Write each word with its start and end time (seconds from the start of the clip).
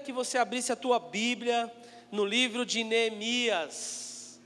que 0.00 0.12
você 0.12 0.38
abrisse 0.38 0.72
a 0.72 0.76
tua 0.76 0.98
Bíblia 0.98 1.70
no 2.10 2.24
livro 2.24 2.64
de 2.64 2.82
Neemias. 2.82 4.40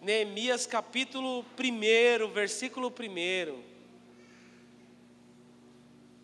Neemias 0.00 0.66
capítulo 0.66 1.44
1, 1.58 2.32
versículo 2.32 2.88
1. 2.88 3.62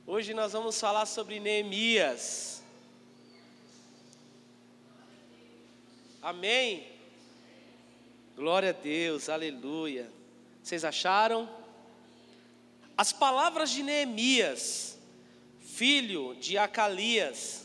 Hoje 0.07 0.33
nós 0.33 0.53
vamos 0.53 0.79
falar 0.79 1.07
sobre 1.07 1.41
Neemias. 1.41 2.63
Amém? 6.23 6.87
Glória 8.37 8.71
a 8.71 8.73
Deus, 8.73 9.29
aleluia. 9.29 10.11
Vocês 10.63 10.85
acharam? 10.85 11.49
As 12.97 13.13
palavras 13.13 13.71
de 13.71 13.83
Neemias, 13.83 14.99
filho 15.61 16.35
de 16.37 16.57
Acalias. 16.57 17.64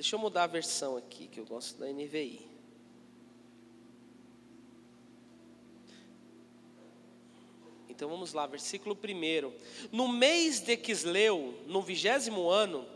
Deixa 0.00 0.16
eu 0.16 0.18
mudar 0.18 0.44
a 0.44 0.46
versão 0.46 0.96
aqui, 0.96 1.26
que 1.26 1.38
eu 1.38 1.44
gosto 1.44 1.78
da 1.78 1.86
NVI. 1.86 2.40
Então 7.86 8.08
vamos 8.08 8.32
lá, 8.32 8.46
versículo 8.46 8.96
1. 8.96 9.52
No 9.92 10.08
mês 10.08 10.58
de 10.60 10.74
Quisleu, 10.78 11.54
no 11.66 11.82
vigésimo 11.82 12.48
ano, 12.48 12.86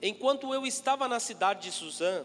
enquanto 0.00 0.54
eu 0.54 0.64
estava 0.64 1.06
na 1.06 1.20
cidade 1.20 1.68
de 1.68 1.70
Suzã, 1.70 2.24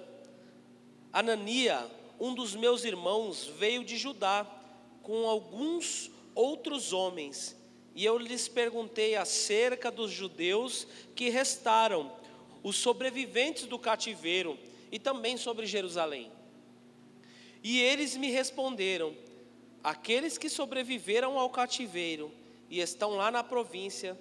Anania, 1.12 1.86
um 2.18 2.34
dos 2.34 2.56
meus 2.56 2.86
irmãos 2.86 3.46
veio 3.46 3.84
de 3.84 3.98
Judá 3.98 4.48
com 5.04 5.28
alguns 5.28 6.10
outros 6.34 6.94
homens, 6.94 7.58
e 7.94 8.06
eu 8.06 8.18
lhes 8.18 8.48
perguntei 8.48 9.18
acerca 9.18 9.92
dos 9.92 10.12
judeus 10.12 10.88
que 11.14 11.28
restaram, 11.28 12.18
os 12.64 12.76
sobreviventes 12.76 13.66
do 13.66 13.80
cativeiro, 13.80 14.58
e 14.92 14.98
também 14.98 15.38
sobre 15.38 15.66
Jerusalém. 15.66 16.32
E 17.64 17.80
eles 17.80 18.16
me 18.16 18.32
responderam: 18.32 19.16
aqueles 19.84 20.38
que 20.38 20.50
sobreviveram 20.50 21.38
ao 21.38 21.50
cativeiro 21.50 22.32
e 22.70 22.80
estão 22.80 23.12
lá 23.12 23.30
na 23.30 23.44
província 23.44 24.18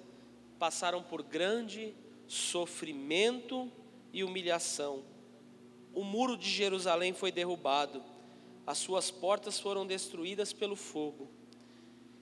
passaram 0.57 1.01
por 1.01 1.23
grande 1.23 1.93
sofrimento 2.27 3.71
e 4.13 4.23
humilhação 4.23 5.03
o 5.93 6.03
muro 6.03 6.37
de 6.37 6.49
Jerusalém 6.49 7.13
foi 7.13 7.31
derrubado, 7.31 8.03
as 8.65 8.77
suas 8.77 9.09
portas 9.09 9.59
foram 9.59 9.85
destruídas 9.85 10.53
pelo 10.53 10.75
fogo. 10.75 11.29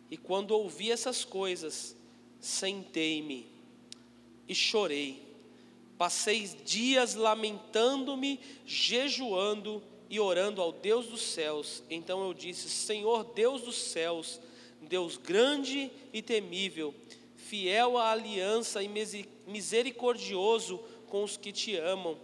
E 0.10 0.18
quando 0.18 0.52
ouvi 0.52 0.92
essas 0.92 1.26
coisas, 1.26 1.96
sentei-me 2.40 3.46
e 4.48 4.56
chorei. 4.56 5.27
Passei 5.98 6.48
dias 6.64 7.16
lamentando-me, 7.16 8.40
jejuando 8.66 9.82
e 10.10 10.20
orando 10.20 10.62
ao 10.62 10.72
Deus 10.72 11.08
dos 11.08 11.22
céus. 11.22 11.84
Então 11.90 12.24
eu 12.26 12.34
disse: 12.34 12.70
Senhor 12.70 13.24
Deus 13.24 13.62
dos 13.62 13.76
céus, 13.76 14.40
Deus 14.82 15.18
grande 15.18 15.92
e 16.14 16.22
temível, 16.22 16.94
fiel 17.36 17.98
à 17.98 18.12
aliança 18.12 18.84
e 18.84 19.28
misericordioso 19.48 20.80
com 21.08 21.24
os 21.24 21.38
que 21.38 21.52
te 21.52 21.76
amam 21.76 22.18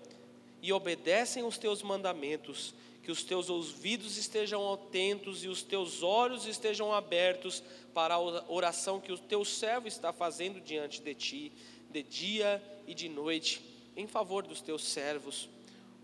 e 0.61 0.71
obedecem 0.71 1.43
os 1.43 1.57
teus 1.57 1.81
mandamentos, 1.81 2.73
que 3.01 3.11
os 3.11 3.23
teus 3.23 3.49
ouvidos 3.49 4.17
estejam 4.17 4.71
atentos 4.71 5.43
e 5.43 5.47
os 5.49 5.61
teus 5.61 6.03
olhos 6.03 6.45
estejam 6.47 6.93
abertos 6.93 7.61
para 7.93 8.15
a 8.15 8.19
oração 8.19 8.99
que 8.99 9.11
o 9.11 9.17
teu 9.17 9.43
servo 9.43 9.87
está 9.87 10.13
fazendo 10.13 10.61
diante 10.61 11.01
de 11.01 11.13
ti, 11.13 11.51
de 11.93 12.03
dia 12.03 12.61
e 12.85 12.93
de 12.93 13.07
noite, 13.07 13.63
em 13.95 14.05
favor 14.07 14.45
dos 14.45 14.59
teus 14.59 14.83
servos. 14.83 15.47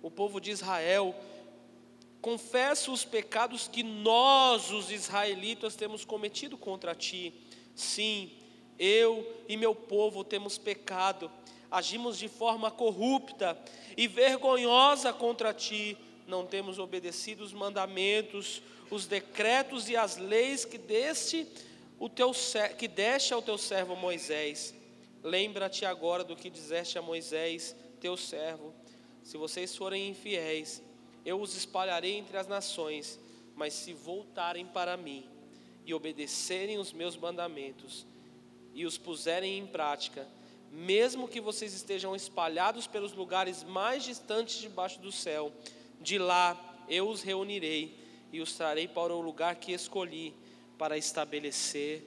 O 0.02 0.10
povo 0.10 0.40
de 0.40 0.52
Israel 0.52 1.14
confessa 2.22 2.92
os 2.92 3.04
pecados 3.04 3.68
que 3.68 3.84
nós, 3.84 4.72
os 4.72 4.92
israelitas, 4.92 5.76
temos 5.76 6.06
cometido 6.06 6.58
contra 6.58 6.96
ti. 6.96 7.34
Sim, 7.76 8.32
eu 8.78 9.28
e 9.50 9.58
meu 9.58 9.76
povo 9.76 10.24
temos 10.24 10.58
pecado 10.58 11.30
agimos 11.72 12.18
de 12.18 12.28
forma 12.28 12.72
corrupta 12.72 13.58
e 13.96 14.08
vergonhosa 14.08 15.14
contra 15.14 15.54
ti, 15.54 15.98
não 16.28 16.46
temos 16.46 16.80
obedecido 16.80 17.44
os 17.44 17.54
mandamentos, 17.54 18.62
os 18.90 19.06
decretos 19.06 19.90
e 19.90 19.96
as 19.96 20.18
leis 20.18 20.66
que 20.66 20.78
deste, 20.78 21.48
o 22.00 22.10
teu, 22.10 22.32
que 22.78 22.88
deste 22.88 23.34
ao 23.34 23.42
teu 23.42 23.58
servo 23.58 23.96
Moisés. 23.96 24.74
Lembra-te 25.24 25.85
agora 25.85 26.24
do 26.24 26.35
que 26.35 26.50
disseste 26.50 26.97
a 26.97 27.02
Moisés, 27.02 27.75
teu 28.00 28.16
servo: 28.16 28.74
se 29.24 29.38
vocês 29.38 29.75
forem 29.75 30.09
infiéis, 30.09 30.81
eu 31.25 31.41
os 31.41 31.56
espalharei 31.56 32.18
entre 32.18 32.38
as 32.38 32.47
nações, 32.47 33.19
mas 33.56 33.74
se 33.74 33.94
voltarem 33.94 34.66
para 34.66 34.96
mim 34.96 35.28
e 35.85 35.94
obedecerem 35.94 36.78
os 36.78 36.94
meus 36.94 37.18
mandamentos 37.18 38.06
e 38.74 38.85
os 38.85 38.97
puserem 38.97 39.58
em 39.58 39.68
prática, 39.68 40.28
mesmo 40.72 41.28
que 41.28 41.41
vocês 41.41 41.74
estejam 41.74 42.16
espalhados 42.16 42.88
pelos 42.88 43.13
lugares 43.13 43.63
mais 43.63 44.03
distantes 44.03 44.59
debaixo 44.59 45.00
do 45.00 45.12
céu, 45.12 45.52
de 46.00 46.18
lá 46.18 46.58
eu 46.88 47.09
os 47.09 47.22
reunirei 47.22 47.97
e 48.31 48.40
os 48.40 48.53
trarei 48.53 48.88
para 48.88 49.13
o 49.13 49.22
lugar 49.22 49.56
que 49.56 49.72
escolhi 49.72 50.34
para 50.78 50.97
estabelecer 50.97 52.03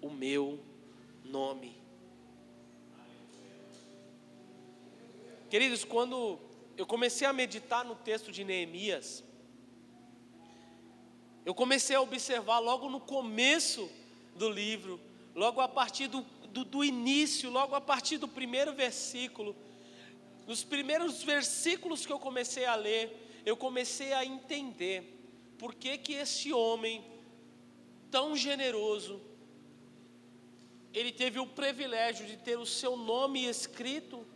o 0.00 0.10
meu 0.10 0.60
nome. 1.24 1.83
Queridos, 5.54 5.84
quando 5.84 6.36
eu 6.76 6.84
comecei 6.84 7.24
a 7.28 7.32
meditar 7.32 7.84
no 7.84 7.94
texto 7.94 8.32
de 8.32 8.42
Neemias, 8.42 9.22
eu 11.46 11.54
comecei 11.54 11.94
a 11.94 12.00
observar 12.00 12.58
logo 12.58 12.90
no 12.90 12.98
começo 12.98 13.88
do 14.34 14.50
livro, 14.50 15.00
logo 15.32 15.60
a 15.60 15.68
partir 15.68 16.08
do 16.08 16.22
do, 16.48 16.64
do 16.64 16.84
início, 16.84 17.50
logo 17.50 17.76
a 17.76 17.80
partir 17.80 18.18
do 18.18 18.26
primeiro 18.26 18.72
versículo, 18.72 19.54
nos 20.44 20.64
primeiros 20.64 21.22
versículos 21.22 22.04
que 22.04 22.12
eu 22.12 22.18
comecei 22.18 22.64
a 22.64 22.74
ler, 22.74 23.40
eu 23.46 23.56
comecei 23.56 24.12
a 24.12 24.24
entender 24.24 25.54
por 25.56 25.72
que 25.72 25.96
que 25.98 26.14
esse 26.14 26.52
homem 26.52 27.04
tão 28.10 28.34
generoso, 28.34 29.20
ele 30.92 31.12
teve 31.12 31.38
o 31.38 31.46
privilégio 31.46 32.26
de 32.26 32.38
ter 32.38 32.58
o 32.58 32.66
seu 32.66 32.96
nome 32.96 33.46
escrito 33.46 34.33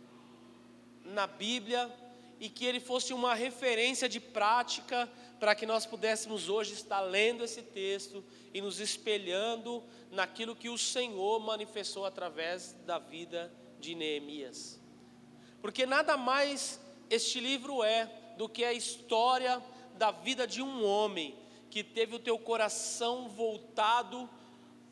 na 1.03 1.27
Bíblia 1.27 1.91
e 2.39 2.49
que 2.49 2.65
ele 2.65 2.79
fosse 2.79 3.13
uma 3.13 3.33
referência 3.33 4.07
de 4.07 4.19
prática 4.19 5.09
para 5.39 5.53
que 5.53 5.65
nós 5.65 5.85
pudéssemos 5.85 6.49
hoje 6.49 6.73
estar 6.73 7.01
lendo 7.01 7.43
esse 7.43 7.61
texto 7.61 8.23
e 8.53 8.61
nos 8.61 8.79
espelhando 8.79 9.83
naquilo 10.11 10.55
que 10.55 10.69
o 10.69 10.77
Senhor 10.77 11.39
manifestou 11.39 12.05
através 12.05 12.73
da 12.85 12.97
vida 12.97 13.51
de 13.79 13.95
Neemias. 13.95 14.79
Porque 15.61 15.85
nada 15.85 16.15
mais 16.15 16.79
este 17.09 17.39
livro 17.39 17.83
é 17.83 18.09
do 18.37 18.47
que 18.47 18.63
a 18.63 18.73
história 18.73 19.61
da 19.97 20.11
vida 20.11 20.47
de 20.47 20.61
um 20.61 20.85
homem 20.85 21.35
que 21.69 21.83
teve 21.83 22.15
o 22.15 22.19
teu 22.19 22.39
coração 22.39 23.27
voltado 23.27 24.29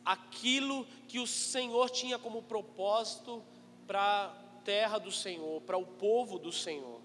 àquilo 0.03 0.85
que 1.07 1.19
o 1.19 1.27
Senhor 1.27 1.89
tinha 1.89 2.19
como 2.19 2.43
propósito 2.43 3.43
para 3.87 4.33
terra 4.67 4.97
do 4.97 5.13
Senhor, 5.13 5.61
para 5.61 5.77
o 5.77 5.85
povo 5.85 6.37
do 6.37 6.51
Senhor. 6.51 6.99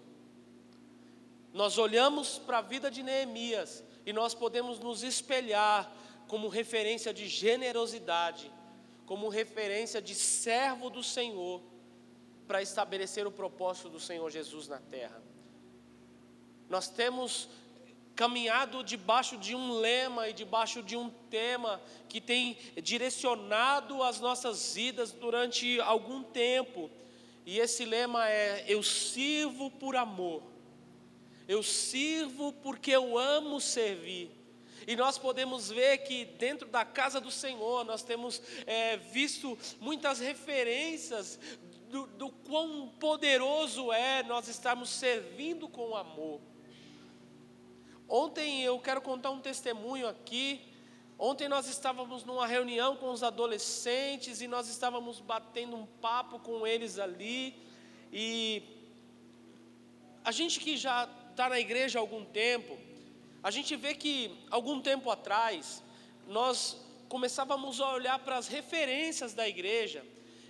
Nós 1.52 1.78
olhamos 1.78 2.36
para 2.36 2.58
a 2.58 2.60
vida 2.60 2.90
de 2.90 3.04
Neemias 3.04 3.84
e 4.04 4.12
nós 4.12 4.34
podemos 4.34 4.80
nos 4.80 5.04
espelhar 5.04 5.80
como 6.26 6.48
referência 6.48 7.14
de 7.14 7.28
generosidade, 7.28 8.50
como 9.06 9.28
referência 9.28 10.02
de 10.02 10.12
servo 10.12 10.90
do 10.90 11.04
Senhor, 11.04 11.62
para 12.48 12.60
estabelecer 12.60 13.28
o 13.28 13.30
propósito 13.30 13.90
do 13.90 14.00
Senhor 14.00 14.28
Jesus 14.28 14.66
na 14.66 14.80
terra. 14.80 15.22
Nós 16.68 16.88
temos 16.88 17.48
caminhado 18.16 18.82
debaixo 18.82 19.36
de 19.36 19.54
um 19.54 19.78
lema 19.78 20.28
e 20.28 20.32
debaixo 20.32 20.82
de 20.82 20.96
um 20.96 21.08
tema 21.30 21.80
que 22.08 22.20
tem 22.20 22.58
direcionado 22.82 24.02
as 24.02 24.18
nossas 24.18 24.74
vidas 24.74 25.12
durante 25.12 25.80
algum 25.80 26.24
tempo, 26.24 26.90
e 27.44 27.58
esse 27.58 27.84
lema 27.84 28.28
é: 28.28 28.64
Eu 28.68 28.82
sirvo 28.82 29.70
por 29.70 29.96
amor. 29.96 30.42
Eu 31.48 31.62
sirvo 31.62 32.52
porque 32.52 32.90
eu 32.90 33.18
amo 33.18 33.60
servir. 33.60 34.30
E 34.86 34.96
nós 34.96 35.16
podemos 35.18 35.70
ver 35.70 35.98
que 35.98 36.24
dentro 36.24 36.68
da 36.68 36.84
casa 36.84 37.20
do 37.20 37.30
Senhor 37.30 37.84
nós 37.84 38.02
temos 38.02 38.42
é, 38.66 38.96
visto 38.96 39.56
muitas 39.80 40.18
referências 40.18 41.38
do, 41.88 42.06
do 42.06 42.30
quão 42.30 42.88
poderoso 42.98 43.92
é 43.92 44.22
nós 44.22 44.48
estarmos 44.48 44.90
servindo 44.90 45.68
com 45.68 45.94
amor. 45.94 46.40
Ontem 48.08 48.62
eu 48.62 48.78
quero 48.78 49.00
contar 49.00 49.30
um 49.30 49.40
testemunho 49.40 50.08
aqui. 50.08 50.71
Ontem 51.24 51.48
nós 51.48 51.68
estávamos 51.68 52.24
numa 52.24 52.48
reunião 52.48 52.96
com 52.96 53.08
os 53.12 53.22
adolescentes 53.22 54.40
e 54.40 54.48
nós 54.48 54.68
estávamos 54.68 55.20
batendo 55.20 55.76
um 55.76 55.86
papo 55.86 56.40
com 56.40 56.66
eles 56.66 56.98
ali. 56.98 57.54
E 58.12 58.60
a 60.24 60.32
gente 60.32 60.58
que 60.58 60.76
já 60.76 61.08
está 61.30 61.48
na 61.48 61.60
igreja 61.60 62.00
há 62.00 62.02
algum 62.02 62.24
tempo, 62.24 62.76
a 63.40 63.52
gente 63.52 63.76
vê 63.76 63.94
que 63.94 64.36
algum 64.50 64.80
tempo 64.80 65.08
atrás 65.12 65.80
nós 66.26 66.76
começávamos 67.08 67.80
a 67.80 67.92
olhar 67.92 68.18
para 68.18 68.36
as 68.36 68.48
referências 68.48 69.32
da 69.32 69.46
igreja 69.46 70.04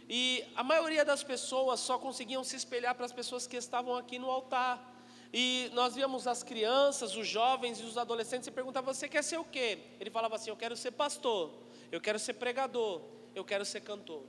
e 0.08 0.42
a 0.56 0.64
maioria 0.64 1.04
das 1.04 1.22
pessoas 1.22 1.80
só 1.80 1.98
conseguiam 1.98 2.42
se 2.42 2.56
espelhar 2.56 2.94
para 2.94 3.04
as 3.04 3.12
pessoas 3.12 3.46
que 3.46 3.58
estavam 3.58 3.94
aqui 3.94 4.18
no 4.18 4.30
altar. 4.30 4.91
E 5.32 5.70
nós 5.72 5.94
víamos 5.94 6.26
as 6.26 6.42
crianças, 6.42 7.16
os 7.16 7.26
jovens 7.26 7.80
e 7.80 7.84
os 7.84 7.96
adolescentes 7.96 8.46
e 8.46 8.50
perguntavam: 8.50 8.92
Você 8.92 9.08
quer 9.08 9.24
ser 9.24 9.38
o 9.38 9.44
quê? 9.44 9.78
Ele 9.98 10.10
falava 10.10 10.36
assim: 10.36 10.50
Eu 10.50 10.56
quero 10.56 10.76
ser 10.76 10.90
pastor, 10.90 11.50
eu 11.90 12.00
quero 12.00 12.18
ser 12.18 12.34
pregador, 12.34 13.00
eu 13.34 13.44
quero 13.44 13.64
ser 13.64 13.80
cantor. 13.80 14.24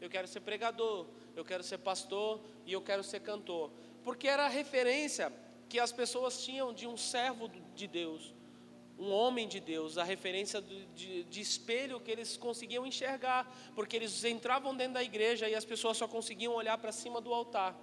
Eu 0.00 0.08
quero 0.08 0.28
ser 0.28 0.40
pregador, 0.40 1.06
eu 1.34 1.44
quero 1.44 1.62
ser 1.62 1.78
pastor 1.78 2.40
e 2.64 2.72
eu 2.72 2.80
quero 2.80 3.02
ser 3.02 3.20
cantor. 3.20 3.70
Porque 4.04 4.28
era 4.28 4.44
a 4.44 4.48
referência 4.48 5.32
que 5.68 5.78
as 5.78 5.92
pessoas 5.92 6.44
tinham 6.44 6.72
de 6.72 6.86
um 6.86 6.96
servo 6.96 7.50
de 7.74 7.86
Deus, 7.86 8.34
um 8.98 9.12
homem 9.12 9.46
de 9.46 9.60
Deus, 9.60 9.98
a 9.98 10.04
referência 10.04 10.62
de, 10.62 11.24
de, 11.24 11.40
espelho 11.40 12.00
que 12.00 12.10
eles 12.10 12.36
conseguiam 12.36 12.86
enxergar, 12.86 13.52
porque 13.74 13.96
eles 13.96 14.24
entravam 14.24 14.74
dentro 14.74 14.94
da 14.94 15.02
igreja 15.02 15.48
e 15.48 15.54
as 15.54 15.64
pessoas 15.64 15.96
só 15.96 16.08
conseguiam 16.08 16.54
olhar 16.54 16.78
para 16.78 16.92
cima 16.92 17.20
do 17.20 17.34
altar. 17.34 17.76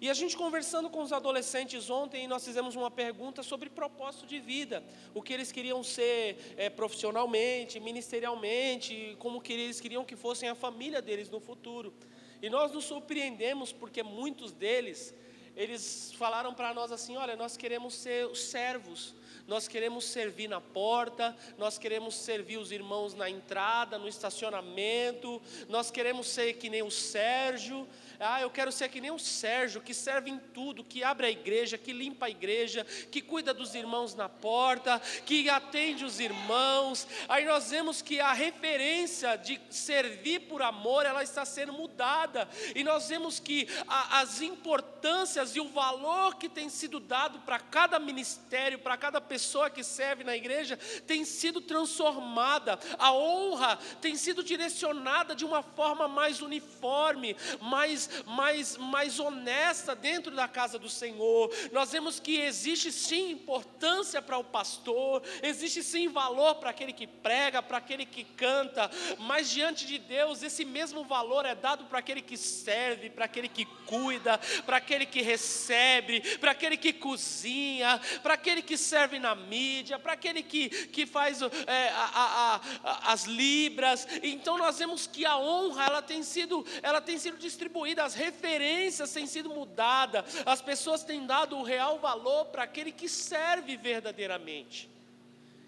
E 0.00 0.10
a 0.10 0.14
gente 0.14 0.36
conversando 0.36 0.90
com 0.90 1.02
os 1.02 1.12
adolescentes 1.12 1.88
ontem, 1.88 2.26
nós 2.26 2.44
fizemos 2.44 2.74
uma 2.74 2.90
pergunta 2.90 3.42
sobre 3.42 3.70
propósito 3.70 4.26
de 4.26 4.40
vida, 4.40 4.82
o 5.14 5.22
que 5.22 5.32
eles 5.32 5.52
queriam 5.52 5.82
ser 5.82 6.54
é, 6.56 6.68
profissionalmente, 6.68 7.78
ministerialmente, 7.78 9.16
como 9.18 9.40
que 9.40 9.52
eles 9.52 9.80
queriam 9.80 10.04
que 10.04 10.16
fossem 10.16 10.48
a 10.48 10.54
família 10.54 11.00
deles 11.00 11.30
no 11.30 11.40
futuro. 11.40 11.94
E 12.42 12.50
nós 12.50 12.72
nos 12.72 12.84
surpreendemos 12.84 13.72
porque 13.72 14.02
muitos 14.02 14.52
deles, 14.52 15.14
eles 15.56 16.12
falaram 16.18 16.52
para 16.52 16.74
nós 16.74 16.90
assim: 16.92 17.16
olha, 17.16 17.36
nós 17.36 17.56
queremos 17.56 17.94
ser 17.94 18.26
os 18.26 18.42
servos, 18.42 19.14
nós 19.46 19.68
queremos 19.68 20.04
servir 20.04 20.48
na 20.48 20.60
porta, 20.60 21.36
nós 21.56 21.78
queremos 21.78 22.14
servir 22.14 22.58
os 22.58 22.72
irmãos 22.72 23.14
na 23.14 23.30
entrada, 23.30 23.96
no 23.96 24.08
estacionamento, 24.08 25.40
nós 25.68 25.90
queremos 25.90 26.26
ser 26.26 26.54
que 26.54 26.68
nem 26.68 26.82
o 26.82 26.90
Sérgio, 26.90 27.86
ah, 28.24 28.40
eu 28.40 28.50
quero 28.50 28.72
ser 28.72 28.88
que 28.88 29.00
nem 29.00 29.10
o 29.10 29.18
Sérgio, 29.18 29.82
que 29.82 29.92
serve 29.92 30.30
em 30.30 30.38
tudo, 30.38 30.82
que 30.82 31.04
abre 31.04 31.26
a 31.26 31.30
igreja, 31.30 31.76
que 31.76 31.92
limpa 31.92 32.26
a 32.26 32.30
igreja, 32.30 32.84
que 33.10 33.20
cuida 33.20 33.52
dos 33.52 33.74
irmãos 33.74 34.14
na 34.14 34.28
porta, 34.28 34.98
que 35.26 35.48
atende 35.50 36.04
os 36.04 36.18
irmãos. 36.18 37.06
Aí 37.28 37.44
nós 37.44 37.70
vemos 37.70 38.00
que 38.00 38.20
a 38.20 38.32
referência 38.32 39.36
de 39.36 39.60
servir 39.68 40.40
por 40.40 40.62
amor, 40.62 41.04
ela 41.04 41.22
está 41.22 41.44
sendo 41.44 41.72
mudada. 41.72 42.48
E 42.74 42.82
nós 42.82 43.08
vemos 43.08 43.38
que 43.38 43.68
a, 43.86 44.20
as 44.20 44.40
importâncias 44.40 45.54
e 45.54 45.60
o 45.60 45.68
valor 45.68 46.36
que 46.36 46.48
tem 46.48 46.68
sido 46.68 46.98
dado 46.98 47.40
para 47.40 47.58
cada 47.58 47.98
ministério, 47.98 48.78
para 48.78 48.96
cada 48.96 49.20
pessoa 49.20 49.68
que 49.68 49.84
serve 49.84 50.24
na 50.24 50.34
igreja, 50.34 50.78
tem 51.06 51.24
sido 51.24 51.60
transformada. 51.60 52.78
A 52.98 53.12
honra 53.12 53.78
tem 54.00 54.16
sido 54.16 54.42
direcionada 54.42 55.34
de 55.34 55.44
uma 55.44 55.62
forma 55.62 56.08
mais 56.08 56.40
uniforme, 56.40 57.36
mais 57.60 58.08
mais, 58.26 58.76
mais, 58.76 59.18
honesta 59.18 59.94
dentro 59.94 60.34
da 60.34 60.48
casa 60.48 60.78
do 60.78 60.88
Senhor. 60.88 61.50
Nós 61.72 61.92
vemos 61.92 62.18
que 62.20 62.38
existe 62.38 62.90
sim 62.92 63.32
importância 63.32 64.20
para 64.22 64.38
o 64.38 64.44
pastor, 64.44 65.22
existe 65.42 65.82
sim 65.82 66.08
valor 66.08 66.56
para 66.56 66.70
aquele 66.70 66.92
que 66.92 67.06
prega, 67.06 67.62
para 67.62 67.78
aquele 67.78 68.06
que 68.06 68.24
canta, 68.24 68.90
mas 69.18 69.50
diante 69.50 69.86
de 69.86 69.98
Deus 69.98 70.42
esse 70.42 70.64
mesmo 70.64 71.04
valor 71.04 71.44
é 71.44 71.54
dado 71.54 71.84
para 71.84 71.98
aquele 71.98 72.22
que 72.22 72.36
serve, 72.36 73.10
para 73.10 73.24
aquele 73.24 73.48
que 73.48 73.64
cuida, 73.86 74.38
para 74.64 74.78
aquele 74.78 75.06
que 75.06 75.22
recebe, 75.22 76.20
para 76.38 76.50
aquele 76.52 76.76
que 76.76 76.92
cozinha, 76.92 78.00
para 78.22 78.34
aquele 78.34 78.62
que 78.62 78.76
serve 78.76 79.18
na 79.18 79.34
mídia, 79.34 79.98
para 79.98 80.12
aquele 80.12 80.42
que, 80.42 80.68
que 80.68 81.06
faz 81.06 81.42
é, 81.42 81.88
a, 81.90 82.10
a, 82.14 82.60
a, 82.84 83.12
as 83.12 83.24
libras. 83.24 84.06
Então 84.22 84.58
nós 84.58 84.78
vemos 84.78 85.06
que 85.06 85.24
a 85.24 85.36
honra 85.36 85.84
ela 85.84 86.02
tem 86.02 86.22
sido, 86.22 86.64
ela 86.82 87.00
tem 87.00 87.18
sido 87.18 87.36
distribuída 87.38 87.93
as 88.00 88.14
referências 88.14 89.12
têm 89.12 89.26
sido 89.26 89.50
mudadas, 89.50 90.24
as 90.44 90.60
pessoas 90.60 91.02
têm 91.02 91.26
dado 91.26 91.56
o 91.56 91.62
real 91.62 91.98
valor 91.98 92.46
para 92.46 92.64
aquele 92.64 92.92
que 92.92 93.08
serve 93.08 93.76
verdadeiramente. 93.76 94.88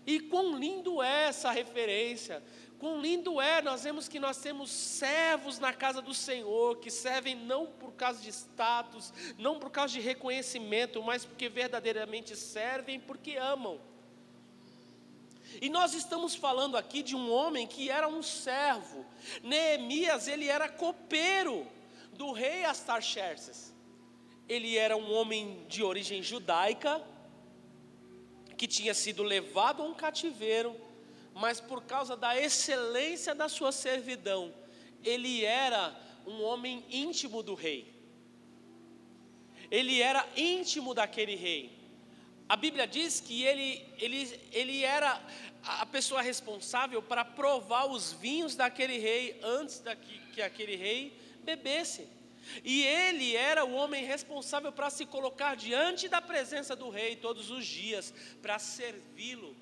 E 0.06 0.20
quão 0.20 0.56
lindo 0.56 1.02
é 1.02 1.24
essa 1.24 1.50
referência, 1.50 2.42
quão 2.78 3.00
lindo 3.00 3.40
é, 3.40 3.60
nós 3.60 3.82
vemos 3.82 4.06
que 4.06 4.20
nós 4.20 4.38
temos 4.38 4.70
servos 4.70 5.58
na 5.58 5.72
casa 5.72 6.00
do 6.00 6.14
Senhor, 6.14 6.76
que 6.76 6.90
servem 6.90 7.34
não 7.34 7.66
por 7.66 7.92
causa 7.92 8.20
de 8.20 8.30
status, 8.30 9.12
não 9.36 9.58
por 9.58 9.70
causa 9.70 9.94
de 9.94 10.00
reconhecimento, 10.00 11.02
mas 11.02 11.24
porque 11.24 11.48
verdadeiramente 11.48 12.36
servem, 12.36 13.00
porque 13.00 13.36
amam. 13.36 13.80
E 15.60 15.68
nós 15.68 15.94
estamos 15.94 16.34
falando 16.34 16.76
aqui 16.76 17.02
de 17.02 17.16
um 17.16 17.30
homem 17.32 17.66
que 17.66 17.90
era 17.90 18.08
um 18.08 18.22
servo. 18.22 19.06
Neemias, 19.42 20.28
ele 20.28 20.48
era 20.48 20.68
copeiro 20.68 21.66
do 22.16 22.32
rei 22.32 22.64
Astarxerxes. 22.64 23.74
Ele 24.48 24.76
era 24.76 24.96
um 24.96 25.12
homem 25.12 25.66
de 25.68 25.82
origem 25.82 26.22
judaica, 26.22 27.02
que 28.56 28.66
tinha 28.66 28.94
sido 28.94 29.22
levado 29.22 29.82
a 29.82 29.86
um 29.86 29.94
cativeiro, 29.94 30.74
mas 31.34 31.60
por 31.60 31.82
causa 31.84 32.16
da 32.16 32.40
excelência 32.40 33.34
da 33.34 33.48
sua 33.48 33.70
servidão, 33.70 34.54
ele 35.04 35.44
era 35.44 35.94
um 36.26 36.42
homem 36.42 36.84
íntimo 36.90 37.42
do 37.42 37.54
rei. 37.54 37.94
Ele 39.70 40.00
era 40.00 40.26
íntimo 40.36 40.94
daquele 40.94 41.34
rei. 41.34 41.76
A 42.48 42.56
Bíblia 42.56 42.86
diz 42.86 43.20
que 43.20 43.42
ele, 43.42 43.84
ele, 43.98 44.40
ele 44.52 44.84
era 44.84 45.20
a 45.64 45.84
pessoa 45.84 46.22
responsável 46.22 47.02
para 47.02 47.24
provar 47.24 47.86
os 47.86 48.12
vinhos 48.12 48.54
daquele 48.54 48.98
rei 48.98 49.38
antes 49.42 49.82
que, 50.02 50.18
que 50.32 50.42
aquele 50.42 50.76
rei 50.76 51.25
bebesse. 51.50 52.08
E 52.62 52.82
ele 52.84 53.34
era 53.34 53.64
o 53.64 53.74
homem 53.74 54.04
responsável 54.04 54.70
para 54.70 54.90
se 54.90 55.04
colocar 55.06 55.56
diante 55.56 56.08
da 56.08 56.20
presença 56.20 56.76
do 56.76 56.88
rei 56.90 57.16
todos 57.16 57.50
os 57.50 57.64
dias, 57.66 58.12
para 58.42 58.58
servi-lo. 58.58 59.56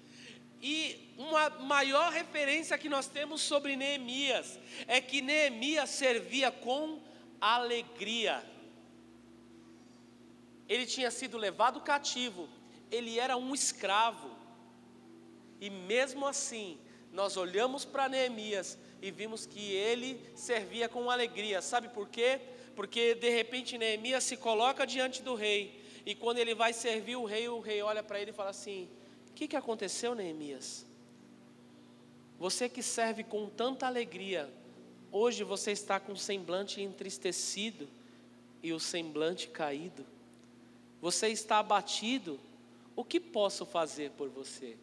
E 0.60 1.12
uma 1.18 1.50
maior 1.50 2.10
referência 2.10 2.78
que 2.78 2.88
nós 2.88 3.06
temos 3.06 3.40
sobre 3.42 3.76
Neemias 3.76 4.58
é 4.86 5.00
que 5.00 5.20
Neemias 5.20 5.90
servia 5.90 6.50
com 6.50 7.00
alegria. 7.40 8.42
Ele 10.68 10.86
tinha 10.86 11.10
sido 11.10 11.36
levado 11.36 11.80
cativo, 11.80 12.48
ele 12.90 13.18
era 13.18 13.36
um 13.36 13.54
escravo. 13.54 14.30
E 15.60 15.68
mesmo 15.68 16.26
assim, 16.26 16.78
nós 17.14 17.36
olhamos 17.36 17.84
para 17.84 18.08
Neemias 18.08 18.76
e 19.00 19.08
vimos 19.08 19.46
que 19.46 19.72
ele 19.72 20.20
servia 20.34 20.88
com 20.88 21.08
alegria. 21.08 21.62
Sabe 21.62 21.88
por 21.88 22.08
quê? 22.08 22.40
Porque 22.74 23.14
de 23.14 23.30
repente 23.30 23.78
Neemias 23.78 24.24
se 24.24 24.36
coloca 24.36 24.84
diante 24.84 25.22
do 25.22 25.36
rei, 25.36 25.80
e 26.04 26.12
quando 26.14 26.38
ele 26.38 26.56
vai 26.56 26.72
servir 26.72 27.14
o 27.14 27.24
rei, 27.24 27.48
o 27.48 27.60
rei 27.60 27.80
olha 27.82 28.02
para 28.02 28.20
ele 28.20 28.32
e 28.32 28.34
fala 28.34 28.50
assim: 28.50 28.88
O 29.30 29.32
que, 29.32 29.46
que 29.46 29.54
aconteceu, 29.54 30.12
Neemias? 30.12 30.84
Você 32.36 32.68
que 32.68 32.82
serve 32.82 33.22
com 33.22 33.48
tanta 33.48 33.86
alegria, 33.86 34.52
hoje 35.12 35.44
você 35.44 35.70
está 35.70 36.00
com 36.00 36.12
o 36.12 36.16
semblante 36.16 36.82
entristecido 36.82 37.88
e 38.60 38.72
o 38.72 38.80
semblante 38.80 39.46
caído. 39.46 40.04
Você 41.00 41.28
está 41.28 41.60
abatido. 41.60 42.40
O 42.96 43.04
que 43.04 43.20
posso 43.20 43.64
fazer 43.64 44.10
por 44.12 44.28
você? 44.28 44.76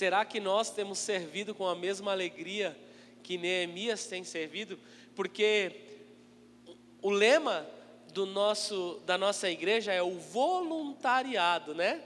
Será 0.00 0.24
que 0.24 0.40
nós 0.40 0.70
temos 0.70 0.98
servido 0.98 1.54
com 1.54 1.66
a 1.66 1.74
mesma 1.74 2.10
alegria 2.10 2.74
que 3.22 3.36
Neemias 3.36 4.06
tem 4.06 4.24
servido? 4.24 4.78
Porque 5.14 5.78
o 7.02 7.10
lema 7.10 7.68
do 8.14 8.24
nosso, 8.24 8.98
da 9.04 9.18
nossa 9.18 9.50
igreja 9.50 9.92
é 9.92 10.02
o 10.02 10.18
voluntariado, 10.18 11.74
né? 11.74 12.02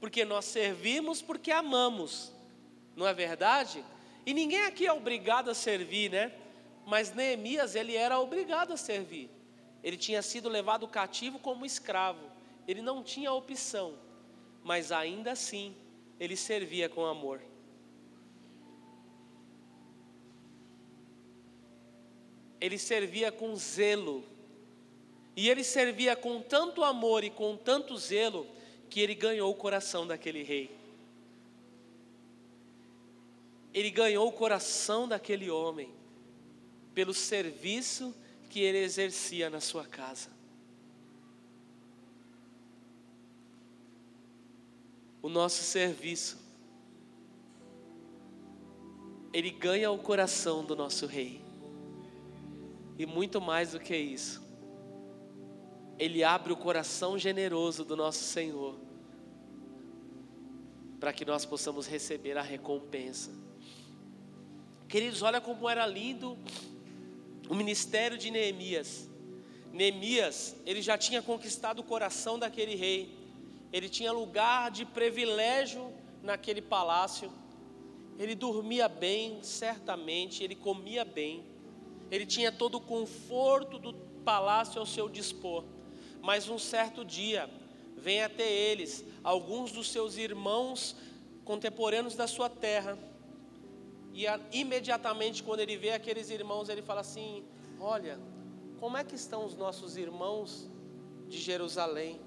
Porque 0.00 0.24
nós 0.24 0.46
servimos 0.46 1.20
porque 1.20 1.50
amamos, 1.50 2.32
não 2.96 3.06
é 3.06 3.12
verdade? 3.12 3.84
E 4.24 4.32
ninguém 4.32 4.62
aqui 4.62 4.86
é 4.86 4.92
obrigado 4.94 5.50
a 5.50 5.54
servir, 5.54 6.10
né? 6.10 6.32
Mas 6.86 7.12
Neemias, 7.12 7.74
ele 7.74 7.94
era 7.94 8.18
obrigado 8.18 8.72
a 8.72 8.78
servir. 8.78 9.28
Ele 9.82 9.98
tinha 9.98 10.22
sido 10.22 10.48
levado 10.48 10.88
cativo 10.88 11.38
como 11.38 11.66
escravo. 11.66 12.24
Ele 12.66 12.80
não 12.80 13.02
tinha 13.02 13.30
opção. 13.30 13.98
Mas 14.62 14.90
ainda 14.90 15.32
assim, 15.32 15.76
ele 16.24 16.36
servia 16.36 16.88
com 16.88 17.04
amor. 17.04 17.40
Ele 22.60 22.78
servia 22.78 23.30
com 23.30 23.54
zelo. 23.56 24.24
E 25.36 25.48
ele 25.48 25.62
servia 25.62 26.16
com 26.16 26.40
tanto 26.40 26.82
amor 26.82 27.24
e 27.24 27.30
com 27.30 27.56
tanto 27.56 27.96
zelo 27.98 28.46
que 28.88 29.00
ele 29.00 29.14
ganhou 29.14 29.50
o 29.50 29.54
coração 29.54 30.06
daquele 30.06 30.42
rei. 30.42 30.70
Ele 33.72 33.90
ganhou 33.90 34.28
o 34.28 34.32
coração 34.32 35.06
daquele 35.08 35.50
homem. 35.50 35.92
pelo 36.94 37.12
serviço 37.12 38.14
que 38.48 38.60
ele 38.60 38.78
exercia 38.78 39.50
na 39.50 39.60
sua 39.60 39.84
casa. 39.84 40.33
O 45.24 45.28
nosso 45.30 45.62
serviço, 45.62 46.36
ele 49.32 49.50
ganha 49.50 49.90
o 49.90 49.96
coração 49.96 50.62
do 50.62 50.76
nosso 50.76 51.06
rei, 51.06 51.40
e 52.98 53.06
muito 53.06 53.40
mais 53.40 53.72
do 53.72 53.80
que 53.80 53.96
isso, 53.96 54.46
ele 55.98 56.22
abre 56.22 56.52
o 56.52 56.56
coração 56.58 57.18
generoso 57.18 57.86
do 57.86 57.96
nosso 57.96 58.22
Senhor, 58.22 58.78
para 61.00 61.10
que 61.10 61.24
nós 61.24 61.46
possamos 61.46 61.86
receber 61.86 62.36
a 62.36 62.42
recompensa. 62.42 63.30
Queridos, 64.86 65.22
olha 65.22 65.40
como 65.40 65.70
era 65.70 65.86
lindo 65.86 66.36
o 67.48 67.54
ministério 67.54 68.18
de 68.18 68.30
Neemias. 68.30 69.08
Neemias, 69.72 70.54
ele 70.66 70.82
já 70.82 70.98
tinha 70.98 71.22
conquistado 71.22 71.78
o 71.78 71.82
coração 71.82 72.38
daquele 72.38 72.74
rei, 72.74 73.23
ele 73.74 73.88
tinha 73.88 74.12
lugar 74.12 74.70
de 74.70 74.84
privilégio 74.84 75.92
naquele 76.22 76.62
palácio, 76.62 77.28
ele 78.16 78.36
dormia 78.36 78.86
bem, 78.88 79.42
certamente, 79.42 80.44
ele 80.44 80.54
comia 80.54 81.04
bem, 81.04 81.44
ele 82.08 82.24
tinha 82.24 82.52
todo 82.52 82.76
o 82.76 82.80
conforto 82.80 83.76
do 83.76 83.92
palácio 84.24 84.78
ao 84.78 84.86
seu 84.86 85.08
dispor. 85.08 85.64
Mas 86.22 86.48
um 86.48 86.56
certo 86.56 87.04
dia, 87.04 87.50
vem 87.96 88.22
até 88.22 88.48
eles 88.48 89.04
alguns 89.24 89.72
dos 89.72 89.90
seus 89.90 90.16
irmãos 90.16 90.94
contemporâneos 91.44 92.14
da 92.14 92.28
sua 92.28 92.48
terra, 92.48 92.96
e 94.12 94.24
imediatamente, 94.52 95.42
quando 95.42 95.58
ele 95.58 95.76
vê 95.76 95.90
aqueles 95.90 96.30
irmãos, 96.30 96.68
ele 96.68 96.80
fala 96.80 97.00
assim: 97.00 97.42
Olha, 97.80 98.20
como 98.78 98.96
é 98.96 99.02
que 99.02 99.16
estão 99.16 99.44
os 99.44 99.56
nossos 99.56 99.96
irmãos 99.96 100.70
de 101.28 101.38
Jerusalém? 101.38 102.20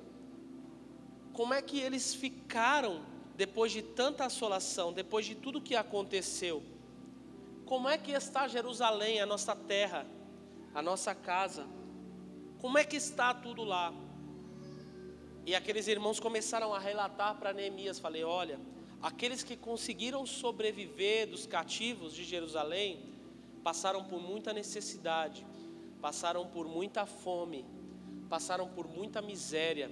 Como 1.38 1.54
é 1.54 1.62
que 1.62 1.80
eles 1.80 2.16
ficaram 2.16 2.94
depois 3.36 3.72
de 3.72 3.84
tanta 3.84 4.26
assolação, 4.26 4.92
depois 4.92 5.24
de 5.24 5.36
tudo 5.36 5.62
que 5.62 5.76
aconteceu? 5.76 6.64
Como 7.64 7.88
é 7.88 7.96
que 7.96 8.12
está 8.12 8.48
Jerusalém, 8.48 9.22
a 9.22 9.26
nossa 9.26 9.56
terra, 9.56 10.08
a 10.74 10.82
nossa 10.82 11.14
casa? 11.14 11.68
Como 12.60 12.76
é 12.80 12.84
que 12.84 12.96
está 12.96 13.36
tudo 13.36 13.64
lá? 13.64 13.94
E 15.46 15.54
aqueles 15.54 15.88
irmãos 15.88 16.20
começaram 16.20 16.74
a 16.74 16.80
relatar 16.80 17.36
para 17.36 17.54
Neemias: 17.54 18.00
Falei, 18.00 18.24
olha 18.24 18.60
Aqueles 19.00 19.44
que 19.44 19.56
conseguiram 19.56 20.26
sobreviver 20.26 21.28
dos 21.28 21.46
cativos 21.46 22.14
de 22.14 22.24
Jerusalém 22.24 23.14
passaram 23.64 24.04
por 24.04 24.20
muita 24.20 24.52
necessidade, 24.54 25.46
passaram 26.02 26.48
por 26.48 26.68
muita 26.68 27.06
fome, 27.06 27.64
passaram 28.28 28.68
por 28.68 28.88
muita 28.88 29.22
miséria. 29.22 29.92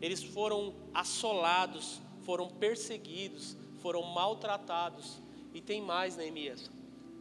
Eles 0.00 0.22
foram 0.22 0.74
assolados, 0.92 2.00
foram 2.22 2.48
perseguidos, 2.48 3.56
foram 3.76 4.02
maltratados. 4.02 5.20
E 5.54 5.60
tem 5.60 5.80
mais, 5.80 6.16
Neemias: 6.16 6.70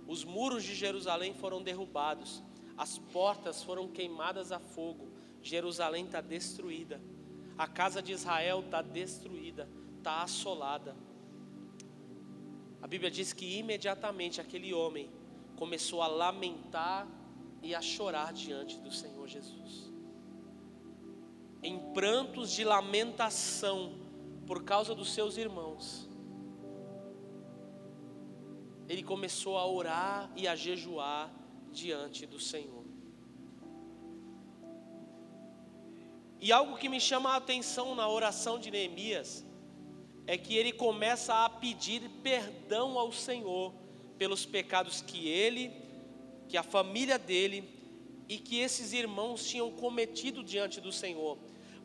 os 0.08 0.24
muros 0.24 0.64
de 0.64 0.76
Jerusalém 0.76 1.34
foram 1.34 1.62
derrubados, 1.62 2.44
as 2.78 2.98
portas 2.98 3.64
foram 3.64 3.88
queimadas 3.88 4.52
a 4.52 4.60
fogo. 4.60 5.08
Jerusalém 5.42 6.06
está 6.06 6.22
destruída, 6.22 7.00
a 7.58 7.68
casa 7.68 8.02
de 8.02 8.12
Israel 8.12 8.62
está 8.62 8.82
destruída, 8.82 9.70
está 9.98 10.24
assolada. 10.24 10.96
A 12.82 12.88
Bíblia 12.88 13.10
diz 13.10 13.32
que 13.32 13.58
imediatamente 13.58 14.42
aquele 14.42 14.74
homem 14.74 15.10
começou 15.56 16.02
a 16.02 16.08
lamentar 16.08 17.08
e 17.62 17.74
a 17.74 17.82
chorar 17.82 18.34
diante 18.34 18.78
do 18.78 18.92
Senhor 18.92 19.28
Jesus. 19.28 19.95
Em 21.68 21.80
prantos 21.94 22.52
de 22.52 22.64
lamentação 22.64 23.80
por 24.46 24.64
causa 24.64 24.94
dos 24.94 25.12
seus 25.12 25.36
irmãos. 25.36 26.08
Ele 28.88 29.02
começou 29.02 29.58
a 29.58 29.66
orar 29.66 30.32
e 30.36 30.48
a 30.48 30.56
jejuar 30.56 31.34
diante 31.72 32.28
do 32.28 32.40
Senhor. 32.40 32.86
E 36.40 36.52
algo 36.52 36.78
que 36.78 36.88
me 36.88 37.02
chama 37.02 37.32
a 37.32 37.38
atenção 37.38 37.96
na 37.96 38.08
oração 38.08 38.60
de 38.60 38.70
Neemias 38.70 39.44
é 40.28 40.38
que 40.38 40.56
ele 40.56 40.72
começa 40.72 41.46
a 41.46 41.50
pedir 41.50 42.08
perdão 42.22 43.00
ao 43.00 43.12
Senhor 43.12 43.74
pelos 44.20 44.46
pecados 44.46 45.02
que 45.02 45.28
ele, 45.28 45.72
que 46.48 46.58
a 46.58 46.64
família 46.64 47.18
dele 47.18 47.68
e 48.30 48.38
que 48.38 48.60
esses 48.60 48.94
irmãos 48.94 49.48
tinham 49.48 49.72
cometido 49.72 50.44
diante 50.44 50.80
do 50.80 50.92
Senhor. 50.92 51.38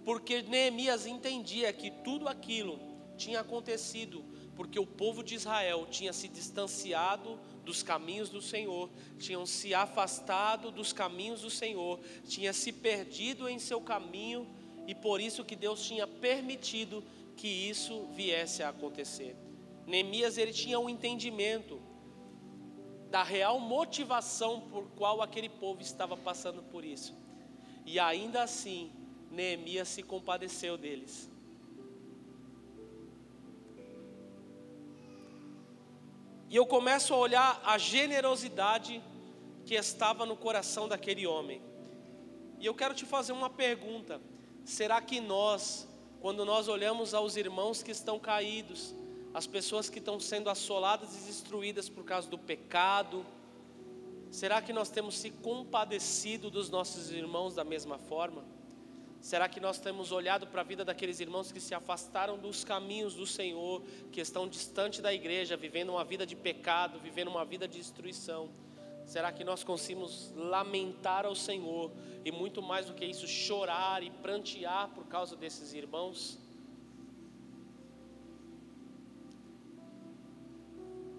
Porque 0.04 0.42
Neemias 0.42 1.06
entendia 1.06 1.72
que 1.72 1.90
tudo 1.90 2.28
aquilo 2.28 2.78
tinha 3.16 3.40
acontecido 3.40 4.24
porque 4.60 4.78
o 4.78 4.86
povo 4.86 5.22
de 5.22 5.34
Israel 5.34 5.86
tinha 5.90 6.12
se 6.12 6.28
distanciado 6.28 7.40
dos 7.64 7.82
caminhos 7.82 8.28
do 8.28 8.42
Senhor, 8.42 8.90
tinham 9.18 9.46
se 9.46 9.72
afastado 9.72 10.70
dos 10.70 10.92
caminhos 10.92 11.40
do 11.40 11.48
Senhor, 11.48 11.98
tinha 12.28 12.52
se 12.52 12.70
perdido 12.70 13.48
em 13.48 13.58
seu 13.58 13.80
caminho 13.80 14.46
e 14.86 14.94
por 14.94 15.18
isso 15.18 15.46
que 15.46 15.56
Deus 15.56 15.82
tinha 15.82 16.06
permitido 16.06 17.02
que 17.38 17.48
isso 17.48 18.06
viesse 18.14 18.62
a 18.62 18.68
acontecer. 18.68 19.34
Neemias 19.86 20.36
ele 20.36 20.52
tinha 20.52 20.78
um 20.78 20.90
entendimento 20.90 21.80
da 23.10 23.22
real 23.22 23.58
motivação 23.58 24.60
por 24.60 24.90
qual 24.90 25.22
aquele 25.22 25.48
povo 25.48 25.80
estava 25.80 26.18
passando 26.18 26.62
por 26.62 26.84
isso. 26.84 27.16
E 27.86 27.98
ainda 27.98 28.42
assim, 28.42 28.92
Neemias 29.30 29.88
se 29.88 30.02
compadeceu 30.02 30.76
deles. 30.76 31.30
E 36.48 36.56
eu 36.56 36.66
começo 36.66 37.14
a 37.14 37.16
olhar 37.16 37.62
a 37.64 37.78
generosidade 37.78 39.02
que 39.64 39.74
estava 39.74 40.26
no 40.26 40.36
coração 40.36 40.88
daquele 40.88 41.26
homem. 41.26 41.62
E 42.58 42.66
eu 42.66 42.74
quero 42.74 42.92
te 42.92 43.04
fazer 43.04 43.32
uma 43.32 43.48
pergunta: 43.48 44.20
será 44.64 45.00
que 45.00 45.20
nós 45.20 45.88
quando 46.20 46.44
nós 46.44 46.68
olhamos 46.68 47.14
aos 47.14 47.34
irmãos 47.36 47.82
que 47.82 47.90
estão 47.90 48.18
caídos, 48.18 48.94
as 49.32 49.46
pessoas 49.46 49.88
que 49.88 49.98
estão 49.98 50.20
sendo 50.20 50.50
assoladas 50.50 51.16
e 51.16 51.20
destruídas 51.26 51.88
por 51.88 52.04
causa 52.04 52.28
do 52.28 52.36
pecado, 52.36 53.24
será 54.30 54.60
que 54.60 54.72
nós 54.72 54.90
temos 54.90 55.16
se 55.16 55.30
compadecido 55.30 56.50
dos 56.50 56.68
nossos 56.68 57.10
irmãos 57.10 57.54
da 57.54 57.64
mesma 57.64 57.98
forma? 57.98 58.44
Será 59.20 59.48
que 59.48 59.60
nós 59.60 59.78
temos 59.78 60.12
olhado 60.12 60.46
para 60.46 60.62
a 60.62 60.64
vida 60.64 60.82
daqueles 60.84 61.20
irmãos 61.20 61.52
que 61.52 61.60
se 61.60 61.74
afastaram 61.74 62.38
dos 62.38 62.64
caminhos 62.64 63.14
do 63.14 63.26
Senhor, 63.26 63.82
que 64.10 64.20
estão 64.20 64.48
distante 64.48 65.02
da 65.02 65.12
igreja, 65.12 65.58
vivendo 65.58 65.90
uma 65.90 66.04
vida 66.04 66.26
de 66.26 66.34
pecado, 66.34 66.98
vivendo 66.98 67.28
uma 67.28 67.44
vida 67.44 67.68
de 67.68 67.78
destruição? 67.78 68.48
Será 69.04 69.30
que 69.30 69.44
nós 69.44 69.62
conseguimos 69.62 70.32
lamentar 70.34 71.26
ao 71.26 71.34
Senhor 71.34 71.92
e 72.24 72.32
muito 72.32 72.62
mais 72.62 72.86
do 72.86 72.94
que 72.94 73.04
isso, 73.04 73.26
chorar 73.26 74.02
e 74.02 74.10
prantear 74.10 74.88
por 74.94 75.04
causa 75.06 75.36
desses 75.36 75.74
irmãos? 75.74 76.38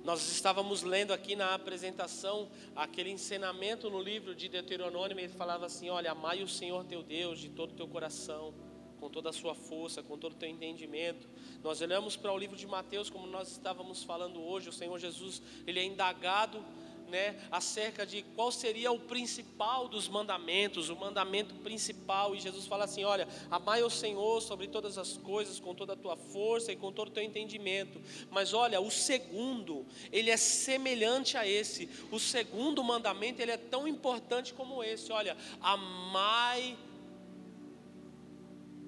Nós 0.03 0.27
estávamos 0.31 0.81
lendo 0.81 1.13
aqui 1.13 1.35
na 1.35 1.53
apresentação 1.53 2.49
aquele 2.75 3.11
ensinamento 3.11 3.87
no 3.87 4.01
livro 4.01 4.33
de 4.33 4.49
Deuteronômio, 4.49 5.19
ele 5.19 5.29
falava 5.29 5.67
assim: 5.67 5.89
Olha, 5.89 6.11
amai 6.11 6.41
o 6.41 6.47
Senhor 6.47 6.83
teu 6.85 7.03
Deus 7.03 7.39
de 7.39 7.49
todo 7.49 7.71
o 7.71 7.75
teu 7.75 7.87
coração, 7.87 8.51
com 8.99 9.09
toda 9.09 9.29
a 9.29 9.33
sua 9.33 9.53
força, 9.53 10.01
com 10.01 10.17
todo 10.17 10.33
o 10.33 10.35
teu 10.35 10.49
entendimento. 10.49 11.29
Nós 11.63 11.81
olhamos 11.81 12.15
para 12.15 12.33
o 12.33 12.37
livro 12.37 12.55
de 12.57 12.65
Mateus, 12.65 13.11
como 13.11 13.27
nós 13.27 13.51
estávamos 13.51 14.03
falando 14.03 14.41
hoje, 14.41 14.69
o 14.69 14.73
Senhor 14.73 14.97
Jesus, 14.97 15.39
ele 15.67 15.79
é 15.79 15.83
indagado 15.83 16.65
né, 17.11 17.35
acerca 17.51 18.05
de 18.05 18.23
qual 18.35 18.51
seria 18.51 18.89
o 18.89 18.97
principal 18.97 19.89
dos 19.89 20.07
mandamentos, 20.07 20.89
o 20.89 20.95
mandamento 20.95 21.53
principal, 21.55 22.33
e 22.33 22.39
Jesus 22.39 22.65
fala 22.65 22.85
assim: 22.85 23.03
olha, 23.03 23.27
amai 23.51 23.83
o 23.83 23.89
Senhor 23.89 24.41
sobre 24.41 24.67
todas 24.67 24.97
as 24.97 25.17
coisas, 25.17 25.59
com 25.59 25.75
toda 25.75 25.93
a 25.93 25.97
tua 25.97 26.15
força 26.15 26.71
e 26.71 26.75
com 26.77 26.91
todo 26.91 27.09
o 27.09 27.11
teu 27.11 27.21
entendimento. 27.21 28.01
Mas 28.31 28.53
olha, 28.53 28.79
o 28.79 28.89
segundo, 28.89 29.85
ele 30.11 30.31
é 30.31 30.37
semelhante 30.37 31.37
a 31.37 31.45
esse. 31.45 31.89
O 32.09 32.17
segundo 32.17 32.81
mandamento, 32.81 33.41
ele 33.41 33.51
é 33.51 33.57
tão 33.57 33.85
importante 33.87 34.53
como 34.53 34.81
esse. 34.81 35.11
Olha, 35.11 35.35
amai 35.59 36.77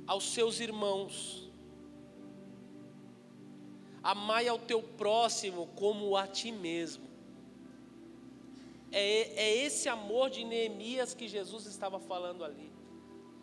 aos 0.08 0.24
seus 0.32 0.62
irmãos. 0.62 1.44
Amai 4.02 4.48
ao 4.48 4.60
teu 4.60 4.82
próximo 4.82 5.68
como 5.76 6.16
a 6.16 6.26
ti 6.26 6.52
mesmo. 6.52 7.13
É, 8.94 9.32
é 9.36 9.66
esse 9.66 9.90
amor 9.90 10.30
de 10.30 10.44
Neemias 10.44 11.16
que 11.16 11.28
Jesus 11.28 11.66
estava 11.66 12.00
falando 12.00 12.46
ali. 12.46 12.72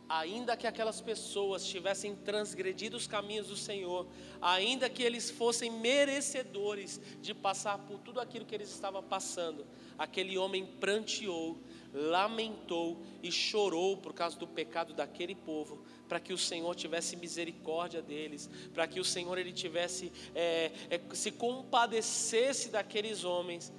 ainda 0.09 0.57
que 0.57 0.67
aquelas 0.67 1.01
pessoas 1.01 1.65
tivessem 1.65 2.17
transgredido 2.17 2.97
os 2.97 3.07
caminhos 3.07 3.47
do 3.47 3.57
Senhor, 3.57 4.09
ainda 4.43 4.91
que 4.91 5.05
eles 5.05 5.31
fossem 5.31 5.71
merecedores 5.71 7.01
de 7.23 7.33
passar 7.33 7.79
por 7.79 8.01
tudo 8.01 8.21
aquilo 8.21 8.45
que 8.45 8.57
eles 8.57 8.71
estavam 8.71 9.05
passando, 9.05 9.65
aquele 9.97 10.37
homem 10.37 10.67
pranteou, 10.67 11.59
lamentou 11.95 13.01
e 13.23 13.31
chorou 13.31 13.97
por 13.99 14.13
causa 14.13 14.37
do 14.37 14.49
pecado 14.49 14.93
daquele 14.93 15.37
povo, 15.37 15.85
para 16.09 16.19
que 16.19 16.33
o 16.33 16.39
Senhor 16.39 16.75
tivesse 16.75 17.15
misericórdia 17.15 18.03
deles, 18.03 18.51
para 18.75 18.89
que 18.89 18.99
o 18.99 19.05
Senhor 19.05 19.39
ele 19.39 19.53
tivesse 19.53 20.11
é, 20.35 20.73
é, 20.91 21.01
se 21.15 21.31
compadecesse 21.31 22.69
daqueles 22.69 23.23
homens 23.23 23.73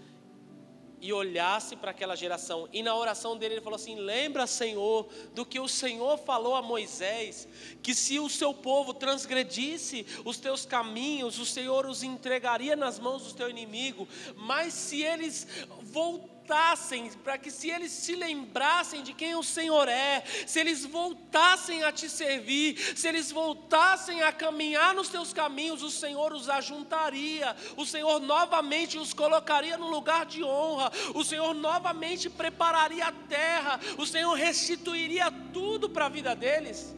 e 1.01 1.12
olhasse 1.12 1.75
para 1.75 1.91
aquela 1.91 2.15
geração. 2.15 2.70
E 2.72 2.84
na 2.84 2.96
oração 2.96 3.36
dele 3.36 3.55
ele 3.55 3.62
falou 3.62 3.75
assim: 3.75 3.96
Lembra, 3.96 4.46
Senhor, 4.46 5.08
do 5.34 5.46
que 5.46 5.60
o 5.60 5.67
Senhor 5.67 6.17
falou 6.17 6.55
a 6.55 6.62
Moisés, 6.62 7.48
que 7.81 7.96
se 7.96 8.20
o 8.20 8.29
seu 8.29 8.53
povo 8.53 8.93
transgredisse 8.93 10.05
os 10.24 10.38
teus 10.38 10.65
caminhos, 10.65 11.39
o 11.39 11.46
Senhor 11.46 11.86
os 11.86 12.03
entregaria 12.03 12.75
nas 12.75 13.00
mãos 13.00 13.24
do 13.24 13.34
teu 13.34 13.50
inimigo, 13.50 14.08
mas 14.36 14.74
se 14.74 15.01
eles 15.01 15.48
voltassem 15.81 16.31
voltassem, 16.51 17.10
para 17.24 17.38
que 17.38 17.50
se 17.50 17.70
eles 17.70 17.91
se 17.91 18.13
lembrassem 18.13 19.01
de 19.01 19.13
quem 19.13 19.36
o 19.36 19.43
Senhor 19.43 19.88
é, 19.88 20.22
se 20.46 20.60
eles 20.60 20.86
voltassem 20.86 21.84
a 21.84 21.91
te 21.93 22.10
servir, 22.10 22.77
se 22.98 23.08
eles 23.08 23.31
voltassem 23.31 24.22
a 24.22 24.34
caminhar 24.34 24.93
nos 24.93 25.08
teus 25.08 25.31
caminhos, 25.31 25.81
o 25.81 25.89
Senhor 25.89 26.34
os 26.34 26.50
ajuntaria, 26.50 27.55
o 27.77 27.86
Senhor 27.86 28.20
novamente 28.20 28.98
os 28.98 29.13
colocaria 29.13 29.77
no 29.77 29.89
lugar 29.89 30.25
de 30.25 30.43
honra, 30.43 30.91
o 31.15 31.24
Senhor 31.24 31.53
novamente 31.53 32.29
prepararia 32.29 33.05
a 33.05 33.13
terra, 33.13 33.79
o 33.98 34.05
Senhor 34.05 34.34
restituiria 34.34 35.31
tudo 35.53 35.89
para 35.89 36.08
a 36.08 36.10
vida 36.10 36.36
deles. 36.36 36.93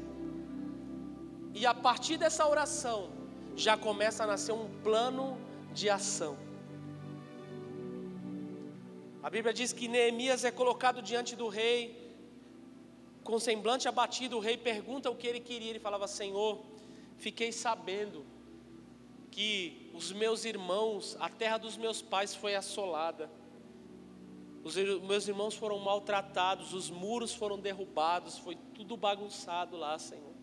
E 1.53 1.63
a 1.67 1.75
partir 1.75 2.17
dessa 2.17 2.47
oração, 2.47 3.11
já 3.55 3.77
começa 3.77 4.23
a 4.23 4.27
nascer 4.27 4.51
um 4.51 4.67
plano 4.81 5.37
de 5.71 5.91
ação. 5.91 6.52
A 9.23 9.29
Bíblia 9.29 9.53
diz 9.53 9.71
que 9.71 9.87
Neemias 9.87 10.43
é 10.43 10.51
colocado 10.51 11.01
diante 11.01 11.33
do 11.33 11.47
rei, 11.47 11.97
com 13.23 13.39
semblante 13.39 13.87
abatido, 13.87 14.35
o 14.35 14.41
rei 14.41 14.57
pergunta 14.57 15.09
o 15.09 15.15
que 15.15 15.25
ele 15.25 15.39
queria. 15.39 15.69
Ele 15.69 15.79
falava: 15.79 16.09
Senhor, 16.09 16.61
fiquei 17.15 17.53
sabendo 17.53 18.25
que 19.31 19.89
os 19.93 20.11
meus 20.11 20.43
irmãos, 20.43 21.15
a 21.21 21.29
terra 21.29 21.57
dos 21.57 21.77
meus 21.77 22.01
pais 22.01 22.35
foi 22.35 22.53
assolada, 22.53 23.31
os 24.61 24.75
meus 24.75 25.25
irmãos 25.25 25.55
foram 25.55 25.79
maltratados, 25.79 26.73
os 26.73 26.89
muros 26.89 27.33
foram 27.33 27.57
derrubados, 27.57 28.37
foi 28.37 28.57
tudo 28.75 28.97
bagunçado 28.97 29.77
lá, 29.77 29.97
Senhor. 29.97 30.33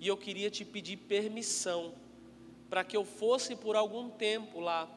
E 0.00 0.08
eu 0.08 0.16
queria 0.16 0.50
te 0.50 0.64
pedir 0.64 0.96
permissão 0.96 1.92
para 2.70 2.82
que 2.82 2.96
eu 2.96 3.04
fosse 3.04 3.54
por 3.54 3.76
algum 3.76 4.08
tempo 4.08 4.60
lá 4.60 4.88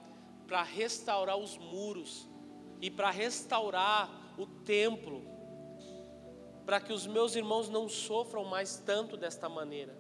para 0.50 0.64
restaurar 0.64 1.38
os 1.38 1.60
muros 1.60 2.28
e 2.82 2.90
para 2.90 3.12
restaurar 3.12 4.34
o 4.36 4.48
templo, 4.48 5.24
para 6.66 6.82
que 6.82 6.92
os 6.92 7.06
meus 7.06 7.36
irmãos 7.36 7.70
não 7.70 7.88
sofram 7.88 8.44
mais 8.44 8.78
tanto 8.78 9.16
desta 9.16 9.48
maneira. 9.48 9.96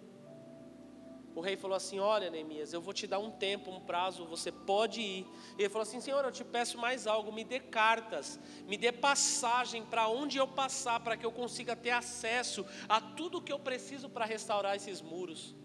O 1.35 1.41
rei 1.41 1.55
falou 1.55 1.77
assim: 1.77 1.99
Olha, 1.99 2.31
Neemias, 2.31 2.73
eu 2.73 2.81
vou 2.81 2.95
te 2.95 3.05
dar 3.05 3.19
um 3.19 3.29
tempo, 3.29 3.69
um 3.69 3.79
prazo, 3.79 4.25
você 4.25 4.51
pode 4.51 4.99
ir. 4.99 5.27
Ele 5.55 5.69
falou 5.69 5.83
assim: 5.83 6.01
Senhor, 6.01 6.25
eu 6.25 6.31
te 6.31 6.43
peço 6.43 6.79
mais 6.79 7.05
algo, 7.05 7.31
me 7.31 7.43
dê 7.43 7.59
cartas, 7.59 8.39
me 8.65 8.75
dê 8.75 8.91
passagem 8.91 9.85
para 9.85 10.07
onde 10.07 10.39
eu 10.39 10.47
passar, 10.47 10.99
para 10.99 11.15
que 11.15 11.25
eu 11.25 11.31
consiga 11.31 11.75
ter 11.75 11.91
acesso 11.91 12.65
a 12.89 12.99
tudo 12.99 13.39
que 13.39 13.53
eu 13.53 13.59
preciso 13.59 14.09
para 14.09 14.25
restaurar 14.25 14.75
esses 14.75 14.99
muros. 14.99 15.55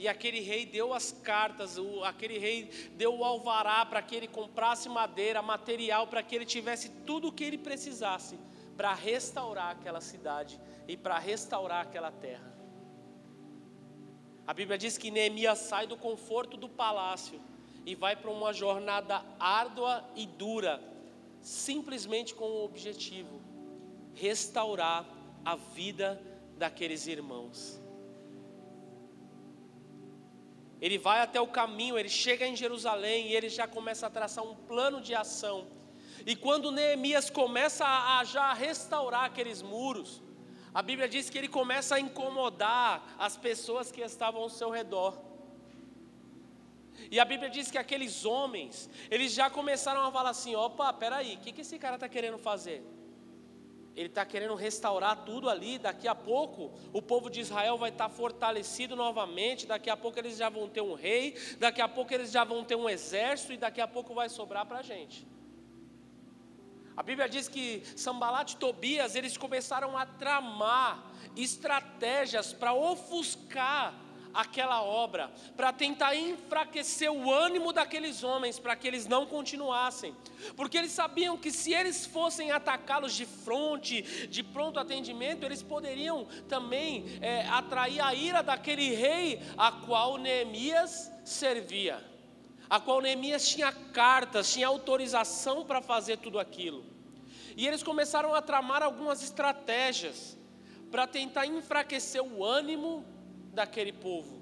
E 0.00 0.08
aquele 0.08 0.40
rei 0.40 0.64
deu 0.64 0.94
as 0.94 1.12
cartas, 1.12 1.76
o, 1.76 2.02
aquele 2.04 2.38
rei 2.38 2.70
deu 2.96 3.18
o 3.18 3.22
alvará 3.22 3.84
para 3.84 4.00
que 4.00 4.16
ele 4.16 4.26
comprasse 4.26 4.88
madeira, 4.88 5.42
material, 5.42 6.06
para 6.06 6.22
que 6.22 6.34
ele 6.34 6.46
tivesse 6.46 6.88
tudo 7.04 7.28
o 7.28 7.32
que 7.32 7.44
ele 7.44 7.58
precisasse 7.58 8.38
para 8.78 8.94
restaurar 8.94 9.72
aquela 9.72 10.00
cidade 10.00 10.58
e 10.88 10.96
para 10.96 11.18
restaurar 11.18 11.82
aquela 11.82 12.10
terra. 12.10 12.50
A 14.46 14.54
Bíblia 14.54 14.78
diz 14.78 14.96
que 14.96 15.10
Neemias 15.10 15.58
sai 15.58 15.86
do 15.86 15.98
conforto 15.98 16.56
do 16.56 16.66
palácio 16.66 17.38
e 17.84 17.94
vai 17.94 18.16
para 18.16 18.30
uma 18.30 18.54
jornada 18.54 19.22
árdua 19.38 20.02
e 20.16 20.26
dura, 20.26 20.82
simplesmente 21.42 22.34
com 22.34 22.46
o 22.46 22.64
objetivo 22.64 23.38
restaurar 24.14 25.06
a 25.44 25.56
vida 25.56 26.18
daqueles 26.56 27.06
irmãos. 27.06 27.79
Ele 30.80 30.98
vai 30.98 31.20
até 31.20 31.40
o 31.40 31.46
caminho, 31.46 31.98
ele 31.98 32.08
chega 32.08 32.46
em 32.46 32.56
Jerusalém 32.56 33.28
e 33.28 33.36
ele 33.36 33.48
já 33.48 33.66
começa 33.66 34.06
a 34.06 34.10
traçar 34.10 34.44
um 34.44 34.54
plano 34.54 35.00
de 35.00 35.14
ação. 35.14 35.66
E 36.26 36.34
quando 36.34 36.72
Neemias 36.72 37.28
começa 37.28 37.84
a, 37.84 38.18
a 38.18 38.24
já 38.24 38.52
restaurar 38.52 39.24
aqueles 39.24 39.62
muros, 39.62 40.22
a 40.72 40.82
Bíblia 40.82 41.08
diz 41.08 41.28
que 41.28 41.36
ele 41.36 41.48
começa 41.48 41.96
a 41.96 42.00
incomodar 42.00 43.14
as 43.18 43.36
pessoas 43.36 43.90
que 43.90 44.00
estavam 44.00 44.40
ao 44.42 44.48
seu 44.48 44.70
redor. 44.70 45.18
E 47.10 47.18
a 47.18 47.24
Bíblia 47.24 47.50
diz 47.50 47.70
que 47.70 47.78
aqueles 47.78 48.24
homens, 48.24 48.88
eles 49.10 49.32
já 49.32 49.48
começaram 49.50 50.02
a 50.02 50.12
falar 50.12 50.30
assim: 50.30 50.54
opa, 50.54 50.92
peraí, 50.92 51.34
o 51.34 51.38
que, 51.38 51.52
que 51.52 51.62
esse 51.62 51.78
cara 51.78 51.96
está 51.96 52.08
querendo 52.08 52.38
fazer? 52.38 52.84
Ele 54.00 54.08
está 54.08 54.24
querendo 54.24 54.54
restaurar 54.54 55.24
tudo 55.26 55.50
ali. 55.50 55.78
Daqui 55.78 56.08
a 56.08 56.14
pouco 56.14 56.72
o 56.90 57.02
povo 57.02 57.28
de 57.28 57.40
Israel 57.40 57.76
vai 57.76 57.90
estar 57.90 58.08
tá 58.08 58.14
fortalecido 58.14 58.96
novamente. 58.96 59.66
Daqui 59.66 59.90
a 59.90 59.96
pouco 59.96 60.18
eles 60.18 60.38
já 60.38 60.48
vão 60.48 60.66
ter 60.70 60.80
um 60.80 60.94
rei. 60.94 61.36
Daqui 61.58 61.82
a 61.82 61.88
pouco 61.88 62.14
eles 62.14 62.30
já 62.30 62.42
vão 62.42 62.64
ter 62.64 62.76
um 62.76 62.88
exército. 62.88 63.52
E 63.52 63.58
daqui 63.58 63.78
a 63.78 63.86
pouco 63.86 64.14
vai 64.14 64.30
sobrar 64.30 64.64
para 64.64 64.78
a 64.78 64.82
gente. 64.82 65.28
A 66.96 67.02
Bíblia 67.02 67.28
diz 67.28 67.46
que 67.46 67.82
Sambalat 67.94 68.52
e 68.52 68.56
Tobias 68.56 69.14
eles 69.14 69.36
começaram 69.36 69.94
a 69.98 70.06
tramar 70.06 71.12
estratégias 71.36 72.54
para 72.54 72.72
ofuscar 72.72 73.94
aquela 74.32 74.82
obra, 74.82 75.30
para 75.56 75.72
tentar 75.72 76.14
enfraquecer 76.14 77.10
o 77.10 77.30
ânimo 77.30 77.72
daqueles 77.72 78.22
homens, 78.22 78.58
para 78.58 78.76
que 78.76 78.86
eles 78.86 79.06
não 79.06 79.26
continuassem, 79.26 80.14
porque 80.56 80.78
eles 80.78 80.92
sabiam 80.92 81.36
que 81.36 81.50
se 81.50 81.72
eles 81.72 82.06
fossem 82.06 82.50
atacá-los 82.50 83.14
de 83.14 83.26
fronte, 83.26 84.02
de 84.28 84.42
pronto 84.42 84.78
atendimento, 84.78 85.44
eles 85.44 85.62
poderiam 85.62 86.26
também 86.48 87.04
é, 87.20 87.46
atrair 87.48 88.00
a 88.00 88.14
ira 88.14 88.42
daquele 88.42 88.94
rei 88.94 89.40
a 89.56 89.72
qual 89.72 90.18
Neemias 90.18 91.10
servia, 91.24 92.02
a 92.68 92.80
qual 92.80 93.00
Neemias 93.00 93.48
tinha 93.48 93.72
cartas, 93.72 94.52
tinha 94.52 94.66
autorização 94.66 95.64
para 95.64 95.80
fazer 95.80 96.18
tudo 96.18 96.38
aquilo. 96.38 96.84
E 97.56 97.66
eles 97.66 97.82
começaram 97.82 98.34
a 98.34 98.40
tramar 98.40 98.82
algumas 98.82 99.22
estratégias 99.22 100.38
para 100.90 101.06
tentar 101.06 101.46
enfraquecer 101.46 102.22
o 102.22 102.44
ânimo 102.44 103.04
daquele 103.52 103.92
povo. 103.92 104.40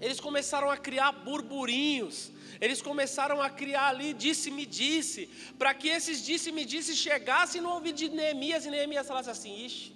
Eles 0.00 0.20
começaram 0.20 0.70
a 0.70 0.76
criar 0.76 1.10
burburinhos, 1.10 2.30
eles 2.60 2.80
começaram 2.80 3.42
a 3.42 3.50
criar 3.50 3.88
ali 3.88 4.12
disse-me 4.12 4.64
disse, 4.64 5.26
para 5.58 5.74
que 5.74 5.88
esses 5.88 6.24
disse-me 6.24 6.64
disse 6.64 6.94
chegassem 6.94 7.60
no 7.60 7.70
ouvido 7.70 7.96
de 7.96 8.08
Neemias 8.08 8.64
e 8.64 8.70
Neemias 8.70 9.08
falasse 9.08 9.30
assim: 9.30 9.64
ixi, 9.64 9.92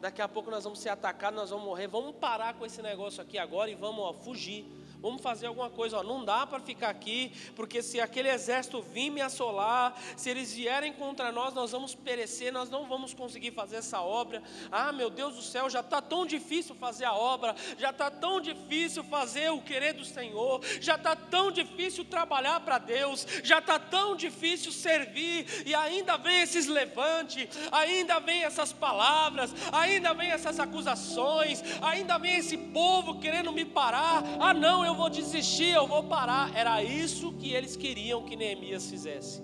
daqui 0.00 0.22
a 0.22 0.28
pouco 0.28 0.50
nós 0.50 0.64
vamos 0.64 0.78
ser 0.78 0.88
atacados, 0.88 1.38
nós 1.38 1.50
vamos 1.50 1.66
morrer, 1.66 1.88
vamos 1.88 2.16
parar 2.16 2.54
com 2.54 2.64
esse 2.64 2.80
negócio 2.80 3.22
aqui 3.22 3.36
agora 3.38 3.70
e 3.70 3.74
vamos 3.74 4.00
ó, 4.00 4.12
fugir 4.14 4.64
vamos 5.04 5.20
fazer 5.20 5.48
alguma 5.48 5.68
coisa, 5.68 5.98
ó, 5.98 6.02
não 6.02 6.24
dá 6.24 6.46
para 6.46 6.60
ficar 6.60 6.88
aqui, 6.88 7.30
porque 7.54 7.82
se 7.82 8.00
aquele 8.00 8.30
exército 8.30 8.80
vir 8.80 9.10
me 9.10 9.20
assolar, 9.20 9.94
se 10.16 10.30
eles 10.30 10.54
vierem 10.54 10.94
contra 10.94 11.30
nós, 11.30 11.52
nós 11.52 11.72
vamos 11.72 11.94
perecer, 11.94 12.50
nós 12.50 12.70
não 12.70 12.86
vamos 12.86 13.12
conseguir 13.12 13.50
fazer 13.50 13.76
essa 13.76 14.00
obra. 14.00 14.42
Ah, 14.72 14.92
meu 14.92 15.10
Deus 15.10 15.34
do 15.34 15.42
céu, 15.42 15.68
já 15.68 15.80
está 15.80 16.00
tão 16.00 16.24
difícil 16.24 16.74
fazer 16.74 17.04
a 17.04 17.12
obra, 17.12 17.54
já 17.76 17.90
está 17.90 18.10
tão 18.10 18.40
difícil 18.40 19.04
fazer 19.04 19.50
o 19.50 19.60
querer 19.60 19.92
do 19.92 20.06
Senhor, 20.06 20.62
já 20.80 20.94
está 20.94 21.14
tão 21.14 21.50
difícil 21.50 22.06
trabalhar 22.06 22.60
para 22.60 22.78
Deus, 22.78 23.26
já 23.42 23.58
está 23.58 23.78
tão 23.78 24.16
difícil 24.16 24.72
servir, 24.72 25.64
e 25.66 25.74
ainda 25.74 26.16
vem 26.16 26.40
esses 26.40 26.66
levantes, 26.66 27.46
ainda 27.70 28.20
vem 28.20 28.42
essas 28.42 28.72
palavras, 28.72 29.54
ainda 29.70 30.14
vem 30.14 30.30
essas 30.30 30.58
acusações, 30.58 31.62
ainda 31.82 32.16
vem 32.16 32.36
esse 32.36 32.56
povo 32.56 33.20
querendo 33.20 33.52
me 33.52 33.66
parar. 33.66 34.22
Ah, 34.40 34.54
não, 34.54 34.82
eu 34.82 34.93
eu 34.94 34.98
vou 34.98 35.10
desistir, 35.10 35.70
eu 35.70 35.88
vou 35.88 36.04
parar. 36.04 36.54
Era 36.54 36.80
isso 36.82 37.32
que 37.32 37.52
eles 37.52 37.74
queriam 37.76 38.24
que 38.24 38.36
Neemias 38.36 38.88
fizesse. 38.88 39.42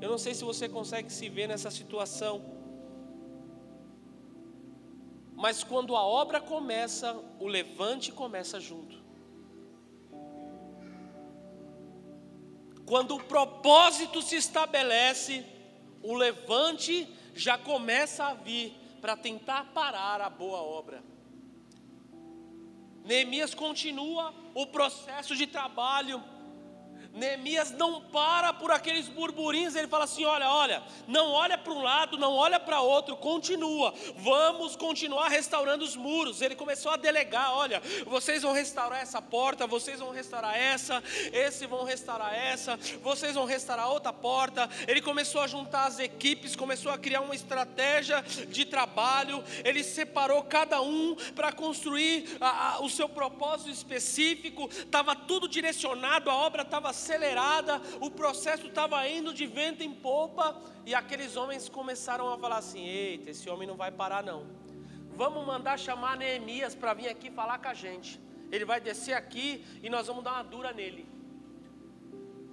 Eu 0.00 0.08
não 0.10 0.16
sei 0.16 0.32
se 0.34 0.42
você 0.42 0.68
consegue 0.68 1.12
se 1.12 1.28
ver 1.28 1.46
nessa 1.48 1.70
situação. 1.70 2.34
Mas 5.34 5.62
quando 5.62 5.94
a 5.94 6.02
obra 6.02 6.40
começa, 6.40 7.14
o 7.38 7.46
levante 7.46 8.10
começa 8.10 8.58
junto. 8.58 8.96
Quando 12.86 13.16
o 13.16 13.24
propósito 13.24 14.22
se 14.22 14.36
estabelece, 14.36 15.44
o 16.02 16.14
levante 16.14 17.06
já 17.34 17.58
começa 17.58 18.24
a 18.24 18.32
vir 18.32 18.72
para 19.02 19.14
tentar 19.14 19.72
parar 19.74 20.22
a 20.22 20.30
boa 20.30 20.62
obra. 20.62 21.02
Neemias 23.06 23.54
continua 23.54 24.34
o 24.52 24.66
processo 24.66 25.36
de 25.36 25.46
trabalho 25.46 26.22
Neemias 27.16 27.70
não 27.70 28.02
para 28.02 28.52
por 28.52 28.70
aqueles 28.70 29.08
burburinhos, 29.08 29.74
ele 29.74 29.88
fala 29.88 30.04
assim: 30.04 30.24
olha, 30.26 30.50
olha, 30.50 30.82
não 31.08 31.32
olha 31.32 31.56
para 31.56 31.72
um 31.72 31.82
lado, 31.82 32.18
não 32.18 32.34
olha 32.34 32.60
para 32.60 32.82
outro, 32.82 33.16
continua, 33.16 33.94
vamos 34.16 34.76
continuar 34.76 35.28
restaurando 35.28 35.82
os 35.82 35.96
muros. 35.96 36.42
Ele 36.42 36.54
começou 36.54 36.92
a 36.92 36.96
delegar: 36.96 37.56
olha, 37.56 37.80
vocês 38.06 38.42
vão 38.42 38.52
restaurar 38.52 39.00
essa 39.00 39.22
porta, 39.22 39.66
vocês 39.66 39.98
vão 39.98 40.10
restaurar 40.10 40.56
essa, 40.56 41.02
esse 41.32 41.66
vão 41.66 41.84
restaurar 41.84 42.34
essa, 42.34 42.78
vocês 43.02 43.34
vão 43.34 43.46
restaurar 43.46 43.90
outra 43.90 44.12
porta. 44.12 44.68
Ele 44.86 45.00
começou 45.00 45.40
a 45.40 45.46
juntar 45.46 45.86
as 45.86 45.98
equipes, 45.98 46.54
começou 46.54 46.92
a 46.92 46.98
criar 46.98 47.22
uma 47.22 47.34
estratégia 47.34 48.22
de 48.48 48.66
trabalho, 48.66 49.42
ele 49.64 49.82
separou 49.82 50.42
cada 50.42 50.82
um 50.82 51.16
para 51.34 51.50
construir 51.50 52.36
a, 52.40 52.74
a, 52.74 52.80
o 52.82 52.90
seu 52.90 53.08
propósito 53.08 53.70
específico, 53.70 54.68
estava 54.70 55.16
tudo 55.16 55.48
direcionado, 55.48 56.28
a 56.28 56.34
obra 56.34 56.60
estava 56.60 56.92
acelerada, 57.06 57.80
o 58.00 58.10
processo 58.10 58.66
estava 58.66 59.06
indo 59.08 59.32
de 59.32 59.46
vento 59.46 59.82
em 59.82 59.92
popa, 59.92 60.60
e 60.84 60.94
aqueles 60.94 61.36
homens 61.36 61.68
começaram 61.68 62.32
a 62.32 62.38
falar 62.38 62.58
assim: 62.58 62.84
eita, 62.84 63.30
esse 63.30 63.48
homem 63.48 63.68
não 63.68 63.76
vai 63.76 63.90
parar 63.90 64.22
não. 64.22 64.40
Vamos 65.22 65.46
mandar 65.46 65.78
chamar 65.78 66.16
Neemias 66.16 66.74
para 66.74 66.92
vir 66.92 67.08
aqui 67.08 67.30
falar 67.30 67.58
com 67.58 67.68
a 67.68 67.74
gente. 67.74 68.20
Ele 68.50 68.64
vai 68.64 68.80
descer 68.80 69.14
aqui 69.14 69.64
e 69.82 69.88
nós 69.88 70.06
vamos 70.06 70.22
dar 70.22 70.34
uma 70.34 70.42
dura 70.42 70.72
nele. 70.72 71.08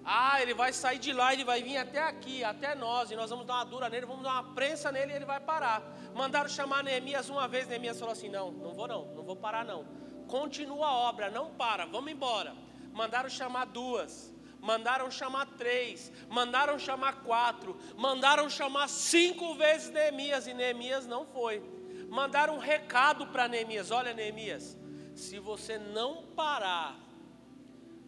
Ah, 0.06 0.42
ele 0.42 0.54
vai 0.54 0.72
sair 0.74 1.00
de 1.00 1.14
lá, 1.14 1.34
ele 1.34 1.46
vai 1.46 1.62
vir 1.64 1.78
até 1.78 2.02
aqui, 2.02 2.44
até 2.44 2.76
nós, 2.76 3.10
e 3.12 3.16
nós 3.16 3.30
vamos 3.30 3.46
dar 3.46 3.56
uma 3.56 3.66
dura 3.66 3.90
nele, 3.90 4.06
vamos 4.06 4.24
dar 4.24 4.34
uma 4.34 4.54
prensa 4.54 4.92
nele 4.92 5.14
e 5.14 5.16
ele 5.16 5.26
vai 5.26 5.40
parar. 5.40 5.82
Mandaram 6.14 6.50
chamar 6.50 6.84
Neemias 6.84 7.30
uma 7.30 7.48
vez, 7.48 7.68
Neemias 7.68 8.00
falou 8.00 8.14
assim: 8.14 8.30
Não, 8.30 8.52
não 8.52 8.74
vou 8.74 8.88
não, 8.88 9.06
não 9.18 9.24
vou 9.24 9.36
parar 9.36 9.66
não. 9.66 9.86
Continua 10.28 10.88
a 10.88 10.94
obra, 11.10 11.30
não 11.30 11.52
para, 11.52 11.86
vamos 11.86 12.12
embora. 12.12 12.56
Mandaram 12.94 13.30
chamar 13.30 13.66
duas 13.66 14.33
mandaram 14.64 15.12
chamar 15.12 15.46
três, 15.58 16.10
mandaram 16.30 16.80
chamar 16.80 17.22
quatro, 17.22 17.78
mandaram 17.98 18.50
chamar 18.50 18.88
cinco 18.88 19.56
vezes 19.56 19.90
Neemias 19.92 20.48
e 20.48 20.54
Neemias 20.54 21.06
não 21.06 21.26
foi. 21.26 21.62
Mandaram 22.10 22.56
um 22.56 22.60
recado 22.60 23.28
para 23.28 23.50
Neemias: 23.50 23.92
olha, 23.92 24.14
Neemias, 24.14 24.78
se 25.14 25.38
você 25.38 25.78
não 25.78 26.24
parar, 26.28 26.98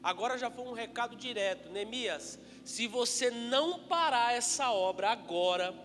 agora 0.02 0.38
já 0.38 0.50
foi 0.50 0.63
um 0.65 0.72
recado 0.72 1.18
direto, 1.18 1.70
Neemias, 1.70 2.39
se 2.63 2.88
você 2.88 3.30
não 3.30 3.80
parar 3.80 4.34
essa 4.34 4.72
obra 4.72 5.10
agora, 5.10 5.76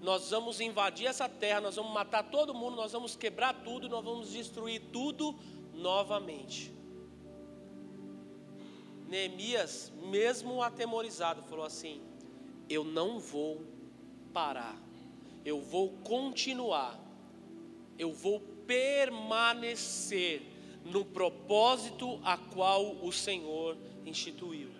nós 0.00 0.30
vamos 0.30 0.60
invadir 0.60 1.08
essa 1.08 1.28
terra, 1.28 1.60
nós 1.60 1.74
vamos 1.74 1.92
matar 1.92 2.22
todo 2.22 2.54
mundo, 2.54 2.76
nós 2.76 2.92
vamos 2.92 3.16
quebrar 3.16 3.52
tudo, 3.64 3.88
nós 3.88 4.04
vamos 4.04 4.30
destruir 4.30 4.80
tudo 4.92 5.34
novamente. 5.74 6.79
Neemias, 9.10 9.92
mesmo 10.04 10.62
atemorizado, 10.62 11.42
falou 11.42 11.64
assim: 11.64 12.00
Eu 12.68 12.84
não 12.84 13.18
vou 13.18 13.62
parar, 14.32 14.80
eu 15.44 15.60
vou 15.60 15.90
continuar, 16.04 16.98
eu 17.98 18.12
vou 18.12 18.40
permanecer 18.66 20.42
no 20.84 21.04
propósito 21.04 22.20
a 22.24 22.36
qual 22.36 23.04
o 23.04 23.12
Senhor 23.12 23.76
instituiu. 24.06 24.70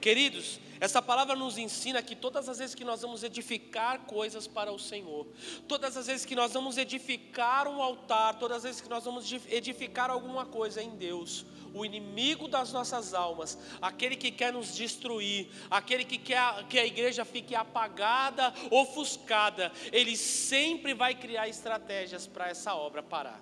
Queridos, 0.00 0.60
essa 0.80 1.02
palavra 1.02 1.34
nos 1.34 1.58
ensina 1.58 2.02
que 2.02 2.14
todas 2.14 2.48
as 2.48 2.58
vezes 2.58 2.74
que 2.74 2.84
nós 2.84 3.02
vamos 3.02 3.22
edificar 3.24 4.06
coisas 4.06 4.46
para 4.46 4.72
o 4.72 4.78
Senhor, 4.78 5.26
todas 5.66 5.96
as 5.96 6.06
vezes 6.06 6.24
que 6.24 6.36
nós 6.36 6.52
vamos 6.52 6.78
edificar 6.78 7.66
um 7.66 7.82
altar, 7.82 8.38
todas 8.38 8.58
as 8.58 8.62
vezes 8.62 8.80
que 8.80 8.88
nós 8.88 9.04
vamos 9.04 9.30
edificar 9.50 10.08
alguma 10.08 10.46
coisa 10.46 10.80
em 10.80 10.90
Deus, 10.90 11.44
o 11.74 11.84
inimigo 11.84 12.48
das 12.48 12.72
nossas 12.72 13.14
almas, 13.14 13.58
aquele 13.80 14.16
que 14.16 14.30
quer 14.30 14.52
nos 14.52 14.74
destruir, 14.74 15.48
aquele 15.70 16.04
que 16.04 16.18
quer 16.18 16.64
que 16.64 16.78
a 16.78 16.86
igreja 16.86 17.24
fique 17.24 17.54
apagada, 17.54 18.52
ofuscada, 18.70 19.72
ele 19.92 20.16
sempre 20.16 20.94
vai 20.94 21.14
criar 21.14 21.48
estratégias 21.48 22.26
para 22.26 22.48
essa 22.48 22.74
obra 22.74 23.02
parar. 23.02 23.40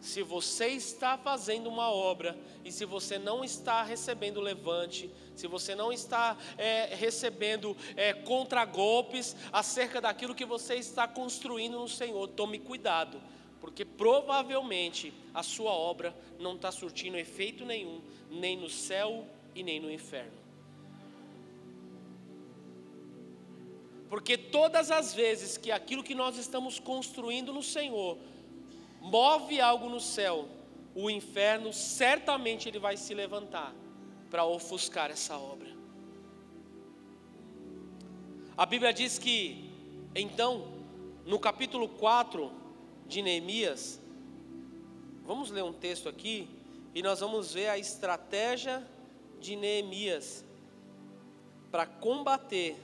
Se 0.00 0.22
você 0.22 0.68
está 0.68 1.18
fazendo 1.18 1.68
uma 1.68 1.90
obra 1.90 2.38
e 2.64 2.70
se 2.70 2.84
você 2.84 3.18
não 3.18 3.42
está 3.42 3.82
recebendo 3.82 4.40
levante, 4.40 5.10
se 5.34 5.46
você 5.46 5.74
não 5.74 5.92
está 5.92 6.36
é, 6.56 6.94
recebendo 6.94 7.76
é, 7.96 8.12
contragolpes 8.12 9.34
acerca 9.52 10.00
daquilo 10.00 10.34
que 10.34 10.44
você 10.44 10.76
está 10.76 11.08
construindo 11.08 11.78
no 11.78 11.88
Senhor, 11.88 12.28
tome 12.28 12.58
cuidado, 12.58 13.20
porque 13.66 13.84
provavelmente 13.84 15.12
a 15.34 15.42
sua 15.42 15.72
obra 15.72 16.16
não 16.38 16.54
está 16.54 16.70
surtindo 16.70 17.18
efeito 17.18 17.64
nenhum, 17.64 18.00
nem 18.30 18.56
no 18.56 18.70
céu 18.70 19.26
e 19.56 19.62
nem 19.64 19.80
no 19.80 19.90
inferno. 19.90 20.38
Porque 24.08 24.38
todas 24.38 24.92
as 24.92 25.12
vezes 25.12 25.58
que 25.58 25.72
aquilo 25.72 26.04
que 26.04 26.14
nós 26.14 26.38
estamos 26.38 26.78
construindo 26.78 27.52
no 27.52 27.60
Senhor 27.60 28.16
move 29.00 29.60
algo 29.60 29.88
no 29.88 29.98
céu, 29.98 30.48
o 30.94 31.10
inferno 31.10 31.72
certamente 31.72 32.68
ele 32.68 32.78
vai 32.78 32.96
se 32.96 33.12
levantar 33.14 33.74
para 34.30 34.44
ofuscar 34.44 35.10
essa 35.10 35.36
obra. 35.36 35.74
A 38.56 38.64
Bíblia 38.64 38.92
diz 38.92 39.18
que, 39.18 39.68
então, 40.14 40.68
no 41.26 41.40
capítulo 41.40 41.88
4 41.88 42.64
de 43.06 43.22
Neemias, 43.22 44.00
vamos 45.24 45.50
ler 45.50 45.62
um 45.62 45.72
texto 45.72 46.08
aqui 46.08 46.48
e 46.94 47.02
nós 47.02 47.20
vamos 47.20 47.52
ver 47.52 47.68
a 47.68 47.78
estratégia 47.78 48.86
de 49.40 49.54
Neemias 49.54 50.44
para 51.70 51.86
combater 51.86 52.76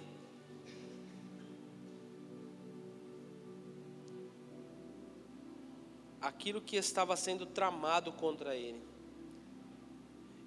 aquilo 6.21 6.61
que 6.61 6.77
estava 6.77 7.17
sendo 7.17 7.45
tramado 7.45 8.13
contra 8.13 8.55
ele. 8.55 8.81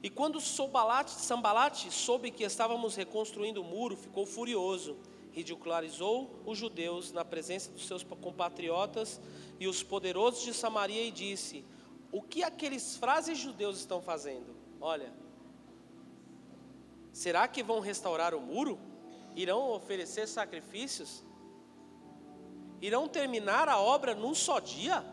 E 0.01 0.09
quando 0.09 0.39
Sambalate 0.39 1.91
soube 1.91 2.31
que 2.31 2.43
estávamos 2.43 2.95
reconstruindo 2.95 3.61
o 3.61 3.63
muro, 3.63 3.97
ficou 3.97 4.25
furioso, 4.25 4.95
ridicularizou 5.35 6.41
os 6.45 6.57
judeus 6.57 7.11
na 7.11 7.25
presença 7.25 7.69
dos 7.69 7.85
seus 7.85 8.03
compatriotas 8.03 9.19
e 9.59 9.67
os 9.67 9.83
poderosos 9.83 10.43
de 10.43 10.53
Samaria 10.53 11.03
e 11.03 11.11
disse: 11.11 11.65
O 12.09 12.21
que 12.21 12.41
aqueles 12.41 12.95
frases 12.95 13.37
judeus 13.37 13.77
estão 13.77 14.01
fazendo? 14.01 14.55
Olha, 14.79 15.13
será 17.11 17.49
que 17.49 17.61
vão 17.61 17.81
restaurar 17.81 18.33
o 18.33 18.39
muro? 18.39 18.79
Irão 19.35 19.71
oferecer 19.71 20.25
sacrifícios? 20.25 21.21
Irão 22.81 23.05
terminar 23.09 23.67
a 23.67 23.77
obra 23.77 24.15
num 24.15 24.33
só 24.33 24.61
dia? 24.61 25.03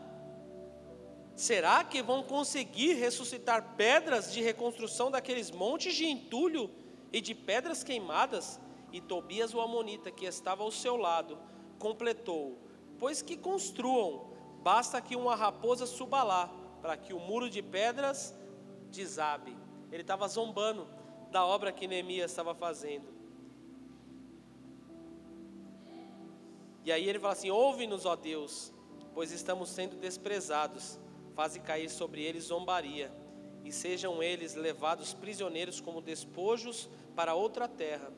Será 1.35 1.83
que 1.83 2.01
vão 2.01 2.23
conseguir 2.23 2.93
ressuscitar 2.93 3.75
pedras 3.75 4.31
de 4.31 4.41
reconstrução 4.41 5.11
daqueles 5.11 5.51
montes 5.51 5.95
de 5.95 6.05
entulho 6.05 6.71
e 7.11 7.19
de 7.19 7.35
pedras 7.35 7.83
queimadas? 7.83 8.57
E 8.93 9.01
Tobias 9.01 9.53
o 9.53 9.59
Amonita, 9.59 10.09
que 10.09 10.25
estava 10.25 10.63
ao 10.63 10.71
seu 10.71 10.95
lado, 10.95 11.37
completou: 11.77 12.57
Pois 12.97 13.21
que 13.21 13.35
construam, 13.35 14.27
basta 14.61 15.01
que 15.01 15.15
uma 15.15 15.35
raposa 15.35 15.85
suba 15.85 16.23
lá, 16.23 16.49
para 16.81 16.95
que 16.95 17.13
o 17.13 17.19
muro 17.19 17.49
de 17.49 17.61
pedras 17.61 18.33
desabe. 18.89 19.57
Ele 19.91 20.03
estava 20.03 20.27
zombando 20.27 20.87
da 21.31 21.45
obra 21.45 21.71
que 21.71 21.87
Neemias 21.87 22.31
estava 22.31 22.55
fazendo. 22.55 23.11
E 26.85 26.91
aí 26.91 27.09
ele 27.09 27.19
fala 27.19 27.33
assim: 27.33 27.49
Ouve-nos, 27.49 28.05
ó 28.05 28.15
Deus, 28.15 28.71
pois 29.13 29.31
estamos 29.31 29.69
sendo 29.69 29.97
desprezados 29.97 30.99
faze 31.33 31.59
cair 31.59 31.89
sobre 31.89 32.21
eles 32.23 32.45
zombaria, 32.45 33.11
e 33.63 33.71
sejam 33.71 34.21
eles 34.21 34.55
levados 34.55 35.13
prisioneiros 35.13 35.79
como 35.79 36.01
despojos 36.01 36.89
para 37.15 37.33
outra 37.33 37.67
terra. 37.67 38.11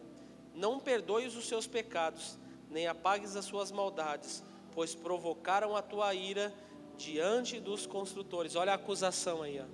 Não 0.55 0.79
perdoes 0.79 1.35
os 1.35 1.47
seus 1.47 1.67
pecados, 1.67 2.37
nem 2.69 2.87
apagues 2.87 3.35
as 3.35 3.45
suas 3.45 3.71
maldades, 3.71 4.43
pois 4.71 4.95
provocaram 4.95 5.75
a 5.75 5.81
tua 5.81 6.13
ira 6.15 6.53
diante 6.97 7.59
dos 7.59 7.85
construtores. 7.85 8.55
Olha 8.55 8.71
a 8.71 8.75
acusação 8.75 9.41
aí. 9.41 9.59
Ó. 9.59 9.65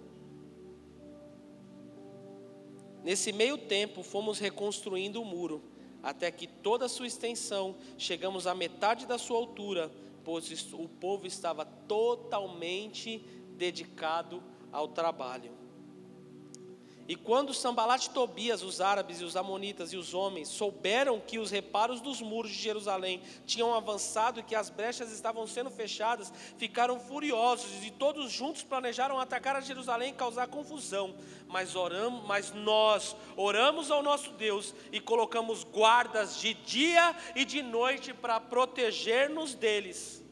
Nesse 3.04 3.32
meio 3.32 3.58
tempo, 3.58 4.04
fomos 4.04 4.39
reconstruindo 4.39 5.22
o 5.22 5.26
muro, 5.26 5.63
até 6.04 6.32
que 6.32 6.48
toda 6.48 6.86
a 6.86 6.89
sua 6.89 7.08
extensão 7.08 7.76
chegamos 7.98 8.48
à 8.48 8.54
metade 8.54 9.06
da 9.06 9.17
sua 9.17 9.38
altura 9.38 9.91
pois 10.24 10.74
o 10.74 10.88
povo 10.88 11.26
estava 11.26 11.65
totalmente 11.65 13.20
dedicado 13.58 14.44
ao 14.72 14.88
trabalho. 14.88 15.52
E 17.12 17.15
quando 17.17 17.54
Sambalat 17.54 18.06
e 18.06 18.10
Tobias, 18.12 18.63
os 18.63 18.80
árabes 18.80 19.19
e 19.19 19.26
os 19.26 19.36
amonitas 19.36 19.91
e 19.91 19.97
os 19.97 20.13
homens, 20.13 20.47
souberam 20.47 21.19
que 21.19 21.39
os 21.39 21.52
reparos 21.52 22.00
dos 22.00 22.21
muros 22.21 22.52
de 22.52 22.58
Jerusalém 22.58 23.21
tinham 23.45 23.76
avançado 23.76 24.39
e 24.39 24.43
que 24.43 24.56
as 24.56 24.69
brechas 24.69 25.12
estavam 25.12 25.45
sendo 25.45 25.69
fechadas, 25.69 26.32
ficaram 26.58 27.02
furiosos 27.02 27.86
e 27.86 27.91
todos 27.91 28.32
juntos 28.32 28.63
planejaram 28.63 29.19
atacar 29.19 29.58
a 29.58 29.60
Jerusalém 29.60 30.12
e 30.12 30.15
causar 30.15 30.47
confusão. 30.47 31.13
Mas, 31.50 31.76
oramos, 31.76 32.26
mas 32.26 32.54
nós 32.54 33.13
oramos 33.36 33.91
ao 33.91 34.02
nosso 34.02 34.32
Deus 34.32 34.74
e 34.89 35.02
colocamos 35.02 35.65
guardas 35.65 36.39
de 36.39 36.54
dia 36.54 37.13
e 37.36 37.43
de 37.43 37.62
noite 37.62 38.13
para 38.13 38.39
proteger-nos 38.39 39.54
deles. 39.54 40.24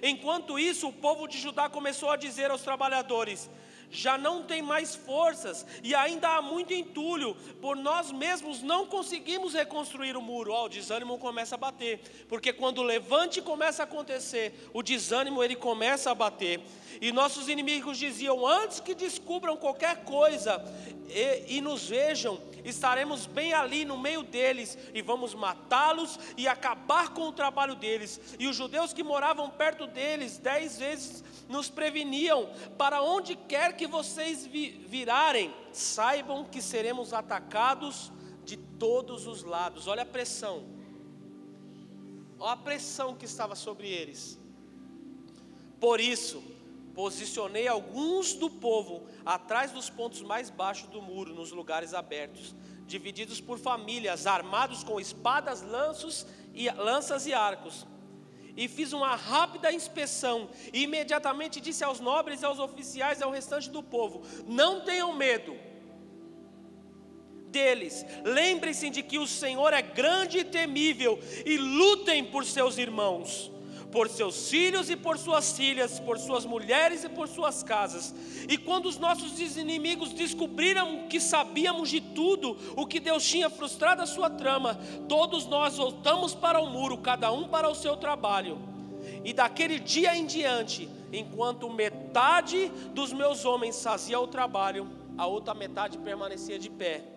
Enquanto 0.00 0.56
isso, 0.56 0.86
o 0.86 0.92
povo 0.92 1.26
de 1.26 1.36
Judá 1.36 1.68
começou 1.68 2.10
a 2.10 2.16
dizer 2.16 2.52
aos 2.52 2.62
trabalhadores: 2.62 3.50
já 3.90 4.18
não 4.18 4.42
tem 4.42 4.62
mais 4.62 4.94
forças 4.94 5.66
e 5.82 5.94
ainda 5.94 6.28
há 6.28 6.42
muito 6.42 6.72
entulho, 6.72 7.34
por 7.60 7.76
nós 7.76 8.10
mesmos 8.12 8.62
não 8.62 8.86
conseguimos 8.86 9.54
reconstruir 9.54 10.16
o 10.16 10.22
muro. 10.22 10.52
Oh, 10.52 10.64
o 10.64 10.68
desânimo 10.68 11.18
começa 11.18 11.54
a 11.54 11.58
bater, 11.58 12.00
porque 12.28 12.52
quando 12.52 12.78
o 12.78 12.82
levante 12.82 13.40
começa 13.40 13.82
a 13.82 13.84
acontecer, 13.84 14.68
o 14.72 14.82
desânimo 14.82 15.42
ele 15.42 15.56
começa 15.56 16.10
a 16.10 16.14
bater. 16.14 16.60
E 17.00 17.12
nossos 17.12 17.48
inimigos 17.48 17.98
diziam: 17.98 18.46
antes 18.46 18.80
que 18.80 18.94
descubram 18.94 19.56
qualquer 19.56 20.04
coisa 20.04 20.62
e, 21.08 21.56
e 21.56 21.60
nos 21.60 21.88
vejam, 21.88 22.40
estaremos 22.64 23.26
bem 23.26 23.52
ali 23.52 23.84
no 23.84 23.98
meio 23.98 24.22
deles 24.22 24.76
e 24.94 25.02
vamos 25.02 25.34
matá-los 25.34 26.18
e 26.36 26.48
acabar 26.48 27.10
com 27.10 27.22
o 27.22 27.32
trabalho 27.32 27.74
deles. 27.74 28.20
E 28.38 28.46
os 28.46 28.56
judeus 28.56 28.92
que 28.92 29.02
moravam 29.02 29.50
perto 29.50 29.86
deles, 29.86 30.38
dez 30.38 30.78
vezes 30.78 31.22
nos 31.48 31.68
preveniam: 31.68 32.48
para 32.78 33.02
onde 33.02 33.36
quer 33.36 33.75
que 33.76 33.86
vocês 33.86 34.46
virarem, 34.46 35.54
saibam 35.72 36.44
que 36.44 36.60
seremos 36.60 37.12
atacados 37.12 38.10
de 38.44 38.56
todos 38.56 39.26
os 39.26 39.42
lados. 39.42 39.86
Olha 39.86 40.02
a 40.02 40.06
pressão, 40.06 40.64
olha 42.38 42.52
a 42.52 42.56
pressão 42.56 43.14
que 43.14 43.24
estava 43.24 43.54
sobre 43.54 43.88
eles. 43.88 44.38
Por 45.78 46.00
isso, 46.00 46.42
posicionei 46.94 47.68
alguns 47.68 48.32
do 48.32 48.48
povo 48.48 49.06
atrás 49.24 49.70
dos 49.70 49.90
pontos 49.90 50.22
mais 50.22 50.48
baixos 50.48 50.88
do 50.88 51.02
muro, 51.02 51.34
nos 51.34 51.52
lugares 51.52 51.92
abertos, 51.92 52.54
divididos 52.86 53.40
por 53.40 53.58
famílias, 53.58 54.26
armados 54.26 54.82
com 54.82 54.98
espadas, 54.98 55.60
lanços 55.62 56.26
e 56.54 56.70
lanças 56.70 57.26
e 57.26 57.34
arcos 57.34 57.86
e 58.56 58.68
fiz 58.68 58.92
uma 58.92 59.14
rápida 59.14 59.72
inspeção, 59.72 60.48
e 60.72 60.82
imediatamente 60.82 61.60
disse 61.60 61.84
aos 61.84 62.00
nobres 62.00 62.42
aos 62.42 62.58
oficiais 62.58 63.20
e 63.20 63.24
ao 63.24 63.30
restante 63.30 63.70
do 63.70 63.82
povo: 63.82 64.22
Não 64.46 64.80
tenham 64.80 65.12
medo 65.12 65.56
deles, 67.48 68.04
lembrem-se 68.24 68.90
de 68.90 69.02
que 69.02 69.18
o 69.18 69.26
Senhor 69.26 69.72
é 69.72 69.82
grande 69.82 70.38
e 70.38 70.44
temível, 70.44 71.18
e 71.44 71.56
lutem 71.56 72.24
por 72.24 72.44
seus 72.44 72.78
irmãos 72.78 73.50
por 73.90 74.08
seus 74.08 74.48
filhos 74.48 74.90
e 74.90 74.96
por 74.96 75.18
suas 75.18 75.52
filhas, 75.52 75.98
por 76.00 76.18
suas 76.18 76.44
mulheres 76.44 77.04
e 77.04 77.08
por 77.08 77.28
suas 77.28 77.62
casas. 77.62 78.14
E 78.48 78.56
quando 78.56 78.86
os 78.86 78.98
nossos 78.98 79.38
inimigos 79.56 80.12
descobriram 80.12 81.06
que 81.08 81.20
sabíamos 81.20 81.88
de 81.88 82.00
tudo 82.00 82.56
o 82.76 82.86
que 82.86 83.00
Deus 83.00 83.26
tinha 83.26 83.48
frustrado 83.48 84.02
a 84.02 84.06
sua 84.06 84.30
trama, 84.30 84.78
todos 85.08 85.46
nós 85.46 85.76
voltamos 85.76 86.34
para 86.34 86.60
o 86.60 86.70
muro, 86.70 86.98
cada 86.98 87.32
um 87.32 87.48
para 87.48 87.68
o 87.68 87.74
seu 87.74 87.96
trabalho. 87.96 88.58
E 89.24 89.32
daquele 89.32 89.78
dia 89.78 90.16
em 90.16 90.26
diante, 90.26 90.88
enquanto 91.12 91.70
metade 91.70 92.68
dos 92.92 93.12
meus 93.12 93.44
homens 93.44 93.82
fazia 93.82 94.20
o 94.20 94.26
trabalho, 94.26 94.88
a 95.16 95.26
outra 95.26 95.54
metade 95.54 95.96
permanecia 95.98 96.58
de 96.58 96.68
pé 96.68 97.15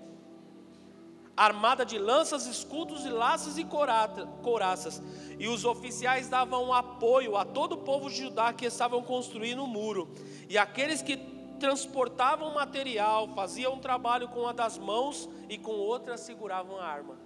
armada 1.39 1.85
de 1.85 1.97
lanças, 1.97 2.45
escudos 2.45 3.05
e 3.05 3.09
laços 3.09 3.57
e 3.57 3.63
couraças. 3.63 5.01
E 5.39 5.47
os 5.47 5.63
oficiais 5.63 6.27
davam 6.27 6.73
apoio 6.73 7.37
a 7.37 7.45
todo 7.45 7.73
o 7.73 7.77
povo 7.77 8.09
de 8.09 8.17
Judá 8.17 8.51
que 8.51 8.65
estavam 8.65 9.01
construindo 9.01 9.63
o 9.63 9.67
muro. 9.67 10.13
E 10.49 10.57
aqueles 10.57 11.01
que 11.01 11.15
transportavam 11.59 12.53
material, 12.53 13.29
faziam 13.35 13.73
um 13.73 13.79
trabalho 13.79 14.27
com 14.27 14.41
uma 14.41 14.53
das 14.53 14.77
mãos 14.77 15.29
e 15.47 15.57
com 15.57 15.71
outra 15.71 16.17
seguravam 16.17 16.77
a 16.77 16.85
arma. 16.85 17.17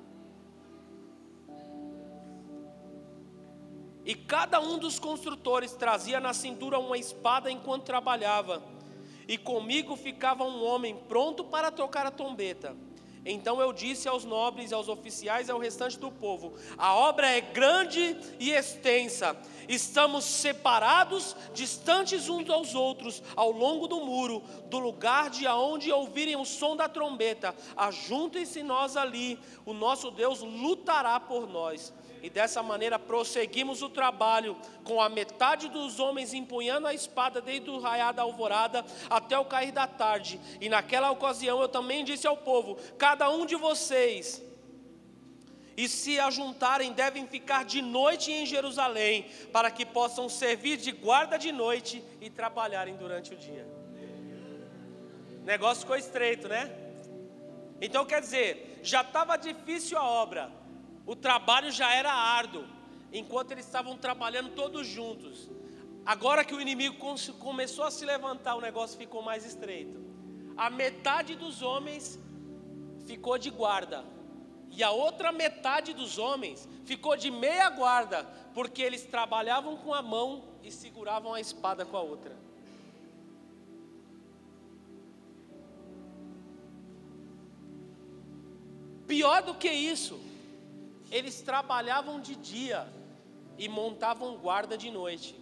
E 4.06 4.13
cada 4.13 4.60
um 4.60 4.78
dos 4.78 4.99
construtores 4.99 5.73
trazia 5.73 6.19
na 6.19 6.34
cintura 6.34 6.78
uma 6.78 6.97
espada 6.97 7.49
enquanto 7.49 7.84
trabalhava. 7.84 8.62
E 9.28 9.38
comigo 9.38 9.95
ficava 9.95 10.43
um 10.43 10.63
homem 10.63 10.95
pronto 11.08 11.45
para 11.45 11.71
tocar 11.71 12.06
a 12.06 12.12
trombeta. 12.12 12.76
Então 13.25 13.62
eu 13.62 13.71
disse 13.71 14.07
aos 14.07 14.25
nobres, 14.25 14.73
aos 14.73 14.89
oficiais 14.89 15.47
e 15.47 15.51
ao 15.51 15.59
restante 15.59 15.97
do 15.97 16.12
povo: 16.12 16.53
a 16.77 16.93
obra 16.93 17.27
é 17.27 17.39
grande 17.39 18.17
e 18.39 18.51
extensa. 18.51 19.38
Estamos 19.67 20.25
separados, 20.25 21.36
distantes 21.53 22.27
uns 22.27 22.49
aos 22.49 22.75
outros, 22.75 23.23
ao 23.36 23.51
longo 23.51 23.88
do 23.88 24.01
muro, 24.01 24.43
do 24.69 24.77
lugar 24.77 25.29
de 25.29 25.47
onde 25.47 25.91
ouvirem 25.91 26.36
o 26.36 26.45
som 26.45 26.75
da 26.75 26.89
trombeta. 26.89 27.55
Ajuntem-se 27.77 28.62
nós 28.62 28.97
ali, 28.97 29.39
o 29.65 29.73
nosso 29.73 30.12
Deus 30.12 30.41
lutará 30.41 31.19
por 31.19 31.47
nós. 31.47 31.93
E 32.23 32.29
dessa 32.29 32.63
maneira 32.63 32.97
prosseguimos 32.97 33.81
o 33.81 33.89
trabalho, 33.89 34.57
com 34.86 35.01
a 35.01 35.09
metade 35.09 35.67
dos 35.67 35.99
homens 35.99 36.33
empunhando 36.33 36.88
a 36.88 36.93
espada 36.93 37.41
desde 37.41 37.69
o 37.69 37.79
raiar 37.79 38.13
da 38.13 38.21
alvorada 38.21 38.86
até 39.09 39.38
o 39.38 39.43
cair 39.43 39.73
da 39.73 39.86
tarde. 39.86 40.39
E 40.62 40.69
naquela 40.69 41.12
ocasião 41.12 41.62
eu 41.62 41.67
também 41.67 42.05
disse 42.05 42.25
ao 42.25 42.38
povo: 42.38 42.77
cada 42.97 43.29
um 43.29 43.45
de 43.45 43.57
vocês 43.57 44.41
e 45.75 45.89
se 45.89 46.19
ajuntarem, 46.19 46.93
devem 46.93 47.27
ficar 47.27 47.65
de 47.65 47.81
noite 47.81 48.31
em 48.31 48.45
Jerusalém, 48.45 49.25
para 49.51 49.69
que 49.69 49.86
possam 49.86 50.29
servir 50.29 50.77
de 50.77 50.91
guarda 50.91 51.38
de 51.38 51.51
noite 51.51 52.03
e 52.21 52.29
trabalharem 52.29 52.95
durante 52.95 53.33
o 53.33 53.38
dia. 53.38 53.67
O 55.41 55.45
negócio 55.45 55.81
ficou 55.81 55.97
estreito, 55.97 56.47
né? 56.47 56.71
Então 57.81 58.05
quer 58.05 58.21
dizer, 58.21 58.79
já 58.81 59.01
estava 59.01 59.36
difícil 59.36 59.97
a 59.97 60.07
obra, 60.07 60.49
o 61.06 61.16
trabalho 61.16 61.72
já 61.72 61.94
era 61.94 62.12
árduo, 62.12 62.66
enquanto 63.12 63.52
eles 63.52 63.66
estavam 63.66 63.98
trabalhando 63.98 64.50
todos 64.52 64.88
juntos. 64.88 65.50
Agora 66.06 66.44
que 66.44 66.54
o 66.54 66.62
inimigo 66.62 66.98
começou 67.39 67.86
a 67.86 67.92
se 67.92 68.06
levantar, 68.06 68.56
o 68.56 68.62
negócio 68.62 68.98
ficou 68.98 69.22
mais 69.22 69.46
estreito. 69.46 70.04
A 70.56 70.70
metade 70.70 71.36
dos 71.36 71.62
homens 71.62 72.20
ficou 73.06 73.38
de 73.38 73.50
guarda, 73.50 74.04
e 74.70 74.82
a 74.84 74.92
outra 74.92 75.32
metade 75.32 75.94
dos 75.94 76.18
homens 76.18 76.68
ficou 76.84 77.16
de 77.16 77.30
meia 77.30 77.70
guarda, 77.70 78.24
porque 78.54 78.82
eles 78.82 79.04
trabalhavam 79.04 79.78
com 79.78 79.94
a 79.94 80.02
mão 80.02 80.44
e 80.63 80.72
seguravam 80.72 81.34
a 81.34 81.39
espada 81.39 81.86
com 81.86 81.98
a 81.98 82.02
outra. 82.02 82.36
Pior 89.06 89.44
do 89.44 89.54
que 89.54 89.70
isso, 89.70 90.20
eles 91.13 91.41
trabalhavam 91.41 92.19
de 92.19 92.36
dia 92.36 92.91
e 93.56 93.69
montavam 93.69 94.36
guarda 94.36 94.76
de 94.76 94.89
noite. 94.89 95.39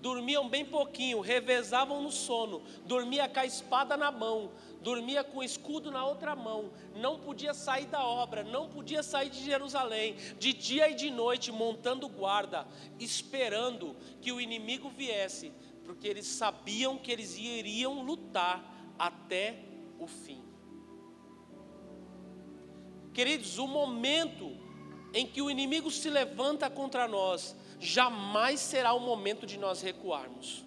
Dormiam 0.00 0.48
bem 0.48 0.66
pouquinho, 0.66 1.20
revezavam 1.20 2.02
no 2.02 2.10
sono, 2.10 2.62
dormia 2.84 3.28
com 3.28 3.38
a 3.38 3.46
espada 3.46 3.96
na 3.96 4.10
mão, 4.10 4.50
dormia 4.82 5.22
com 5.22 5.38
o 5.38 5.44
escudo 5.44 5.90
na 5.90 6.04
outra 6.04 6.34
mão, 6.34 6.72
não 6.96 7.20
podia 7.20 7.54
sair 7.54 7.86
da 7.86 8.04
obra, 8.04 8.42
não 8.42 8.68
podia 8.68 9.04
sair 9.04 9.30
de 9.30 9.42
Jerusalém, 9.42 10.16
de 10.38 10.52
dia 10.52 10.90
e 10.90 10.94
de 10.94 11.10
noite, 11.10 11.52
montando 11.52 12.08
guarda, 12.08 12.66
esperando 12.98 13.96
que 14.20 14.32
o 14.32 14.40
inimigo 14.40 14.90
viesse, 14.90 15.52
porque 15.84 16.08
eles 16.08 16.26
sabiam 16.26 16.98
que 16.98 17.12
eles 17.12 17.38
iriam 17.38 18.02
lutar 18.02 18.92
até 18.98 19.60
o 19.96 20.08
fim. 20.08 20.42
Queridos, 23.14 23.58
o 23.58 23.66
momento 23.68 24.63
em 25.14 25.24
que 25.24 25.40
o 25.40 25.48
inimigo 25.48 25.90
se 25.90 26.10
levanta 26.10 26.68
contra 26.68 27.06
nós, 27.08 27.56
jamais 27.78 28.58
será 28.60 28.92
o 28.92 29.00
momento 29.00 29.46
de 29.46 29.56
nós 29.56 29.80
recuarmos. 29.80 30.64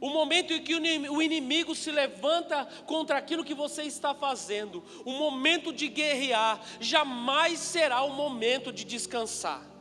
O 0.00 0.08
momento 0.08 0.52
em 0.52 0.62
que 0.62 0.74
o 0.74 1.22
inimigo 1.22 1.74
se 1.74 1.90
levanta 1.90 2.64
contra 2.86 3.18
aquilo 3.18 3.44
que 3.44 3.54
você 3.54 3.82
está 3.82 4.14
fazendo, 4.14 4.82
o 5.04 5.12
momento 5.12 5.72
de 5.72 5.88
guerrear, 5.88 6.60
jamais 6.80 7.58
será 7.58 8.02
o 8.02 8.12
momento 8.12 8.72
de 8.72 8.84
descansar. 8.84 9.71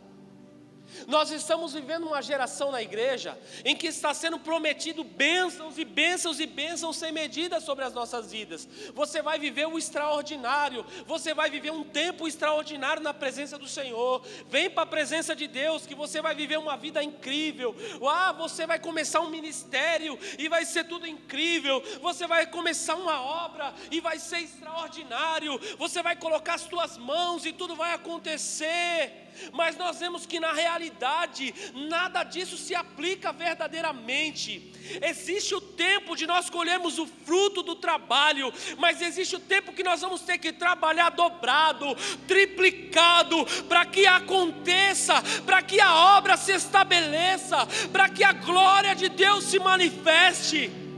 Nós 1.08 1.32
estamos 1.32 1.74
vivendo 1.74 2.08
uma 2.08 2.22
geração 2.22 2.72
na 2.72 2.82
igreja 2.82 3.38
em 3.64 3.76
que 3.76 3.88
está 3.88 4.14
sendo 4.14 4.40
prometido 4.40 5.04
bênçãos 5.04 5.78
e 5.78 5.86
bênçãos 5.86 6.40
e 6.40 6.46
bênçãos 6.46 6.98
sem 6.98 7.12
medida 7.12 7.60
sobre 7.60 7.84
as 7.84 7.94
nossas 7.94 8.32
vidas. 8.32 8.68
Você 8.94 9.22
vai 9.22 9.40
viver 9.40 9.68
o 9.68 9.78
extraordinário, 9.78 10.86
você 11.06 11.34
vai 11.34 11.50
viver 11.50 11.72
um 11.72 11.84
tempo 11.84 12.28
extraordinário 12.28 13.02
na 13.02 13.14
presença 13.14 13.58
do 13.58 13.68
Senhor. 13.68 14.26
Vem 14.50 14.70
para 14.70 14.84
a 14.84 14.88
presença 14.88 15.36
de 15.36 15.48
Deus 15.48 15.86
que 15.86 15.96
você 15.96 16.22
vai 16.22 16.36
viver 16.36 16.58
uma 16.58 16.78
vida 16.78 17.04
incrível. 17.04 17.76
Ah, 18.08 18.32
você 18.32 18.66
vai 18.66 18.80
começar 18.80 19.22
um 19.22 19.30
ministério 19.30 20.18
e 20.38 20.48
vai 20.48 20.66
ser 20.66 20.86
tudo 20.86 21.08
incrível. 21.08 21.82
Você 22.02 22.28
vai 22.28 22.46
começar 22.48 22.96
uma 22.96 23.22
obra 23.22 23.74
e 23.90 24.00
vai 24.00 24.20
ser 24.20 24.40
extraordinário. 24.40 25.60
Você 25.78 26.02
vai 26.02 26.16
colocar 26.16 26.56
as 26.56 26.62
suas 26.62 26.98
mãos 26.98 27.46
e 27.46 27.54
tudo 27.54 27.76
vai 27.76 27.94
acontecer 27.94 29.31
mas 29.54 29.78
nós 29.78 30.00
vemos 30.00 30.26
que 30.26 30.40
na 30.40 30.52
realidade 30.52 31.54
nada 31.74 32.24
disso 32.24 32.58
se 32.58 32.76
aplica 32.76 33.32
verdadeiramente. 33.32 34.72
Existe 35.02 35.54
o 35.56 35.62
tempo 35.62 36.16
de 36.16 36.26
nós 36.28 36.50
colhermos 36.50 36.98
o 37.00 37.08
fruto 37.08 37.62
do 37.62 37.76
trabalho, 37.76 38.52
mas 38.78 39.02
existe 39.02 39.36
o 39.36 39.40
tempo 39.40 39.74
que 39.74 39.84
nós 39.84 40.02
vamos 40.02 40.22
ter 40.22 40.38
que 40.38 40.52
trabalhar 40.52 41.10
dobrado, 41.10 41.96
triplicado, 42.28 43.46
para 43.68 43.86
que 43.86 44.06
aconteça, 44.06 45.22
para 45.46 45.62
que 45.62 45.80
a 45.80 46.18
obra 46.18 46.38
se 46.38 46.52
estabeleça, 46.52 47.68
para 47.92 48.10
que 48.10 48.24
a 48.24 48.34
glória 48.34 48.96
de 48.96 49.10
Deus 49.10 49.46
se 49.46 49.60
manifeste. 49.60 50.91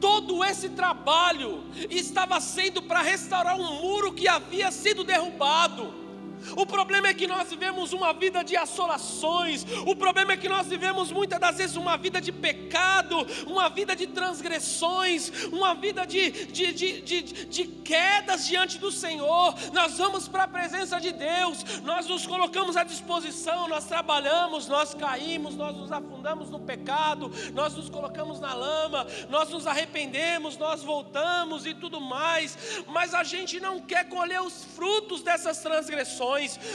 Todo 0.00 0.44
esse 0.44 0.70
trabalho 0.70 1.62
estava 1.90 2.40
sendo 2.40 2.82
para 2.82 3.02
restaurar 3.02 3.58
um 3.58 3.80
muro 3.82 4.12
que 4.12 4.28
havia 4.28 4.70
sido 4.70 5.04
derrubado. 5.04 6.07
O 6.56 6.66
problema 6.66 7.08
é 7.08 7.14
que 7.14 7.26
nós 7.26 7.50
vivemos 7.50 7.92
uma 7.92 8.12
vida 8.12 8.42
de 8.42 8.56
assolações, 8.56 9.64
o 9.86 9.94
problema 9.94 10.32
é 10.32 10.36
que 10.36 10.48
nós 10.48 10.66
vivemos 10.66 11.10
muitas 11.10 11.38
das 11.38 11.56
vezes 11.56 11.76
uma 11.76 11.96
vida 11.96 12.20
de 12.20 12.32
pecado, 12.32 13.26
uma 13.46 13.68
vida 13.68 13.94
de 13.94 14.06
transgressões, 14.06 15.30
uma 15.52 15.74
vida 15.74 16.06
de, 16.06 16.30
de, 16.46 16.72
de, 16.72 17.00
de, 17.00 17.22
de 17.22 17.64
quedas 17.66 18.46
diante 18.46 18.78
do 18.78 18.90
Senhor. 18.90 19.54
Nós 19.72 19.98
vamos 19.98 20.28
para 20.28 20.44
a 20.44 20.48
presença 20.48 21.00
de 21.00 21.12
Deus, 21.12 21.80
nós 21.82 22.06
nos 22.06 22.26
colocamos 22.26 22.76
à 22.76 22.84
disposição, 22.84 23.68
nós 23.68 23.84
trabalhamos, 23.84 24.68
nós 24.68 24.94
caímos, 24.94 25.56
nós 25.56 25.76
nos 25.76 25.90
afundamos 25.90 26.50
no 26.50 26.60
pecado, 26.60 27.30
nós 27.54 27.74
nos 27.74 27.88
colocamos 27.88 28.40
na 28.40 28.54
lama, 28.54 29.06
nós 29.28 29.50
nos 29.50 29.66
arrependemos, 29.66 30.56
nós 30.56 30.82
voltamos 30.82 31.66
e 31.66 31.74
tudo 31.74 32.00
mais, 32.00 32.82
mas 32.86 33.14
a 33.14 33.24
gente 33.24 33.60
não 33.60 33.80
quer 33.80 34.08
colher 34.08 34.42
os 34.42 34.64
frutos 34.64 35.22
dessas 35.22 35.58
transgressões 35.58 36.27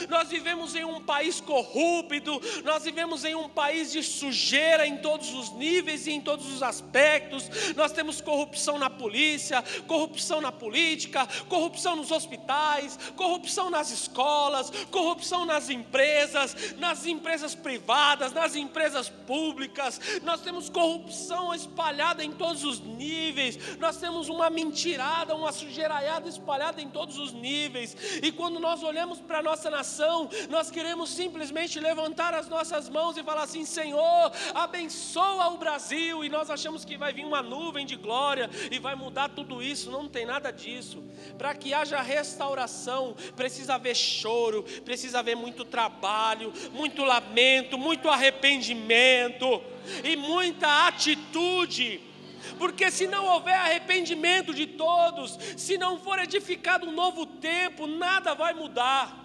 nós 0.10 0.30
vivemos 0.30 0.76
em 0.76 0.84
um 0.84 1.02
país 1.02 1.39
corrupto, 1.39 2.42
nós 2.63 2.84
vivemos 2.84 3.24
em 3.26 3.36
um 3.36 3.50
país 3.50 3.92
de 3.92 4.02
sujeira 4.02 4.88
em 4.88 4.98
todos 4.98 5.34
os 5.34 5.52
níveis 5.52 6.08
e 6.08 6.12
em 6.12 6.22
todos 6.22 6.52
os 6.52 6.63
aspectos. 6.63 7.50
Nós 7.76 7.92
temos 7.92 8.22
corrupção 8.22 8.80
na 8.80 8.89
polícia, 8.89 9.63
corrupção 9.88 10.42
na 10.42 10.52
política, 10.52 11.28
corrupção 11.48 11.96
nos 11.96 12.12
hospitais, 12.12 12.98
corrupção 13.16 13.70
nas 13.70 13.92
escolas, 13.92 14.72
corrupção 14.92 15.46
nas 15.46 15.70
empresas, 15.70 16.76
nas 16.78 17.06
empresas 17.06 17.54
privadas, 17.54 18.34
nas 18.34 18.56
empresas 18.56 19.10
públicas. 19.10 20.00
Nós 20.24 20.42
temos 20.42 20.70
corrupção 20.70 21.54
espalhada 21.54 22.24
em 22.24 22.32
todos 22.32 22.63
os 22.63 22.80
níveis. 22.80 23.78
Nós 23.78 23.98
temos 23.98 24.30
uma 24.30 24.50
mentirada, 24.50 25.36
uma 25.36 25.52
sujeiraiada 25.52 26.28
espalhada 26.28 26.82
em 26.82 26.89
todos 26.89 27.18
os 27.18 27.34
níveis. 27.34 27.96
E 28.22 28.32
quando 28.32 28.60
nós 28.60 28.84
olhamos 28.84 29.20
para 29.20 29.42
nossa 29.43 29.69
nação, 29.69 30.29
nós 30.49 30.71
queremos 30.71 31.10
simplesmente 31.10 31.79
levantar 31.79 32.34
as 32.34 32.47
nossas 32.47 32.89
mãos 32.89 33.17
e 33.17 33.23
falar 33.23 33.43
assim: 33.43 33.65
Senhor, 33.65 34.32
abençoa 34.56 35.49
o 35.49 35.58
Brasil, 35.58 36.23
e 36.23 36.29
nós 36.29 36.49
achamos 36.49 36.84
que 36.84 36.97
vai 36.97 37.13
vir 37.13 37.25
uma 37.25 37.43
nuvem 37.43 37.86
de 37.86 37.95
glória 37.95 38.49
e 38.71 38.79
vai 38.79 38.95
mudar 38.95 39.29
tudo 39.29 39.62
isso, 39.62 39.91
não 39.91 40.08
tem 40.08 40.25
nada 40.25 40.51
disso. 40.51 41.03
Para 41.38 41.53
que 41.53 41.73
haja 41.73 42.01
restauração, 42.01 43.15
precisa 43.36 43.75
haver 43.75 43.95
choro, 43.95 44.63
precisa 44.84 45.19
haver 45.19 45.36
muito 45.36 45.65
trabalho, 45.65 46.51
muito 46.71 47.03
lamento, 47.03 47.77
muito 47.77 48.10
arrependimento 48.10 49.62
e 50.03 50.15
muita 50.15 50.88
atitude 50.88 52.13
porque 52.58 52.91
se 52.91 53.08
não 53.08 53.25
houver 53.25 53.56
arrependimento 53.56 54.53
de 54.53 54.67
todos, 54.67 55.38
se 55.58 55.77
não 55.77 55.99
for 55.99 56.19
edificado 56.19 56.88
um 56.88 56.91
novo 56.91 57.25
tempo, 57.25 57.88
nada 57.88 58.34
vai 58.34 58.53
mudar. 58.53 59.23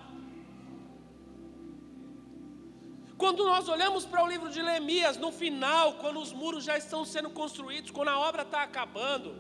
Quando 3.19 3.45
nós 3.45 3.69
olhamos 3.69 4.07
para 4.07 4.23
o 4.23 4.29
livro 4.29 4.49
de 4.49 4.63
Neemias, 4.63 5.17
no 5.17 5.33
final, 5.33 5.95
quando 5.95 6.21
os 6.21 6.33
muros 6.33 6.63
já 6.63 6.79
estão 6.79 7.05
sendo 7.05 7.29
construídos, 7.29 7.91
quando 7.91 8.11
a 8.11 8.19
obra 8.19 8.43
está 8.43 8.63
acabando, 8.63 9.35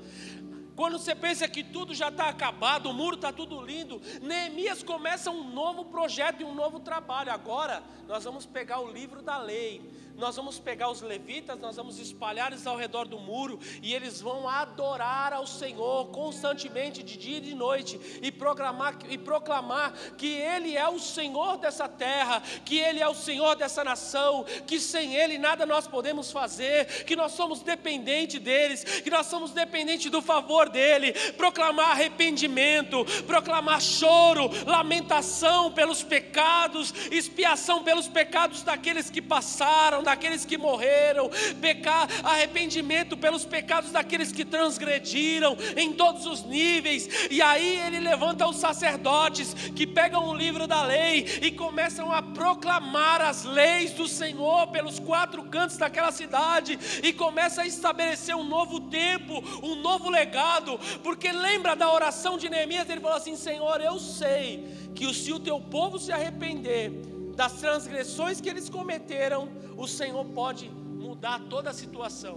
quando 0.74 0.98
você 0.98 1.14
pensa 1.14 1.46
que 1.46 1.62
tudo 1.62 1.94
já 1.94 2.08
está 2.08 2.28
acabado, 2.28 2.90
o 2.90 2.92
muro 2.92 3.14
está 3.14 3.32
tudo 3.32 3.62
lindo, 3.62 4.02
Neemias 4.20 4.82
começa 4.82 5.30
um 5.30 5.44
novo 5.44 5.84
projeto 5.84 6.40
e 6.40 6.44
um 6.44 6.56
novo 6.56 6.80
trabalho. 6.80 7.30
Agora 7.30 7.84
nós 8.08 8.24
vamos 8.24 8.44
pegar 8.44 8.80
o 8.80 8.90
livro 8.90 9.22
da 9.22 9.38
lei, 9.38 9.80
nós 10.18 10.34
vamos 10.34 10.58
pegar 10.58 10.90
os 10.90 11.00
levitas, 11.00 11.58
nós 11.60 11.76
vamos 11.76 11.98
espalhar 11.98 12.50
eles 12.50 12.66
ao 12.66 12.76
redor 12.76 13.06
do 13.06 13.18
muro 13.18 13.58
e 13.80 13.94
eles 13.94 14.20
vão 14.20 14.48
adorar 14.48 15.32
ao 15.32 15.46
Senhor 15.46 16.08
constantemente, 16.08 17.02
de 17.02 17.16
dia 17.16 17.38
e 17.38 17.40
de 17.40 17.54
noite, 17.54 18.00
e 18.20 18.32
proclamar, 18.32 18.98
e 19.08 19.16
proclamar 19.16 19.92
que 20.16 20.26
Ele 20.26 20.76
é 20.76 20.88
o 20.88 20.98
Senhor 20.98 21.56
dessa 21.58 21.88
terra, 21.88 22.42
que 22.64 22.78
Ele 22.78 23.00
é 23.00 23.08
o 23.08 23.14
Senhor 23.14 23.54
dessa 23.54 23.84
nação, 23.84 24.44
que 24.66 24.80
sem 24.80 25.14
Ele 25.14 25.38
nada 25.38 25.64
nós 25.64 25.86
podemos 25.86 26.32
fazer, 26.32 27.04
que 27.04 27.14
nós 27.14 27.32
somos 27.32 27.60
dependentes 27.60 28.40
deles, 28.40 28.82
que 28.82 29.10
nós 29.10 29.26
somos 29.26 29.52
dependentes 29.52 30.10
do 30.10 30.20
favor 30.20 30.68
dEle, 30.68 31.12
proclamar 31.34 31.92
arrependimento, 31.92 33.04
proclamar 33.26 33.80
choro, 33.80 34.50
lamentação 34.66 35.70
pelos 35.70 36.02
pecados, 36.02 36.92
expiação 37.12 37.84
pelos 37.84 38.08
pecados 38.08 38.62
daqueles 38.64 39.08
que 39.08 39.22
passaram, 39.22 40.02
daqueles 40.08 40.44
que 40.44 40.56
morreram, 40.56 41.30
pecar, 41.60 42.08
arrependimento 42.24 43.14
pelos 43.14 43.44
pecados 43.44 43.90
daqueles 43.90 44.32
que 44.32 44.44
transgrediram 44.44 45.56
em 45.76 45.92
todos 45.92 46.24
os 46.24 46.42
níveis. 46.44 47.28
E 47.30 47.42
aí 47.42 47.78
ele 47.86 48.00
levanta 48.00 48.48
os 48.48 48.56
sacerdotes 48.56 49.52
que 49.76 49.86
pegam 49.86 50.28
o 50.28 50.34
livro 50.34 50.66
da 50.66 50.82
lei 50.82 51.26
e 51.42 51.50
começam 51.50 52.10
a 52.10 52.22
proclamar 52.22 53.20
as 53.20 53.44
leis 53.44 53.92
do 53.92 54.08
Senhor 54.08 54.68
pelos 54.68 54.98
quatro 54.98 55.42
cantos 55.44 55.76
daquela 55.76 56.10
cidade 56.10 56.78
e 57.02 57.12
começa 57.12 57.62
a 57.62 57.66
estabelecer 57.66 58.34
um 58.34 58.44
novo 58.44 58.80
tempo, 58.80 59.44
um 59.62 59.74
novo 59.74 60.08
legado, 60.08 60.80
porque 61.02 61.30
lembra 61.30 61.76
da 61.76 61.92
oração 61.92 62.38
de 62.38 62.48
Neemias, 62.48 62.88
ele 62.88 63.00
falou 63.00 63.16
assim: 63.16 63.36
Senhor, 63.36 63.80
eu 63.80 63.98
sei 63.98 64.66
que 64.94 65.12
se 65.12 65.32
o 65.32 65.38
teu 65.38 65.60
povo 65.60 65.98
se 65.98 66.10
arrepender, 66.10 67.17
das 67.38 67.52
transgressões 67.52 68.40
que 68.40 68.48
eles 68.52 68.68
cometeram, 68.68 69.48
o 69.76 69.86
Senhor 69.86 70.24
pode 70.40 70.68
mudar 70.68 71.38
toda 71.48 71.70
a 71.70 71.72
situação. 71.82 72.36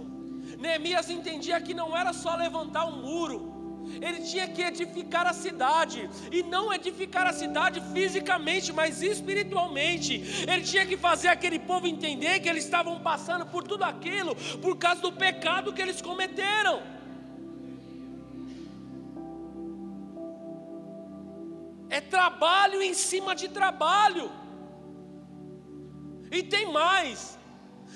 Neemias 0.64 1.10
entendia 1.10 1.60
que 1.60 1.74
não 1.74 1.96
era 2.00 2.12
só 2.12 2.36
levantar 2.36 2.84
um 2.86 3.02
muro, 3.06 3.38
ele 4.00 4.20
tinha 4.20 4.46
que 4.46 4.62
edificar 4.62 5.26
a 5.26 5.32
cidade, 5.32 6.08
e 6.30 6.44
não 6.44 6.72
edificar 6.72 7.26
a 7.26 7.32
cidade 7.32 7.82
fisicamente, 7.92 8.72
mas 8.72 9.02
espiritualmente. 9.02 10.12
Ele 10.50 10.62
tinha 10.62 10.86
que 10.86 10.96
fazer 10.96 11.28
aquele 11.28 11.58
povo 11.58 11.88
entender 11.88 12.38
que 12.38 12.48
eles 12.48 12.64
estavam 12.64 13.00
passando 13.00 13.44
por 13.46 13.64
tudo 13.64 13.82
aquilo 13.82 14.36
por 14.64 14.76
causa 14.76 15.00
do 15.02 15.10
pecado 15.10 15.72
que 15.72 15.82
eles 15.82 16.00
cometeram. 16.00 16.80
É 21.90 22.00
trabalho 22.00 22.80
em 22.80 22.94
cima 22.94 23.34
de 23.34 23.48
trabalho. 23.48 24.41
E 26.32 26.42
tem 26.42 26.72
mais. 26.72 27.38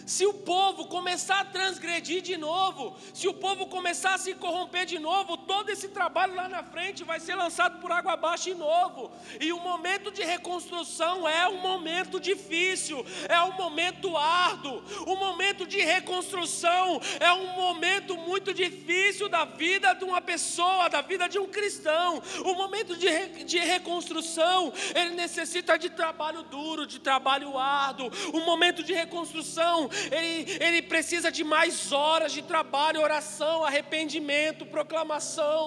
Se 0.06 0.24
o 0.24 0.32
povo 0.32 0.86
começar 0.86 1.40
a 1.40 1.44
transgredir 1.44 2.22
de 2.22 2.36
novo, 2.36 2.96
se 3.12 3.26
o 3.26 3.34
povo 3.34 3.66
começar 3.66 4.14
a 4.14 4.18
se 4.18 4.34
corromper 4.34 4.86
de 4.86 5.00
novo, 5.00 5.36
todo 5.36 5.68
esse 5.68 5.88
trabalho 5.88 6.32
lá 6.36 6.48
na 6.48 6.62
frente 6.62 7.02
vai 7.02 7.18
ser 7.18 7.34
lançado 7.34 7.80
por 7.80 7.90
água 7.90 8.12
abaixo 8.12 8.44
de 8.44 8.54
novo. 8.54 9.10
E 9.40 9.52
o 9.52 9.58
momento 9.58 10.12
de 10.12 10.22
reconstrução 10.22 11.28
é 11.28 11.48
um 11.48 11.58
momento 11.58 12.20
difícil, 12.20 13.04
é 13.28 13.42
um 13.42 13.52
momento 13.54 14.16
árduo. 14.16 14.80
O 15.08 15.16
momento 15.16 15.66
de 15.66 15.80
reconstrução 15.80 17.00
é 17.18 17.32
um 17.32 17.56
momento 17.56 18.16
muito 18.16 18.54
difícil 18.54 19.28
da 19.28 19.44
vida 19.44 19.92
de 19.92 20.04
uma 20.04 20.20
pessoa, 20.20 20.88
da 20.88 21.00
vida 21.00 21.28
de 21.28 21.40
um 21.40 21.48
cristão. 21.48 22.22
O 22.44 22.54
momento 22.54 22.96
de, 22.96 23.08
re, 23.08 23.42
de 23.42 23.58
reconstrução, 23.58 24.72
ele 24.94 25.16
necessita 25.16 25.76
de 25.76 25.90
trabalho 25.90 26.44
duro, 26.44 26.86
de 26.86 27.00
trabalho 27.00 27.58
árduo. 27.58 28.08
O 28.32 28.40
momento 28.46 28.84
de 28.84 28.92
reconstrução, 28.92 29.90
ele, 30.10 30.56
ele 30.66 30.82
precisa 30.82 31.30
de 31.30 31.44
mais 31.44 31.92
horas 31.92 32.32
de 32.32 32.42
trabalho, 32.42 33.00
oração, 33.00 33.64
arrependimento, 33.64 34.66
proclamação. 34.66 35.62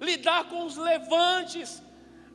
Lidar 0.00 0.44
com 0.44 0.64
os 0.66 0.76
levantes, 0.76 1.82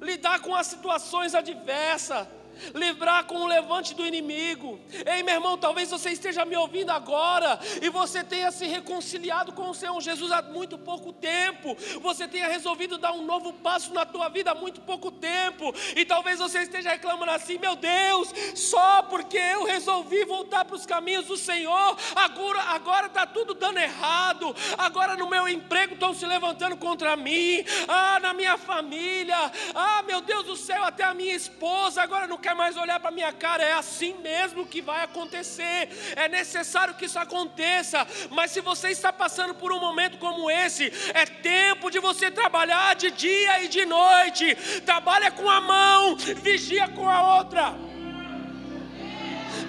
lidar 0.02 0.42
com 0.42 0.56
as 0.56 0.68
situações 0.68 1.36
adversas, 1.36 2.28
livrar 2.74 3.26
com 3.26 3.36
o 3.36 3.48
levante 3.48 3.94
do 3.94 4.06
inimigo. 4.06 4.80
Ei, 5.06 5.24
meu 5.24 5.36
irmão, 5.36 5.58
talvez 5.58 5.90
você 5.90 6.12
esteja 6.12 6.46
me 6.46 6.56
ouvindo 6.56 6.92
agora 6.92 7.60
e 7.82 7.90
você 7.90 8.24
tenha 8.24 8.52
se 8.52 8.66
reconciliado 8.66 9.54
com 9.54 9.70
o 9.70 9.76
Senhor 9.76 10.00
Jesus 10.02 10.32
há 10.32 10.42
muito 10.42 10.78
pouco 10.78 11.12
tempo. 11.14 11.76
Você 12.02 12.28
tenha 12.28 12.48
resolvido 12.48 12.98
dar 12.98 13.14
um 13.14 13.24
novo 13.24 13.54
passo 13.54 13.94
na 13.94 14.06
tua 14.06 14.30
vida 14.30 14.52
há 14.52 14.56
muito 14.56 14.82
pouco 14.82 15.12
tempo. 15.12 15.74
E 15.96 16.06
talvez 16.06 16.40
você 16.40 16.62
esteja 16.62 16.90
reclamando 16.90 17.32
assim: 17.32 17.58
meu 17.58 17.76
Deus, 17.76 18.34
só 18.56 19.04
porque 19.04 19.38
eu 19.38 19.64
resolvi 19.66 20.26
voltar 20.26 20.66
para 20.66 20.76
os 20.76 20.86
caminhos 20.86 21.26
do 21.26 21.38
Senhor, 21.38 21.98
agora 22.16 22.62
agora 22.62 23.08
está 23.08 23.26
tudo 23.26 23.54
dando 23.54 23.80
errado. 23.80 24.56
Agora 24.78 25.16
no 25.16 25.30
meu 25.30 25.48
emprego 25.48 25.94
estão 25.94 26.14
se 26.14 26.26
levantando 26.26 26.78
contra 26.78 27.16
mim. 27.16 27.64
Ah, 27.88 28.20
na 28.20 28.34
minha 28.34 28.58
família. 28.58 29.52
Ah, 29.74 30.04
meu 30.04 30.22
Deus 30.22 30.46
do 30.46 30.56
céu, 30.56 30.84
até 30.84 31.04
a 31.04 31.14
minha 31.14 31.36
esposa 31.36 32.02
agora 32.02 32.28
não 32.28 32.38
quer 32.48 32.56
mais 32.56 32.78
olhar 32.78 32.98
para 32.98 33.12
minha 33.12 33.34
cara. 33.34 33.62
É 33.62 33.74
assim 33.74 34.14
mesmo 34.24 34.66
que 34.66 34.82
vai 34.82 35.04
acontecer. 35.04 35.90
É 36.16 36.30
necessário 36.30 36.94
que 36.94 37.06
isso 37.06 37.20
aconteça. 37.20 38.08
Mas 38.30 38.52
se 38.52 38.62
você 38.62 38.90
está 38.90 39.12
passando 39.12 39.54
por 39.54 39.74
um 39.74 39.80
momento 39.82 40.18
como 40.18 40.50
esse, 40.50 40.86
é 41.14 41.26
tempo 41.26 41.92
de 41.92 42.00
você 42.00 42.32
trabalhar 42.32 42.96
de 42.96 43.12
dia 43.12 43.64
e 43.66 43.68
de 43.68 43.86
noite. 43.86 44.56
Trabalha 44.86 45.30
com 45.30 45.50
a 45.50 45.60
mão, 45.60 46.16
vigia 46.16 46.88
com 46.88 47.10
a 47.10 47.38
outra 47.38 47.76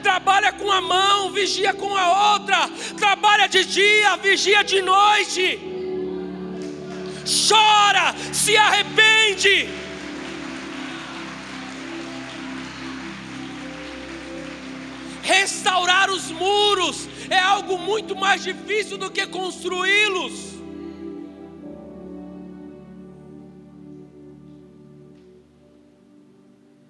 trabalha 0.02 0.52
com 0.52 0.70
a 0.70 0.80
mão, 0.80 1.30
vigia 1.32 1.74
com 1.74 1.96
a 1.96 2.32
outra, 2.32 2.70
trabalha 2.96 3.48
de 3.48 3.64
dia, 3.64 4.16
vigia 4.18 4.62
de 4.62 4.80
noite, 4.80 5.58
chora, 7.48 8.14
se 8.32 8.56
arrepende. 8.56 9.87
Restaurar 15.28 16.10
os 16.10 16.30
muros 16.30 17.06
é 17.28 17.38
algo 17.38 17.76
muito 17.76 18.16
mais 18.16 18.42
difícil 18.42 18.96
do 18.96 19.10
que 19.10 19.26
construí-los. 19.26 20.32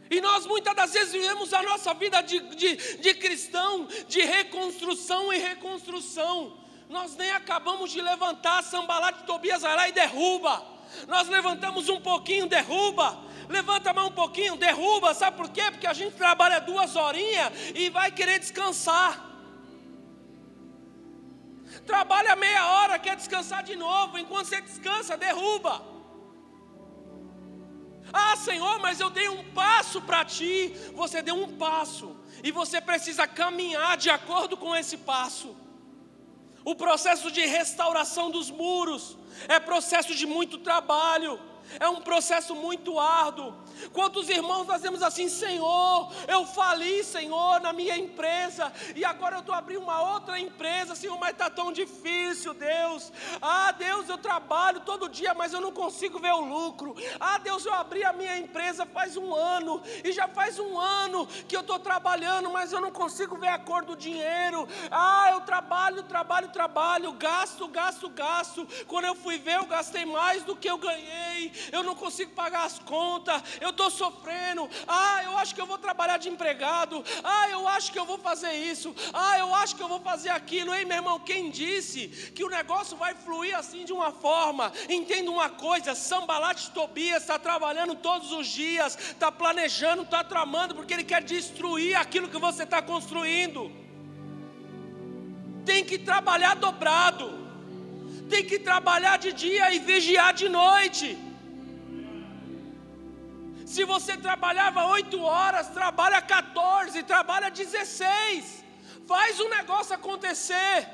E 0.08 0.20
nós 0.20 0.46
muitas 0.46 0.72
das 0.76 0.92
vezes 0.92 1.12
vivemos 1.12 1.52
a 1.52 1.64
nossa 1.64 1.92
vida 1.94 2.20
de, 2.20 2.38
de, 2.54 2.76
de 2.98 3.14
cristão, 3.14 3.88
de 4.06 4.20
reconstrução 4.20 5.32
e 5.32 5.38
reconstrução. 5.38 6.58
Nós 6.88 7.16
nem 7.16 7.32
acabamos 7.32 7.90
de 7.90 8.00
levantar, 8.00 8.62
sambalá 8.62 9.10
de 9.10 9.24
Tobias 9.24 9.62
lá 9.62 9.88
e 9.88 9.92
derruba. 9.92 10.64
Nós 11.08 11.28
levantamos 11.28 11.88
um 11.88 12.00
pouquinho, 12.00 12.46
derruba 12.46 13.27
levanta 13.48 13.90
a 13.90 13.94
mão 13.94 14.08
um 14.08 14.12
pouquinho, 14.12 14.56
derruba, 14.56 15.14
sabe 15.14 15.36
por 15.36 15.48
quê? 15.50 15.70
Porque 15.70 15.86
a 15.86 15.92
gente 15.92 16.16
trabalha 16.16 16.60
duas 16.60 16.94
horinhas 16.96 17.52
e 17.74 17.88
vai 17.90 18.10
querer 18.10 18.38
descansar. 18.38 19.26
Trabalha 21.86 22.36
meia 22.36 22.66
hora, 22.66 22.98
quer 22.98 23.16
descansar 23.16 23.62
de 23.62 23.76
novo, 23.76 24.18
enquanto 24.18 24.46
você 24.46 24.60
descansa, 24.60 25.16
derruba. 25.16 25.82
Ah, 28.12 28.36
Senhor, 28.36 28.78
mas 28.78 29.00
eu 29.00 29.10
dei 29.10 29.28
um 29.28 29.52
passo 29.52 30.00
para 30.00 30.24
ti. 30.24 30.74
Você 30.94 31.20
deu 31.22 31.34
um 31.34 31.56
passo, 31.56 32.16
e 32.42 32.50
você 32.50 32.80
precisa 32.80 33.26
caminhar 33.26 33.96
de 33.96 34.10
acordo 34.10 34.56
com 34.56 34.74
esse 34.74 34.96
passo. 34.96 35.56
O 36.64 36.74
processo 36.74 37.30
de 37.30 37.44
restauração 37.46 38.30
dos 38.30 38.50
muros 38.50 39.16
é 39.46 39.58
processo 39.58 40.14
de 40.14 40.26
muito 40.26 40.58
trabalho. 40.58 41.40
É 41.78 41.88
um 41.88 42.00
processo 42.00 42.54
muito 42.54 42.98
árduo. 42.98 43.54
Quantos 43.92 44.28
irmãos 44.28 44.66
nós 44.66 44.82
assim, 45.02 45.28
Senhor, 45.28 46.12
eu 46.26 46.46
fali, 46.46 47.04
Senhor, 47.04 47.60
na 47.60 47.72
minha 47.72 47.96
empresa, 47.96 48.72
e 48.94 49.04
agora 49.04 49.36
eu 49.36 49.40
estou 49.40 49.54
abrindo 49.54 49.80
uma 49.80 50.14
outra 50.14 50.38
empresa, 50.38 50.94
Senhor, 50.94 51.18
mas 51.18 51.30
está 51.30 51.50
tão 51.50 51.72
difícil, 51.72 52.54
Deus. 52.54 53.12
Ah, 53.40 53.72
Deus, 53.72 54.08
eu 54.08 54.18
trabalho 54.18 54.80
todo 54.80 55.08
dia, 55.08 55.34
mas 55.34 55.52
eu 55.52 55.60
não 55.60 55.72
consigo 55.72 56.18
ver 56.18 56.32
o 56.32 56.40
lucro. 56.40 56.94
Ah, 57.20 57.38
Deus, 57.38 57.64
eu 57.64 57.74
abri 57.74 58.04
a 58.04 58.12
minha 58.12 58.38
empresa 58.38 58.86
faz 58.86 59.16
um 59.16 59.34
ano, 59.34 59.82
e 60.02 60.12
já 60.12 60.26
faz 60.26 60.58
um 60.58 60.78
ano 60.78 61.26
que 61.26 61.56
eu 61.56 61.60
estou 61.60 61.78
trabalhando, 61.78 62.50
mas 62.50 62.72
eu 62.72 62.80
não 62.80 62.90
consigo 62.90 63.36
ver 63.36 63.48
a 63.48 63.58
cor 63.58 63.84
do 63.84 63.96
dinheiro. 63.96 64.66
Ah, 64.90 65.28
eu 65.32 65.40
trabalho, 65.42 66.02
trabalho, 66.02 66.48
trabalho, 66.48 67.12
gasto, 67.12 67.68
gasto, 67.68 68.08
gasto. 68.08 68.66
Quando 68.86 69.04
eu 69.04 69.14
fui 69.14 69.38
ver, 69.38 69.56
eu 69.56 69.66
gastei 69.66 70.04
mais 70.04 70.42
do 70.42 70.56
que 70.56 70.68
eu 70.68 70.78
ganhei 70.78 71.52
eu 71.72 71.82
não 71.82 71.94
consigo 71.94 72.32
pagar 72.32 72.64
as 72.64 72.78
contas, 72.78 73.42
eu 73.60 73.70
estou 73.70 73.90
sofrendo. 73.90 74.68
Ah, 74.86 75.22
eu 75.24 75.36
acho 75.38 75.54
que 75.54 75.60
eu 75.60 75.66
vou 75.66 75.78
trabalhar 75.78 76.18
de 76.18 76.28
empregado. 76.28 77.04
Ah, 77.22 77.48
eu 77.50 77.66
acho 77.68 77.92
que 77.92 77.98
eu 77.98 78.04
vou 78.04 78.18
fazer 78.18 78.52
isso. 78.52 78.94
Ah, 79.12 79.38
eu 79.38 79.54
acho 79.54 79.76
que 79.76 79.82
eu 79.82 79.88
vou 79.88 80.00
fazer 80.00 80.30
aquilo. 80.30 80.74
Ei, 80.74 80.84
meu 80.84 80.96
irmão, 80.96 81.18
quem 81.20 81.50
disse 81.50 82.08
que 82.34 82.44
o 82.44 82.48
negócio 82.48 82.96
vai 82.96 83.14
fluir 83.14 83.56
assim 83.56 83.84
de 83.84 83.92
uma 83.92 84.12
forma? 84.12 84.72
Entenda 84.88 85.30
uma 85.30 85.50
coisa: 85.50 85.94
Sambalate 85.94 86.70
Tobias 86.70 87.22
está 87.22 87.38
trabalhando 87.38 87.94
todos 87.94 88.32
os 88.32 88.46
dias, 88.46 88.96
está 88.96 89.30
planejando, 89.30 90.02
está 90.02 90.22
tramando, 90.22 90.74
porque 90.74 90.94
ele 90.94 91.04
quer 91.04 91.22
destruir 91.22 91.96
aquilo 91.96 92.28
que 92.28 92.38
você 92.38 92.62
está 92.62 92.80
construindo. 92.80 93.70
Tem 95.64 95.84
que 95.84 95.98
trabalhar 95.98 96.54
dobrado 96.56 97.48
tem 98.28 98.44
que 98.44 98.58
trabalhar 98.58 99.16
de 99.18 99.32
dia 99.32 99.74
e 99.74 99.78
vigiar 99.78 100.32
de 100.34 100.48
noite. 100.48 101.27
Se 103.68 103.84
você 103.84 104.16
trabalhava 104.16 104.86
oito 104.86 105.20
horas, 105.20 105.68
trabalha 105.68 106.22
14, 106.22 107.02
trabalha 107.02 107.50
16. 107.50 108.64
Faz 109.06 109.38
o 109.40 109.48
negócio 109.50 109.94
acontecer. 109.94 110.88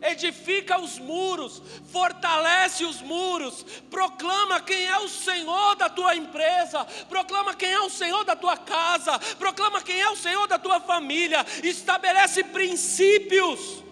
Edifica 0.00 0.80
os 0.80 1.00
muros, 1.00 1.60
fortalece 1.90 2.84
os 2.84 3.02
muros, 3.02 3.64
proclama 3.90 4.60
quem 4.60 4.86
é 4.86 4.98
o 4.98 5.08
Senhor 5.08 5.74
da 5.74 5.90
tua 5.90 6.14
empresa, 6.14 6.84
proclama 7.08 7.54
quem 7.54 7.72
é 7.72 7.80
o 7.80 7.90
Senhor 7.90 8.22
da 8.24 8.36
tua 8.36 8.56
casa, 8.56 9.18
proclama 9.36 9.82
quem 9.82 10.00
é 10.00 10.08
o 10.08 10.16
Senhor 10.16 10.46
da 10.46 10.60
tua 10.60 10.78
família, 10.80 11.44
estabelece 11.64 12.44
princípios 12.44 13.82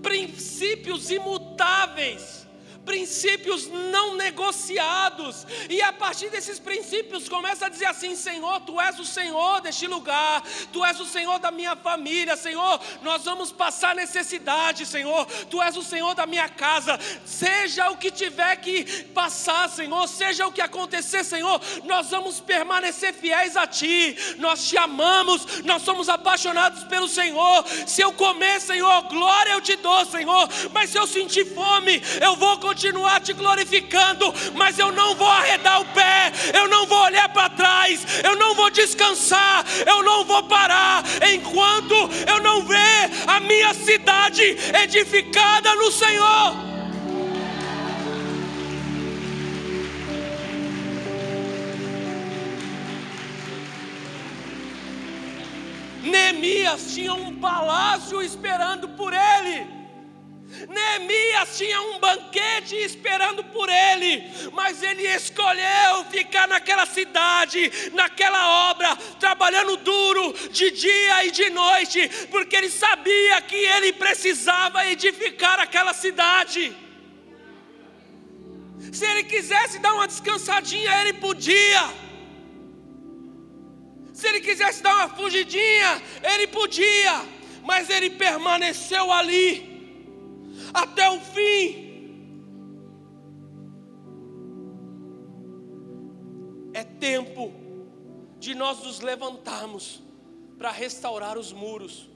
princípios 0.00 1.10
imutáveis 1.10 2.41
princípios 2.84 3.68
não 3.68 4.16
negociados. 4.16 5.46
E 5.68 5.80
a 5.82 5.92
partir 5.92 6.30
desses 6.30 6.58
princípios 6.58 7.28
começa 7.28 7.66
a 7.66 7.68
dizer 7.68 7.86
assim: 7.86 8.14
Senhor, 8.16 8.60
tu 8.60 8.80
és 8.80 8.98
o 8.98 9.04
Senhor 9.04 9.60
deste 9.60 9.86
lugar, 9.86 10.42
tu 10.72 10.84
és 10.84 10.98
o 11.00 11.06
Senhor 11.06 11.38
da 11.38 11.50
minha 11.50 11.76
família, 11.76 12.36
Senhor, 12.36 12.80
nós 13.02 13.24
vamos 13.24 13.52
passar 13.52 13.94
necessidade, 13.94 14.86
Senhor, 14.86 15.26
tu 15.48 15.62
és 15.62 15.76
o 15.76 15.82
Senhor 15.82 16.14
da 16.14 16.26
minha 16.26 16.48
casa, 16.48 16.98
seja 17.24 17.90
o 17.90 17.96
que 17.96 18.10
tiver 18.10 18.56
que 18.56 19.04
passar, 19.04 19.68
Senhor, 19.68 20.06
seja 20.08 20.46
o 20.46 20.52
que 20.52 20.60
acontecer, 20.60 21.24
Senhor, 21.24 21.60
nós 21.84 22.10
vamos 22.10 22.40
permanecer 22.40 23.14
fiéis 23.14 23.56
a 23.56 23.66
Ti, 23.66 24.16
nós 24.38 24.68
te 24.68 24.76
amamos, 24.76 25.62
nós 25.62 25.82
somos 25.82 26.08
apaixonados 26.08 26.84
pelo 26.84 27.08
Senhor. 27.08 27.64
Se 27.86 28.02
eu 28.02 28.12
comer, 28.12 28.60
Senhor, 28.60 29.02
glória 29.02 29.52
eu 29.52 29.60
te 29.60 29.76
dou, 29.76 30.04
Senhor, 30.06 30.48
mas 30.72 30.90
se 30.90 30.98
eu 30.98 31.06
sentir 31.06 31.54
fome, 31.54 32.02
eu 32.20 32.36
vou 32.36 32.58
continuar 32.72 33.20
te 33.20 33.34
glorificando, 33.34 34.32
mas 34.54 34.78
eu 34.78 34.90
não 34.90 35.14
vou 35.14 35.28
arredar 35.28 35.82
o 35.82 35.84
pé, 35.92 36.32
eu 36.54 36.66
não 36.68 36.86
vou 36.86 37.02
olhar 37.02 37.28
para 37.28 37.50
trás, 37.50 38.02
eu 38.24 38.34
não 38.34 38.54
vou 38.54 38.70
descansar, 38.70 39.62
eu 39.86 40.02
não 40.02 40.24
vou 40.24 40.42
parar 40.44 41.04
enquanto 41.34 41.94
eu 42.26 42.42
não 42.42 42.62
ver 42.62 43.10
a 43.26 43.40
minha 43.40 43.74
cidade 43.74 44.42
edificada 44.82 45.74
no 45.74 45.92
Senhor. 45.92 46.56
Neemias 56.02 56.94
tinha 56.94 57.12
um 57.12 57.34
palácio 57.36 58.22
esperando 58.22 58.88
por 58.88 59.12
ele. 59.12 59.81
Neemias 60.68 61.56
tinha 61.56 61.80
um 61.82 61.98
banquete 61.98 62.76
esperando 62.76 63.42
por 63.44 63.68
ele, 63.68 64.30
mas 64.52 64.82
ele 64.82 65.02
escolheu 65.02 66.04
ficar 66.10 66.46
naquela 66.46 66.86
cidade, 66.86 67.90
naquela 67.92 68.70
obra, 68.70 68.94
trabalhando 69.18 69.76
duro 69.78 70.32
de 70.50 70.70
dia 70.70 71.24
e 71.24 71.30
de 71.30 71.50
noite, 71.50 72.08
porque 72.30 72.56
ele 72.56 72.70
sabia 72.70 73.40
que 73.42 73.56
ele 73.56 73.92
precisava 73.94 74.86
edificar 74.86 75.58
aquela 75.58 75.92
cidade. 75.92 76.74
Se 78.92 79.06
ele 79.06 79.24
quisesse 79.24 79.78
dar 79.78 79.94
uma 79.94 80.06
descansadinha, 80.06 81.00
ele 81.00 81.14
podia. 81.14 82.02
Se 84.12 84.28
ele 84.28 84.40
quisesse 84.40 84.82
dar 84.82 84.94
uma 84.96 85.08
fugidinha, 85.08 86.02
ele 86.22 86.46
podia, 86.46 87.24
mas 87.64 87.88
ele 87.88 88.10
permaneceu 88.10 89.10
ali 89.10 89.71
até 90.74 91.10
o 91.10 91.20
fim. 91.20 91.92
tempo 97.02 97.52
de 98.38 98.54
nós 98.54 98.80
nos 98.84 99.00
levantarmos 99.00 100.00
para 100.56 100.70
restaurar 100.70 101.36
os 101.36 101.52
muros. 101.52 102.08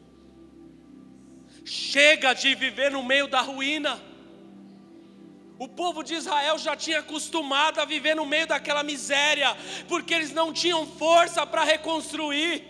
Chega 1.64 2.32
de 2.32 2.54
viver 2.54 2.92
no 2.92 3.02
meio 3.02 3.26
da 3.26 3.40
ruína. 3.40 4.00
O 5.58 5.66
povo 5.66 6.04
de 6.04 6.14
Israel 6.14 6.56
já 6.58 6.76
tinha 6.76 7.00
acostumado 7.00 7.80
a 7.80 7.84
viver 7.84 8.14
no 8.14 8.24
meio 8.24 8.46
daquela 8.46 8.84
miséria, 8.84 9.56
porque 9.88 10.14
eles 10.14 10.32
não 10.32 10.52
tinham 10.52 10.86
força 10.86 11.44
para 11.44 11.64
reconstruir. 11.64 12.62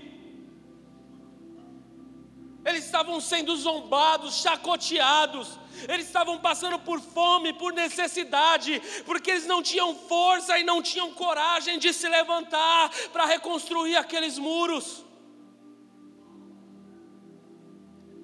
Eles 2.64 2.84
estavam 2.86 3.20
sendo 3.20 3.54
zombados, 3.56 4.40
chacoteados, 4.40 5.58
eles 5.88 6.06
estavam 6.06 6.38
passando 6.38 6.78
por 6.78 7.00
fome, 7.00 7.52
por 7.52 7.72
necessidade, 7.72 8.82
porque 9.04 9.30
eles 9.30 9.46
não 9.46 9.62
tinham 9.62 9.94
força 9.94 10.58
e 10.58 10.64
não 10.64 10.82
tinham 10.82 11.12
coragem 11.12 11.78
de 11.78 11.92
se 11.92 12.08
levantar 12.08 12.90
para 13.12 13.26
reconstruir 13.26 13.96
aqueles 13.96 14.38
muros. 14.38 15.04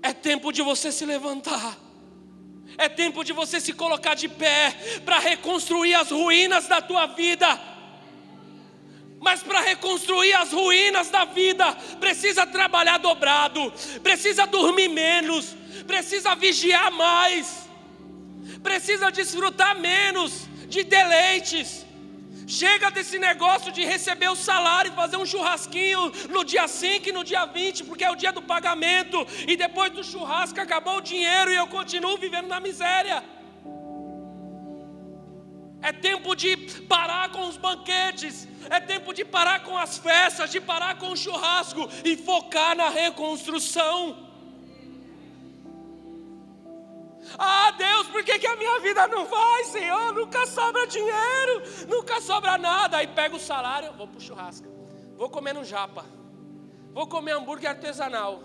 É 0.03 0.13
tempo 0.13 0.53
de 0.53 0.63
você 0.63 0.91
se 0.91 1.05
levantar. 1.05 1.79
É 2.77 2.89
tempo 2.89 3.23
de 3.23 3.33
você 3.33 3.61
se 3.61 3.73
colocar 3.73 4.15
de 4.15 4.29
pé 4.29 4.75
para 5.05 5.19
reconstruir 5.19 5.95
as 5.95 6.11
ruínas 6.11 6.67
da 6.67 6.81
tua 6.81 7.07
vida. 7.07 7.61
Mas 9.21 9.41
para 9.41 9.61
reconstruir 9.61 10.33
as 10.35 10.53
ruínas 10.53 11.09
da 11.09 11.25
vida, 11.25 11.73
precisa 12.01 12.45
trabalhar 12.45 12.99
dobrado, 12.99 13.73
precisa 14.03 14.47
dormir 14.47 14.89
menos, 14.89 15.55
precisa 15.83 16.35
vigiar 16.35 16.91
mais, 16.93 17.69
precisa 18.63 19.11
desfrutar 19.11 19.79
menos 19.79 20.47
de 20.69 20.83
deleites. 20.85 21.87
Chega 22.47 22.91
desse 22.91 23.19
negócio 23.19 23.71
de 23.73 23.85
receber 23.85 24.29
o 24.29 24.37
salário 24.37 24.93
e 24.93 24.95
fazer 24.95 25.17
um 25.17 25.25
churrasquinho 25.25 26.13
no 26.29 26.45
dia 26.45 26.67
5 26.67 27.09
e 27.09 27.13
no 27.13 27.25
dia 27.25 27.47
20, 27.47 27.85
porque 27.85 28.05
é 28.05 28.11
o 28.11 28.17
dia 28.17 28.33
do 28.33 28.43
pagamento, 28.43 29.27
e 29.47 29.57
depois 29.57 29.93
do 29.93 30.03
churrasco 30.03 30.61
acabou 30.61 30.97
o 30.99 31.01
dinheiro 31.01 31.51
e 31.53 31.57
eu 31.57 31.67
continuo 31.67 32.19
vivendo 32.19 32.49
na 32.49 32.61
miséria. 32.61 33.23
É 35.81 35.93
tempo 35.93 36.35
de 36.35 36.57
parar 36.95 37.31
com 37.31 37.49
os 37.49 37.57
banquetes, 37.57 38.49
é 38.71 38.79
tempo 38.79 39.13
de 39.13 39.25
parar 39.25 39.65
com 39.65 39.77
as 39.77 39.99
festas, 39.99 40.51
de 40.51 40.61
parar 40.61 40.97
com 40.97 41.11
o 41.11 41.17
churrasco 41.17 41.89
e 42.05 42.17
focar 42.17 42.77
na 42.77 42.89
reconstrução. 42.89 44.32
Ah, 47.39 47.71
Deus, 47.73 48.09
por 48.09 48.23
que, 48.25 48.39
que 48.39 48.47
a 48.47 48.57
minha 48.57 48.81
vida 48.81 49.07
não 49.09 49.25
vai, 49.27 49.65
Senhor? 49.65 50.13
Nunca 50.13 50.47
sobra 50.47 50.87
dinheiro, 50.87 51.63
nunca 51.89 52.21
sobra 52.21 52.59
nada. 52.59 52.99
Aí 52.99 53.07
pega 53.07 53.37
o 53.37 53.41
salário, 53.41 53.93
vou 53.95 54.07
para 54.07 54.19
o 54.19 54.21
churrasco, 54.21 54.67
vou 55.17 55.31
comer 55.31 55.53
no 55.55 55.65
japa, 55.65 56.05
vou 56.93 57.07
comer 57.07 57.33
hambúrguer 57.33 57.71
artesanal. 57.71 58.43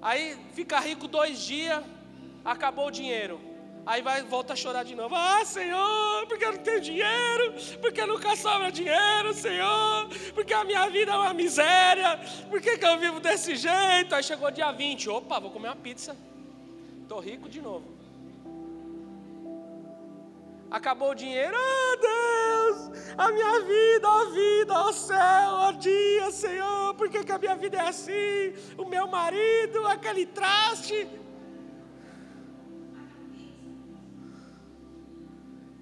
Aí 0.00 0.36
fica 0.52 0.80
rico 0.80 1.06
dois 1.06 1.38
dias, 1.40 1.82
acabou 2.44 2.88
o 2.88 2.90
dinheiro. 2.90 3.40
Aí 3.84 4.00
vai 4.00 4.22
volta 4.22 4.52
a 4.52 4.56
chorar 4.56 4.84
de 4.84 4.94
novo. 4.94 5.14
Ah, 5.14 5.44
Senhor, 5.44 6.26
porque 6.28 6.44
eu 6.44 6.52
não 6.52 6.58
tenho 6.58 6.80
dinheiro, 6.80 7.54
porque 7.80 8.06
nunca 8.06 8.36
sobra 8.36 8.70
dinheiro, 8.70 9.34
Senhor, 9.34 10.08
porque 10.34 10.54
a 10.54 10.62
minha 10.62 10.88
vida 10.88 11.10
é 11.10 11.16
uma 11.16 11.34
miséria, 11.34 12.20
por 12.48 12.60
que, 12.60 12.78
que 12.78 12.86
eu 12.86 12.98
vivo 12.98 13.18
desse 13.18 13.56
jeito? 13.56 14.14
Aí 14.14 14.22
chegou 14.22 14.50
dia 14.52 14.70
20, 14.70 15.10
opa, 15.10 15.40
vou 15.40 15.50
comer 15.50 15.68
uma 15.68 15.76
pizza. 15.76 16.16
Estou 17.02 17.18
rico 17.18 17.48
de 17.48 17.60
novo. 17.60 18.01
Acabou 20.72 21.10
o 21.10 21.14
dinheiro, 21.14 21.54
ah 21.54 21.96
Deus, 22.00 23.14
a 23.18 23.30
minha 23.30 23.60
vida, 23.60 24.08
a 24.08 24.24
vida, 24.24 24.72
ó 24.72 24.90
céu, 24.90 25.50
ó 25.66 25.72
dia, 25.72 26.30
Senhor, 26.30 26.94
por 26.94 27.10
que, 27.10 27.22
que 27.22 27.30
a 27.30 27.38
minha 27.38 27.54
vida 27.54 27.76
é 27.76 27.88
assim? 27.88 28.54
O 28.78 28.86
meu 28.86 29.06
marido, 29.06 29.86
aquele 29.86 30.24
traste. 30.24 31.06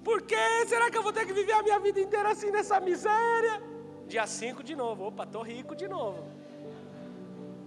Por 0.03 0.23
que 0.23 0.65
será 0.67 0.91
que 0.91 0.97
eu 0.97 1.03
vou 1.03 1.13
ter 1.13 1.25
que 1.25 1.31
viver 1.31 1.53
a 1.53 1.63
minha 1.63 1.79
vida 1.79 2.01
inteira 2.01 2.31
assim 2.31 2.51
nessa 2.51 2.77
miséria? 2.81 3.63
Dia 4.09 4.27
5 4.27 4.61
de 4.61 4.75
novo, 4.75 5.05
opa, 5.05 5.25
tô 5.25 5.41
rico 5.41 5.73
de 5.73 5.87
novo. 5.87 6.29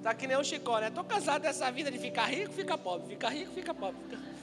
Tá 0.03 0.13
que 0.13 0.27
nem 0.27 0.37
o 0.37 0.45
Chicó, 0.45 0.79
né? 0.79 0.91
Tô 0.91 1.03
casado 1.03 1.41
dessa 1.41 1.73
vida 1.73 1.91
de 1.91 1.99
ficar 1.99 2.27
rico, 2.27 2.53
fica 2.53 2.77
pobre, 2.77 3.09
fica 3.09 3.31
rico, 3.31 3.51
fica 3.55 3.73
pobre. 3.73 3.99
Fica... 4.11 4.34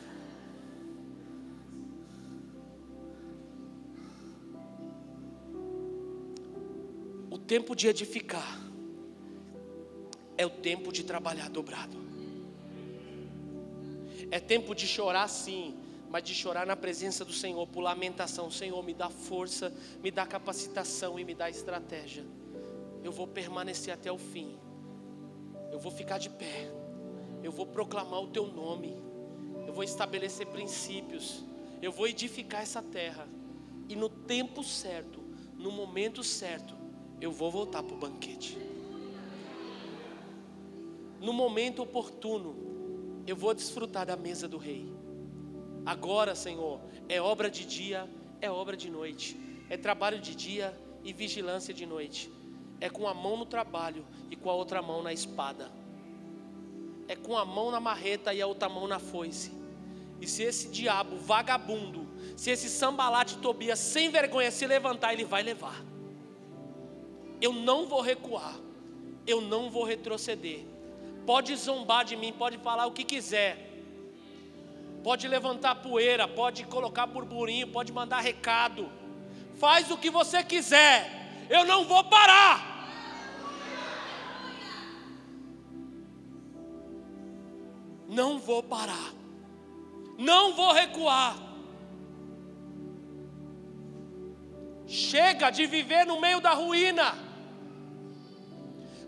tempo 7.52 7.76
de 7.76 7.89
edificar 7.89 8.62
é 10.38 10.45
o 10.45 10.49
tempo 10.49 10.89
de 10.89 11.04
trabalhar 11.04 11.49
dobrado. 11.49 11.97
É 14.32 14.39
tempo 14.39 14.74
de 14.74 14.88
chorar 14.88 15.28
sim, 15.28 15.76
mas 16.10 16.24
de 16.24 16.34
chorar 16.34 16.66
na 16.66 16.78
presença 16.78 17.26
do 17.26 17.34
Senhor, 17.34 17.68
por 17.68 17.82
lamentação. 17.82 18.49
Senhor, 18.49 18.82
me 18.82 18.93
dá 18.93 19.10
força, 19.10 19.74
me 20.02 20.10
dá 20.10 20.26
capacitação 20.26 21.20
e 21.20 21.26
me 21.26 21.36
dá 21.36 21.49
estratégia. 21.49 22.24
Eu 23.04 23.12
vou 23.12 23.28
permanecer 23.28 23.93
até 23.93 24.10
o 24.10 24.18
fim 24.18 24.58
eu 25.74 25.80
vou 25.80 25.91
ficar 25.91 26.20
de 26.20 26.30
pé, 26.30 26.72
eu 27.43 27.52
vou 27.52 27.66
proclamar 27.66 28.22
o 28.22 28.28
teu 28.28 28.47
nome, 28.47 28.97
eu 29.68 29.74
vou 29.74 29.84
estabelecer 29.84 30.47
princípios, 30.47 31.43
eu 31.82 31.91
vou 31.91 32.08
edificar 32.08 32.62
essa 32.62 32.82
terra, 32.82 33.28
e 33.89 33.95
no 33.95 34.08
tempo 34.08 34.64
certo, 34.64 35.22
no 35.58 35.72
momento 35.72 36.24
certo, 36.24 36.81
eu 37.22 37.32
vou 37.32 37.49
voltar 37.49 37.84
para 37.84 37.95
o 37.95 37.97
banquete. 37.97 38.57
No 41.22 41.32
momento 41.32 41.84
oportuno, 41.84 43.24
eu 43.26 43.36
vou 43.36 43.53
desfrutar 43.53 44.05
da 44.05 44.17
mesa 44.17 44.47
do 44.47 44.57
rei. 44.57 44.91
Agora, 45.86 46.36
Senhor, 46.36 46.82
é 47.07 47.22
obra 47.22 47.49
de 47.49 47.65
dia, 47.65 48.09
é 48.41 48.49
obra 48.49 48.76
de 48.76 48.89
noite, 48.89 49.39
é 49.69 49.78
trabalho 49.78 50.19
de 50.19 50.36
dia 50.36 50.76
e 51.03 51.13
vigilância 51.13 51.74
de 51.74 51.86
noite 51.86 52.30
é 52.82 52.89
com 52.89 53.07
a 53.07 53.13
mão 53.13 53.38
no 53.38 53.45
trabalho 53.45 54.03
e 54.30 54.36
com 54.36 54.49
a 54.49 54.53
outra 54.53 54.82
mão 54.82 55.03
na 55.03 55.13
espada. 55.13 55.72
É 57.07 57.15
com 57.15 57.38
a 57.38 57.45
mão 57.45 57.69
na 57.69 57.80
marreta 57.80 58.34
e 58.34 58.41
a 58.41 58.47
outra 58.47 58.67
mão 58.67 58.88
na 58.88 58.97
foice. 58.97 59.53
E 60.19 60.28
se 60.28 60.43
esse 60.43 60.69
diabo 60.69 61.15
vagabundo, 61.17 62.07
se 62.36 62.49
esse 62.49 62.69
sambalate 62.69 63.38
Tobias 63.38 63.80
sem 63.80 64.09
vergonha 64.09 64.49
se 64.49 64.65
levantar, 64.65 65.13
ele 65.13 65.24
vai 65.24 65.43
levar. 65.43 65.91
Eu 67.42 67.54
não 67.54 67.88
vou 67.88 68.02
recuar. 68.02 68.56
Eu 69.26 69.42
não 69.42 69.70
vou 69.70 69.84
retroceder. 69.84 70.66
Pode 71.26 71.56
zombar 71.56 72.06
de 72.06 72.16
mim, 72.16 72.34
pode 72.34 72.58
falar 72.58 72.86
o 72.86 72.92
que 72.92 73.04
quiser. 73.04 73.70
Pode 75.04 75.28
levantar 75.28 75.76
poeira, 75.76 76.28
pode 76.28 76.64
colocar 76.66 77.06
burburinho, 77.08 77.68
pode 77.68 77.92
mandar 77.92 78.20
recado. 78.20 78.89
Faz 79.56 79.89
o 79.89 79.98
que 79.98 80.10
você 80.10 80.44
quiser. 80.44 81.48
Eu 81.50 81.66
não 81.66 81.86
vou 81.86 82.04
parar. 82.04 82.72
não 88.12 88.39
vou 88.39 88.62
parar, 88.62 89.14
não 90.18 90.54
vou 90.54 90.74
recuar. 90.74 91.34
Chega 94.86 95.50
de 95.50 95.66
viver 95.66 96.06
no 96.06 96.20
meio 96.20 96.42
da 96.42 96.52
ruína. 96.52 97.31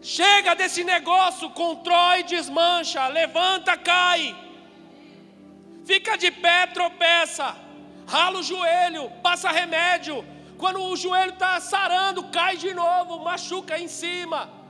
Chega 0.04 0.54
desse 0.54 0.84
negócio, 0.84 1.49
constrói, 1.51 2.24
desmancha, 2.24 3.08
levanta, 3.08 3.78
cai. 3.78 4.36
Fica 5.86 6.18
de 6.18 6.30
pé, 6.30 6.68
tropeça. 6.68 7.56
Rala 8.06 8.39
o 8.39 8.43
joelho, 8.43 9.10
passa 9.22 9.49
remédio. 9.49 10.26
Quando 10.58 10.82
o 10.82 10.95
joelho 10.95 11.34
está 11.34 11.60
sarando, 11.60 12.26
cai 12.26 12.58
de 12.58 12.74
novo, 12.74 13.24
machuca 13.24 13.80
em 13.80 13.88
cima 13.88 14.64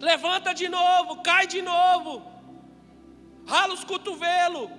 levanta 0.00 0.54
de 0.54 0.68
novo, 0.68 1.22
cai 1.22 1.46
de 1.46 1.60
novo, 1.60 2.22
rala 3.46 3.74
os 3.74 3.84
cotovelos. 3.84 4.70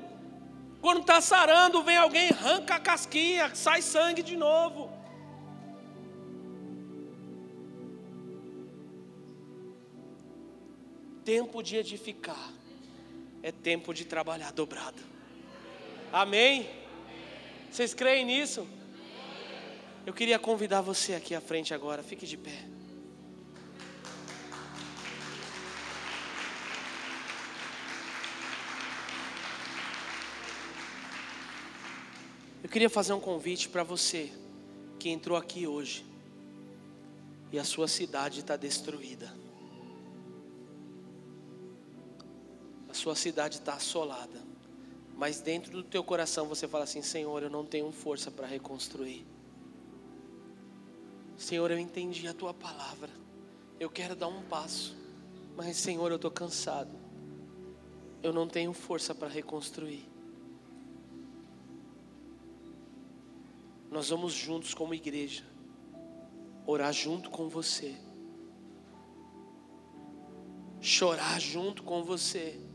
Quando 0.81 1.01
está 1.01 1.21
sarando, 1.21 1.83
vem 1.83 1.95
alguém, 1.95 2.29
arranca 2.31 2.75
a 2.75 2.79
casquinha, 2.79 3.53
sai 3.53 3.83
sangue 3.83 4.23
de 4.23 4.35
novo. 4.35 4.90
Tempo 11.23 11.61
de 11.61 11.75
edificar 11.75 12.51
é 13.43 13.51
tempo 13.51 13.93
de 13.93 14.05
trabalhar 14.05 14.51
dobrado. 14.51 15.01
Amém? 16.11 16.69
Vocês 17.71 17.93
creem 17.93 18.25
nisso? 18.25 18.67
Eu 20.05 20.13
queria 20.13 20.39
convidar 20.39 20.81
você 20.81 21.13
aqui 21.13 21.35
à 21.35 21.39
frente 21.41 21.73
agora, 21.73 22.01
fique 22.01 22.25
de 22.25 22.37
pé. 22.37 22.65
Eu 32.63 32.69
queria 32.69 32.89
fazer 32.89 33.13
um 33.13 33.19
convite 33.19 33.69
para 33.69 33.83
você 33.83 34.31
que 34.99 35.09
entrou 35.09 35.37
aqui 35.37 35.67
hoje 35.67 36.05
e 37.51 37.59
a 37.59 37.63
sua 37.63 37.87
cidade 37.87 38.39
está 38.39 38.55
destruída. 38.55 39.40
Sua 43.01 43.15
cidade 43.15 43.55
está 43.55 43.73
assolada. 43.73 44.39
Mas 45.15 45.41
dentro 45.41 45.71
do 45.71 45.83
teu 45.83 46.03
coração 46.03 46.47
você 46.47 46.67
fala 46.67 46.83
assim: 46.83 47.01
Senhor, 47.01 47.41
eu 47.41 47.49
não 47.49 47.65
tenho 47.65 47.91
força 47.91 48.29
para 48.29 48.45
reconstruir. 48.45 49.25
Senhor, 51.35 51.71
eu 51.71 51.79
entendi 51.79 52.27
a 52.27 52.33
tua 52.33 52.53
palavra. 52.53 53.09
Eu 53.79 53.89
quero 53.89 54.15
dar 54.15 54.27
um 54.27 54.43
passo. 54.43 54.95
Mas, 55.57 55.77
Senhor, 55.77 56.11
eu 56.11 56.17
estou 56.17 56.29
cansado. 56.29 56.91
Eu 58.21 58.31
não 58.31 58.47
tenho 58.47 58.71
força 58.71 59.15
para 59.15 59.27
reconstruir. 59.27 60.07
Nós 63.89 64.09
vamos 64.09 64.33
juntos 64.33 64.73
como 64.73 64.93
igreja, 64.93 65.43
orar 66.65 66.93
junto 66.93 67.29
com 67.29 67.49
você, 67.49 67.93
chorar 70.79 71.41
junto 71.41 71.83
com 71.83 72.01
você. 72.03 72.70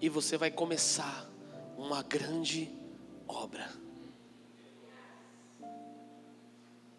E 0.00 0.08
você 0.08 0.36
vai 0.36 0.50
começar 0.50 1.30
uma 1.76 2.02
grande 2.02 2.70
obra. 3.28 3.68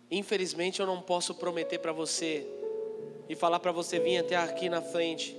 Infelizmente 0.10 0.80
eu 0.80 0.86
não 0.86 1.02
posso 1.02 1.34
prometer 1.36 1.80
para 1.80 1.92
você 1.92 2.46
e 3.30 3.36
falar 3.36 3.60
para 3.60 3.72
você 3.72 4.00
vir 4.00 4.18
até 4.18 4.36
aqui 4.36 4.70
na 4.70 4.82
frente 4.82 5.38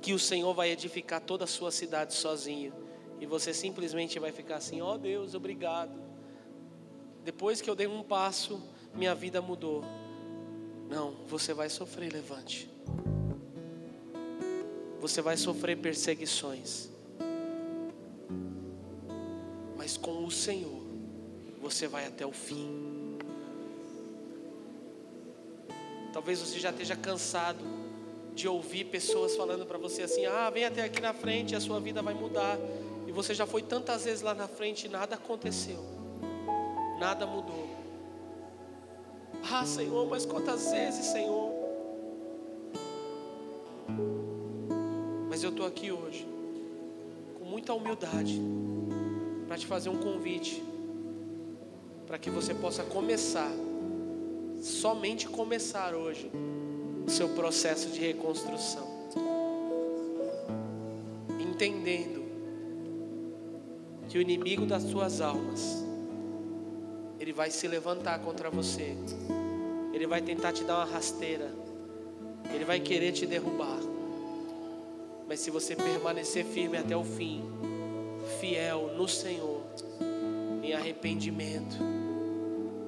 que 0.00 0.12
o 0.12 0.18
Senhor 0.18 0.52
vai 0.54 0.70
edificar 0.70 1.20
toda 1.20 1.44
a 1.44 1.46
sua 1.46 1.70
cidade 1.70 2.14
sozinho 2.14 2.72
e 3.20 3.26
você 3.26 3.52
simplesmente 3.52 4.18
vai 4.18 4.32
ficar 4.32 4.56
assim: 4.56 4.80
"Ó 4.80 4.94
oh 4.94 4.98
Deus, 4.98 5.34
obrigado". 5.34 5.92
Depois 7.22 7.60
que 7.60 7.68
eu 7.68 7.74
dei 7.74 7.86
um 7.86 8.02
passo, 8.02 8.62
minha 8.94 9.14
vida 9.14 9.40
mudou. 9.42 9.82
Não, 10.88 11.12
você 11.26 11.52
vai 11.52 11.68
sofrer 11.68 12.12
levante. 12.12 12.70
Você 15.00 15.20
vai 15.20 15.36
sofrer 15.36 15.76
perseguições. 15.76 16.93
Mas 19.84 19.98
com 19.98 20.24
o 20.24 20.30
Senhor, 20.30 20.80
você 21.60 21.86
vai 21.86 22.06
até 22.06 22.24
o 22.24 22.32
fim. 22.32 23.18
Talvez 26.10 26.40
você 26.40 26.58
já 26.58 26.70
esteja 26.70 26.96
cansado 26.96 27.62
de 28.34 28.48
ouvir 28.48 28.84
pessoas 28.84 29.36
falando 29.36 29.66
para 29.66 29.76
você 29.76 30.04
assim: 30.04 30.24
ah, 30.24 30.48
vem 30.48 30.64
até 30.64 30.84
aqui 30.84 31.02
na 31.02 31.12
frente 31.12 31.52
e 31.52 31.54
a 31.54 31.60
sua 31.60 31.80
vida 31.80 32.00
vai 32.00 32.14
mudar. 32.14 32.58
E 33.06 33.12
você 33.12 33.34
já 33.34 33.44
foi 33.44 33.60
tantas 33.60 34.06
vezes 34.06 34.22
lá 34.22 34.32
na 34.32 34.48
frente 34.48 34.86
e 34.86 34.88
nada 34.88 35.16
aconteceu, 35.16 35.84
nada 36.98 37.26
mudou. 37.26 37.68
Ah, 39.52 39.66
Senhor, 39.66 40.08
mas 40.08 40.24
quantas 40.24 40.72
vezes, 40.72 41.04
Senhor? 41.04 41.52
Mas 45.28 45.44
eu 45.44 45.50
estou 45.50 45.66
aqui 45.66 45.92
hoje, 45.92 46.26
com 47.38 47.44
muita 47.44 47.74
humildade, 47.74 48.40
para 49.54 49.60
te 49.60 49.66
fazer 49.68 49.88
um 49.88 49.98
convite, 49.98 50.60
para 52.08 52.18
que 52.18 52.28
você 52.28 52.52
possa 52.52 52.82
começar 52.82 53.52
somente 54.60 55.28
começar 55.28 55.94
hoje 55.94 56.28
o 57.06 57.08
seu 57.08 57.28
processo 57.28 57.88
de 57.90 58.00
reconstrução. 58.00 58.84
Entendendo 61.38 62.24
que 64.08 64.18
o 64.18 64.20
inimigo 64.20 64.66
das 64.66 64.82
suas 64.82 65.20
almas, 65.20 65.84
ele 67.20 67.32
vai 67.32 67.48
se 67.52 67.68
levantar 67.68 68.18
contra 68.22 68.50
você, 68.50 68.96
ele 69.92 70.08
vai 70.08 70.20
tentar 70.20 70.52
te 70.52 70.64
dar 70.64 70.78
uma 70.78 70.84
rasteira, 70.84 71.54
ele 72.52 72.64
vai 72.64 72.80
querer 72.80 73.12
te 73.12 73.24
derrubar. 73.24 73.78
Mas 75.28 75.38
se 75.38 75.48
você 75.48 75.76
permanecer 75.76 76.44
firme 76.44 76.76
até 76.76 76.96
o 76.96 77.04
fim, 77.04 77.44
fiel 78.54 78.92
no 78.96 79.08
Senhor, 79.08 79.62
em 80.62 80.74
arrependimento, 80.74 81.76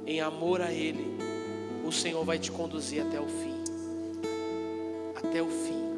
em 0.07 0.21
amor 0.21 0.61
a 0.61 0.71
Ele, 0.71 1.19
o 1.85 1.91
Senhor 1.91 2.25
vai 2.25 2.39
te 2.39 2.53
conduzir 2.53 3.05
até 3.05 3.21
o 3.21 3.27
fim. 3.27 3.65
Até 5.17 5.43
o 5.43 5.49
fim. 5.49 5.97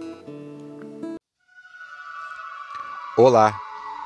Olá, 3.19 3.55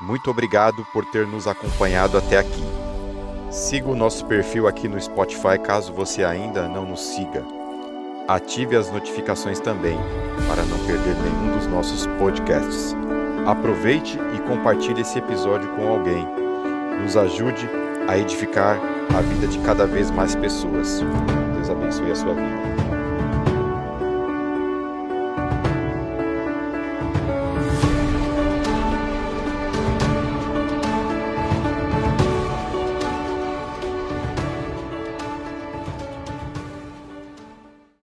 muito 0.01 0.29
obrigado 0.29 0.85
por 0.91 1.05
ter 1.05 1.25
nos 1.25 1.47
acompanhado 1.47 2.17
até 2.17 2.39
aqui. 2.39 2.63
Siga 3.49 3.87
o 3.87 3.95
nosso 3.95 4.25
perfil 4.25 4.67
aqui 4.67 4.89
no 4.89 4.99
Spotify 4.99 5.57
caso 5.63 5.93
você 5.93 6.25
ainda 6.25 6.67
não 6.67 6.85
nos 6.85 6.99
siga. 6.99 7.41
Ative 8.27 8.75
as 8.75 8.91
notificações 8.91 9.61
também 9.61 9.97
para 10.45 10.63
não 10.63 10.85
perder 10.85 11.15
nenhum 11.15 11.57
dos 11.57 11.67
nossos 11.67 12.05
podcasts. 12.17 12.93
Aproveite 13.45 14.17
e 14.35 14.39
compartilhe 14.47 15.01
esse 15.01 15.19
episódio 15.19 15.69
com 15.75 15.87
alguém. 15.87 16.25
Nos 17.01 17.17
ajude 17.17 17.69
a 18.07 18.17
edificar 18.17 18.79
a 19.13 19.21
vida 19.21 19.47
de 19.47 19.59
cada 19.59 19.85
vez 19.85 20.09
mais 20.09 20.33
pessoas. 20.35 21.01
Deus 21.53 21.69
abençoe 21.69 22.11
a 22.11 22.15
sua 22.15 22.33
vida. 22.33 22.82